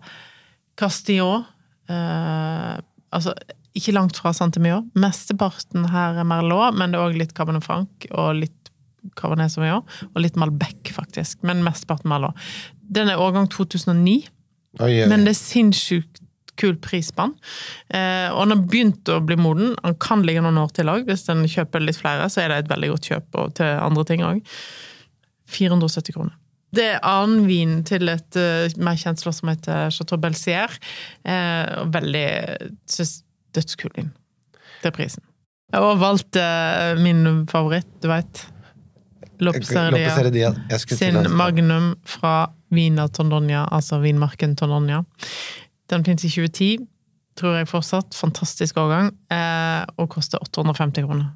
Castillon. 0.78 1.45
Eh, 1.89 2.78
altså, 3.10 3.34
ikke 3.74 3.93
langt 3.98 4.17
fra 4.17 4.30
Saint-Emilion. 4.32 4.91
Mesteparten 4.93 5.89
her 5.89 6.22
er 6.22 6.24
Merlot, 6.24 6.78
men 6.78 6.91
det 6.91 7.00
er 7.00 7.10
òg 7.10 7.17
litt 7.17 7.34
Cabernet 7.34 7.65
Franc 7.65 8.10
og 8.12 8.36
litt 8.43 8.69
Cabernet 9.15 9.50
Sauvignon. 9.50 9.86
Og 10.13 10.22
litt 10.22 10.38
Malbec, 10.38 10.93
faktisk. 10.93 11.41
Men 11.41 11.65
mesteparten 11.65 12.10
Merlot. 12.10 12.38
Den 12.82 13.10
er 13.10 13.17
årgang 13.17 13.50
2009. 13.50 14.28
Oi, 14.80 14.94
oi. 15.04 15.08
Men 15.12 15.28
det 15.28 15.36
er 15.36 15.39
sinnssykt 15.39 16.22
kul 16.60 16.76
pris 16.84 17.12
på 17.15 17.28
den. 17.28 17.36
Eh, 17.96 18.28
og 18.34 18.44
den 18.44 18.56
har 18.56 18.68
begynt 18.68 19.12
å 19.12 19.22
bli 19.24 19.38
moden. 19.39 19.74
Den 19.80 19.96
kan 20.02 20.26
ligge 20.28 20.44
noen 20.44 20.60
år 20.62 20.74
til 20.76 20.92
òg. 20.92 21.08
Hvis 21.08 21.28
en 21.32 21.46
kjøper 21.48 21.84
litt 21.84 22.00
flere, 22.00 22.28
så 22.32 22.44
er 22.44 22.52
det 22.52 22.60
et 22.63 22.74
veldig 22.74 22.92
godt 22.96 23.10
kjøp 23.12 23.39
og 23.39 23.56
til 23.60 23.72
andre 23.80 24.06
ting 24.10 24.26
òg. 24.28 24.44
470 25.50 26.18
kroner. 26.18 26.36
Det 26.76 26.86
er 26.86 27.00
annen 27.08 27.48
vin 27.50 27.80
til 27.88 28.12
et 28.12 28.38
uh, 28.38 28.70
mer 28.78 29.00
kjent 29.00 29.22
slott 29.24 29.39
som 29.39 29.50
heter 29.50 29.89
Chateau 29.94 30.20
Belsier. 30.22 30.76
Eh, 31.26 31.80
og 31.82 31.96
veldig 31.96 32.28
synes, 32.92 33.15
dødskul 33.58 33.96
vin 33.96 34.13
til 34.84 34.94
prisen. 34.94 35.26
Jeg 35.74 35.86
har 35.86 36.00
valgt 36.02 36.38
uh, 36.38 36.94
min 37.02 37.46
favoritt, 37.50 37.89
du 38.04 38.10
veit. 38.12 38.46
Lopseria 39.39 40.52
sin 40.76 41.18
Magnum 41.32 41.94
fra 42.04 42.50
Vina 42.73 43.08
Tondonia, 43.08 43.65
altså 43.71 43.99
vinmarken 44.03 44.55
Tondonia. 44.60 45.03
Den 45.89 46.05
fins 46.05 46.25
i 46.25 46.29
2010, 46.29 46.88
tror 47.39 47.58
jeg 47.58 47.69
fortsatt. 47.71 48.15
Fantastisk 48.17 48.77
årgang. 48.77 49.12
Eh, 49.34 49.84
og 49.97 50.10
koster 50.13 50.41
850 50.43 51.08
kroner. 51.08 51.32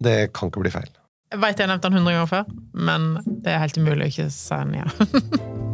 Det 0.00 0.32
kan 0.36 0.50
ikke 0.50 0.64
bli 0.64 0.74
feil. 0.74 0.90
Jeg 1.30 1.38
veit 1.40 1.60
jeg 1.60 1.68
har 1.68 1.70
nevnt 1.70 1.86
den 1.86 2.00
100 2.00 2.16
ganger 2.16 2.30
før, 2.30 2.44
men 2.74 3.10
det 3.44 3.52
er 3.52 3.62
helt 3.62 3.78
umulig 3.78 4.08
å 4.08 4.10
ikke 4.10 4.30
si 4.34 4.56
den 4.56 4.74
igjen. 4.80 4.92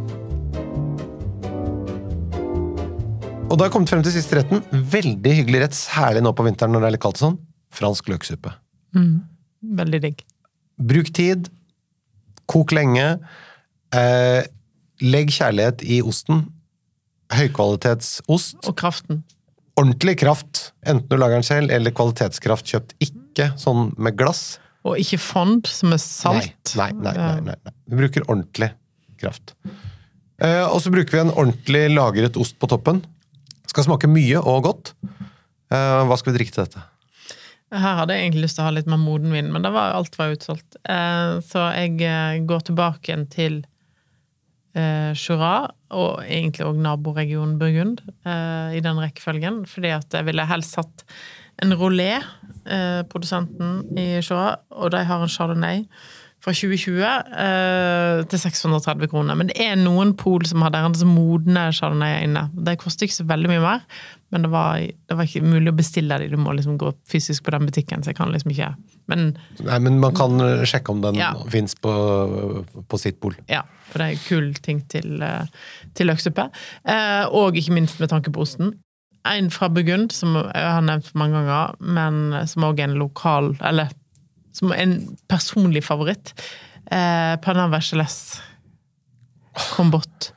Og 3.47 3.55
da 3.55 3.67
jeg 3.67 3.71
kommet 3.73 3.89
frem 3.89 4.01
til 4.03 4.11
siste 4.11 4.35
retten. 4.41 4.59
Veldig 4.91 5.33
hyggelig 5.39 5.61
rett, 5.63 5.75
særlig 5.77 6.19
nå 6.25 6.33
på 6.35 6.43
vinteren 6.43 6.73
når 6.75 6.83
det 6.83 6.87
er 6.89 6.95
litt 6.97 7.03
kaldt 7.05 7.21
sånn. 7.21 7.37
Fransk 7.73 8.09
løksuppe. 8.11 8.51
Veldig 9.79 10.01
digg. 10.03 10.23
Bruk 10.77 11.11
tid. 11.15 11.47
Kok 12.51 12.75
lenge. 12.75 13.05
Eh, 13.95 14.43
legg 15.05 15.31
kjærlighet 15.31 15.83
i 15.85 16.01
osten. 16.05 16.47
Høykvalitetsost. 17.33 18.61
Og 18.67 18.77
kraften. 18.79 19.23
Ordentlig 19.77 20.17
kraft, 20.23 20.71
enten 20.87 21.05
du 21.11 21.19
lager 21.19 21.37
den 21.37 21.45
selv 21.45 21.73
eller 21.73 21.93
kvalitetskraft 21.93 22.71
kjøpt. 22.71 22.95
Ikke 23.03 23.51
sånn 23.61 23.91
med 24.01 24.17
glass. 24.17 24.57
Og 24.87 24.97
ikke 25.01 25.19
fond, 25.21 25.67
som 25.69 25.93
er 25.93 26.01
salt. 26.01 26.73
Nei, 26.79 26.89
nei, 26.95 27.13
nei. 27.13 27.29
nei, 27.51 27.57
nei. 27.61 27.75
Vi 27.85 27.99
bruker 27.99 28.25
ordentlig 28.25 28.71
kraft. 29.21 29.53
Eh, 30.41 30.65
og 30.65 30.79
så 30.81 30.93
bruker 30.93 31.13
vi 31.13 31.23
en 31.25 31.33
ordentlig 31.33 31.85
lagret 31.93 32.37
ost 32.39 32.57
på 32.61 32.69
toppen. 32.71 33.03
Skal 33.67 33.85
smake 33.85 34.09
mye 34.09 34.41
og 34.41 34.63
godt. 34.65 34.93
Eh, 35.73 36.03
hva 36.07 36.17
skal 36.17 36.33
vi 36.33 36.39
drikke 36.39 36.55
til 36.55 36.65
dette? 36.65 36.83
Her 37.75 37.97
hadde 37.99 38.15
jeg 38.15 38.27
egentlig 38.27 38.45
lyst 38.45 38.57
til 38.57 38.63
å 38.63 38.69
ha 38.69 38.75
litt 38.77 38.87
mer 38.87 38.99
moden 39.01 39.33
vin, 39.35 39.49
men 39.51 39.65
det 39.65 39.73
var, 39.75 39.97
alt 39.97 40.15
var 40.15 40.31
utsolgt. 40.31 40.77
Eh, 40.87 41.39
så 41.43 41.65
jeg 41.75 41.97
eh, 42.07 42.37
går 42.47 42.69
tilbake 42.69 43.17
til 43.33 43.59
eh, 44.77 45.11
Jura, 45.17 45.71
og 45.89 46.21
egentlig 46.25 46.67
òg 46.67 46.77
naboregionen 46.83 47.57
Burgund, 47.61 48.03
eh, 48.25 48.77
i 48.77 48.83
den 48.83 49.01
rekkefølgen. 49.01 49.65
Fordi 49.69 49.93
at 49.97 50.13
jeg 50.13 50.29
ville 50.29 50.45
helst 50.49 50.77
hatt 50.79 51.05
en 51.63 51.73
Rolé, 51.73 52.13
eh, 52.65 53.01
produsenten 53.09 53.81
i 53.97 54.19
Jura, 54.21 54.57
og 54.71 54.93
de 54.93 55.03
har 55.03 55.23
en 55.23 55.33
Chardonnay 55.33 55.83
fra 56.43 56.53
2020 56.53 57.01
eh, 57.03 58.25
til 58.29 58.39
630 58.39 59.09
kroner. 59.11 59.35
Men 59.35 59.49
det 59.49 59.57
er 59.63 59.75
noen 59.79 60.13
pol 60.17 60.45
som 60.47 60.63
har 60.63 60.73
deres 60.75 61.03
modne 61.07 61.67
chardonnay 61.75 62.21
inne. 62.27 62.47
De 62.53 62.77
koster 62.79 63.07
ikke 63.07 63.17
så 63.19 63.27
veldig 63.27 63.51
mye 63.51 63.63
mer, 63.63 63.83
men 64.31 64.43
det 64.43 64.49
var, 64.51 64.79
det 64.83 65.15
var 65.15 65.23
ikke 65.23 65.41
mulig 65.47 65.71
å 65.71 65.75
bestille 65.77 66.17
de. 66.19 66.27
Du 66.27 66.37
må 66.37 66.51
liksom 66.57 66.77
gå 66.77 66.89
fysisk 67.07 67.45
på 67.45 67.51
den 67.55 67.65
butikken, 67.69 68.01
så 68.03 68.11
jeg 68.11 68.17
kan 68.17 68.31
liksom 68.33 68.51
ikke 68.51 68.73
Men 69.07 69.37
Nei, 69.63 69.77
men 69.79 69.99
man 70.03 70.13
kan 70.17 70.35
sjekke 70.67 70.91
om 70.91 70.99
den 71.01 71.15
Ja. 71.15 71.29
fins 71.47 71.75
på, 71.79 71.93
på 72.89 72.99
sitt 72.99 73.21
pol. 73.23 73.35
ja, 73.47 73.61
for 73.87 73.99
det 73.99 74.07
er 74.07 74.17
en 74.17 74.25
kul 74.27 74.49
ting 74.61 74.81
til, 74.91 75.21
eh, 75.23 75.45
til 75.95 76.07
løksuppe. 76.11 76.49
Eh, 76.83 77.23
og 77.31 77.55
ikke 77.55 77.71
minst 77.77 77.99
med 78.03 78.09
tanke 78.11 78.31
på 78.35 78.41
osten. 78.43 78.73
En 79.25 79.49
fra 79.49 79.69
Burgund, 79.69 80.11
som 80.11 80.35
jeg 80.35 80.67
har 80.71 80.81
nevnt 80.83 81.13
mange 81.15 81.33
ganger, 81.39 81.75
men 81.79 82.47
som 82.47 82.63
òg 82.67 82.79
er 82.79 82.89
en 82.89 82.99
lokal 82.99 83.55
Eller 83.61 83.89
som 84.53 84.71
er 84.71 84.81
en 84.83 85.17
personlig 85.29 85.83
favoritt. 85.83 86.33
Eh, 86.91 87.35
Panam 87.43 87.71
Vergeles 87.71 88.41
Combot 89.75 90.31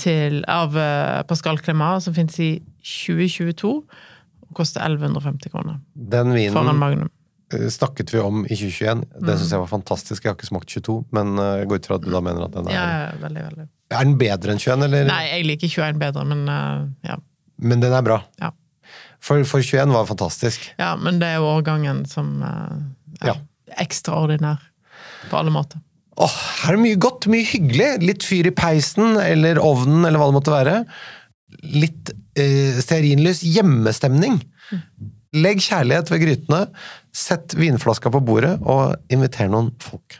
til, 0.00 0.44
av 0.48 0.76
eh, 0.78 1.22
Pascal 1.28 1.58
Clément, 1.60 2.00
som 2.02 2.14
finnes 2.16 2.38
i 2.40 2.50
2022. 2.82 3.72
Og 4.50 4.54
koster 4.58 4.82
1150 4.82 5.52
kroner. 5.52 5.80
Den 5.94 6.32
vinen 6.34 6.76
Magnum. 6.78 7.10
eh, 7.54 7.68
snakket 7.70 8.12
vi 8.14 8.18
om 8.22 8.44
i 8.46 8.54
2021. 8.56 9.04
Den 9.20 9.38
syns 9.38 9.50
jeg 9.54 9.60
var 9.62 9.70
fantastisk. 9.70 10.24
Jeg 10.24 10.32
har 10.32 10.38
ikke 10.38 10.48
smakt 10.50 10.68
22, 10.72 10.96
men 11.14 11.36
eh, 11.38 11.52
jeg 11.62 11.68
går 11.70 11.82
ut 11.82 11.86
fra 11.90 11.98
at 12.00 12.06
du 12.06 12.10
da 12.14 12.20
mener 12.24 12.46
at 12.48 12.54
den 12.56 12.68
er 12.70 12.74
Ja, 12.74 12.86
veldig, 13.22 13.44
veldig. 13.50 13.66
Er 13.90 14.06
den 14.06 14.16
bedre 14.18 14.52
enn 14.54 14.62
21, 14.62 14.84
eller? 14.86 15.06
Nei, 15.10 15.22
jeg 15.32 15.46
liker 15.48 15.68
21 15.74 16.00
bedre, 16.02 16.24
men 16.30 16.42
eh, 16.48 17.10
ja. 17.10 17.16
Men 17.60 17.82
den 17.84 17.92
er 17.92 18.02
bra. 18.06 18.20
Ja. 18.40 18.52
For, 19.20 19.42
for 19.44 19.60
21 19.60 19.92
var 19.92 20.06
fantastisk. 20.08 20.62
Ja, 20.80 20.94
men 20.96 21.18
det 21.20 21.28
er 21.28 21.40
jo 21.42 21.50
årgangen 21.52 22.04
som 22.08 22.40
er 22.42 22.80
Ja. 23.28 23.34
ekstraordinær 23.82 24.62
på 25.30 25.36
alle 25.38 25.52
måter. 25.52 25.78
Åh, 26.20 26.32
her 26.64 26.72
er 26.72 26.76
det 26.78 26.82
mye 26.86 26.98
godt, 27.00 27.26
mye 27.32 27.44
hyggelig. 27.46 27.90
Litt 28.02 28.24
fyr 28.26 28.48
i 28.48 28.54
peisen 28.56 29.14
eller 29.20 29.60
ovnen 29.62 30.04
eller 30.08 30.18
hva 30.20 30.26
det 30.30 30.36
måtte 30.38 30.52
være. 30.54 30.74
Litt 31.76 32.12
eh, 32.38 32.80
stearinlys 32.82 33.42
hjemmestemning. 33.46 34.40
Legg 35.40 35.62
kjærlighet 35.62 36.10
ved 36.10 36.24
grytene, 36.24 36.64
sett 37.14 37.54
vinflaska 37.58 38.10
på 38.10 38.22
bordet 38.26 38.56
og 38.66 38.96
inviter 39.14 39.50
noen 39.50 39.70
folk. 39.82 40.18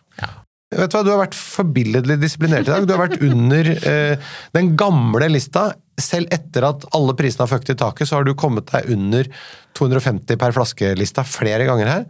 Vet 0.70 0.92
Du 0.92 0.94
hva, 0.94 1.02
du 1.02 1.10
har 1.10 1.24
vært 1.24 1.34
forbilledlig 1.34 2.14
disiplinert 2.22 2.68
i 2.68 2.70
dag. 2.70 2.84
Du 2.86 2.92
har 2.94 3.00
vært 3.02 3.22
under 3.26 3.70
eh, 3.74 4.28
den 4.54 4.76
gamle 4.78 5.26
lista. 5.32 5.72
Selv 6.00 6.30
etter 6.32 6.64
at 6.64 6.86
alle 6.96 7.12
prisene 7.18 7.42
har 7.42 7.50
føkt 7.50 7.72
i 7.74 7.76
taket, 7.76 8.06
så 8.08 8.20
har 8.20 8.24
du 8.24 8.36
kommet 8.38 8.70
deg 8.70 8.86
under 8.94 9.26
250 9.76 10.38
per 10.40 10.54
flaske-lista 10.54 11.24
flere 11.26 11.66
ganger 11.68 11.90
her. 11.90 12.06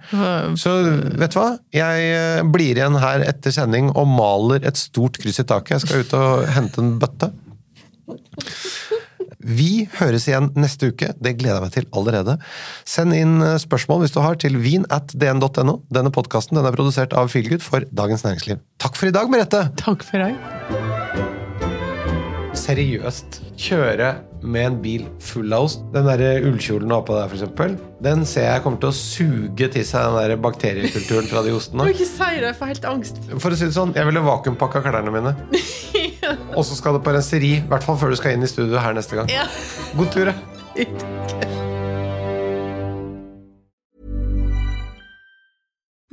Så 0.60 0.74
vet 1.18 1.32
du 1.32 1.40
hva? 1.40 1.48
Jeg 1.74 2.12
eh, 2.12 2.42
blir 2.52 2.76
igjen 2.76 3.00
her 3.00 3.24
etter 3.32 3.56
sending 3.56 3.88
og 3.94 4.12
maler 4.12 4.68
et 4.68 4.78
stort 4.78 5.16
kryss 5.22 5.40
i 5.40 5.48
taket. 5.48 5.78
Jeg 5.78 5.86
skal 5.86 6.04
ut 6.04 6.16
og 6.20 6.44
hente 6.52 6.84
en 6.84 6.98
bøtte. 7.00 7.32
Vi 9.40 9.88
høres 9.98 10.28
igjen 10.28 10.50
neste 10.58 10.90
uke. 10.92 11.12
Det 11.16 11.34
gleder 11.40 11.58
jeg 11.58 11.64
meg 11.64 11.74
til 11.74 11.88
allerede. 11.96 12.36
Send 12.88 13.16
inn 13.16 13.40
eh, 13.44 13.58
spørsmål 13.62 14.04
hvis 14.04 14.14
du 14.16 14.20
har 14.24 14.36
til 14.40 14.58
vin 14.60 14.84
at 14.92 15.14
dn.no. 15.16 15.80
Denne 15.92 16.12
podkasten 16.14 16.60
er 16.60 16.76
produsert 16.76 17.16
av 17.16 17.32
Feelgood 17.32 17.64
for 17.64 17.86
Dagens 17.90 18.24
Næringsliv. 18.26 18.60
Takk 18.80 18.98
for 19.00 19.10
i 19.10 19.14
dag, 19.16 19.30
Merete! 19.32 19.66
Takk 19.80 20.04
for 20.06 20.20
i 20.20 20.22
dag. 20.28 20.34
Seriøst 22.60 23.40
kjøre 23.60 24.29
med 24.42 24.66
en 24.66 24.76
bil 24.82 25.04
full 25.22 25.52
av 25.52 25.66
ost. 25.68 25.82
Den 25.94 26.06
der 26.08 26.46
ullkjolen 26.48 26.88
du 26.90 26.94
har 26.96 27.04
på 27.06 27.16
deg, 27.16 27.28
for 27.32 27.38
eksempel, 27.40 27.74
den 28.02 28.24
ser 28.28 28.46
jeg 28.48 28.64
kommer 28.64 28.80
til 28.82 28.90
å 28.92 28.96
suge 28.96 29.68
til 29.74 29.84
seg 29.86 30.06
den 30.08 30.30
der 30.32 30.40
bakteriekulturen 30.40 31.28
fra 31.30 31.42
de 31.46 31.52
Du 31.54 31.58
ostene. 31.60 31.84
må 31.84 31.90
ikke 31.92 32.08
si 32.08 32.30
det, 32.38 32.46
jeg 32.48 32.58
får 32.60 32.72
helt 32.72 32.88
angst. 32.94 33.20
For 33.36 33.50
å 33.52 33.58
si 33.60 33.68
det 33.68 33.76
sånn, 33.76 33.94
jeg 33.96 34.08
ville 34.08 34.24
vakuumpakka 34.24 34.84
klærne 34.86 35.12
mine. 35.14 35.34
Og 36.56 36.64
så 36.66 36.76
skal 36.78 36.96
det 36.98 37.04
på 37.06 37.14
renseri, 37.16 37.56
i 37.58 37.68
hvert 37.68 37.84
fall 37.86 37.98
før 38.00 38.14
du 38.14 38.20
skal 38.20 38.36
inn 38.36 38.46
i 38.46 38.50
studio 38.50 38.80
her 38.80 38.96
neste 38.96 39.18
gang. 39.18 39.30
Ja. 39.32 39.46
God 39.98 40.12
tur, 40.14 40.32
ja. 40.32 40.36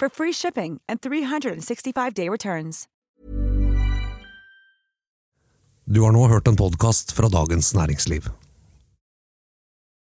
for 0.00 0.08
free 0.08 0.32
shipping 0.32 0.80
and 0.88 1.00
365-day 1.00 2.28
returns. 2.28 2.88
Du 5.88 6.02
har 6.02 6.12
nå 6.12 6.26
hørt 6.26 6.48
en 6.48 6.56
podkast 6.56 7.12
fra 7.12 7.28
Dagens 7.28 7.74
Næringsliv. 7.74 8.24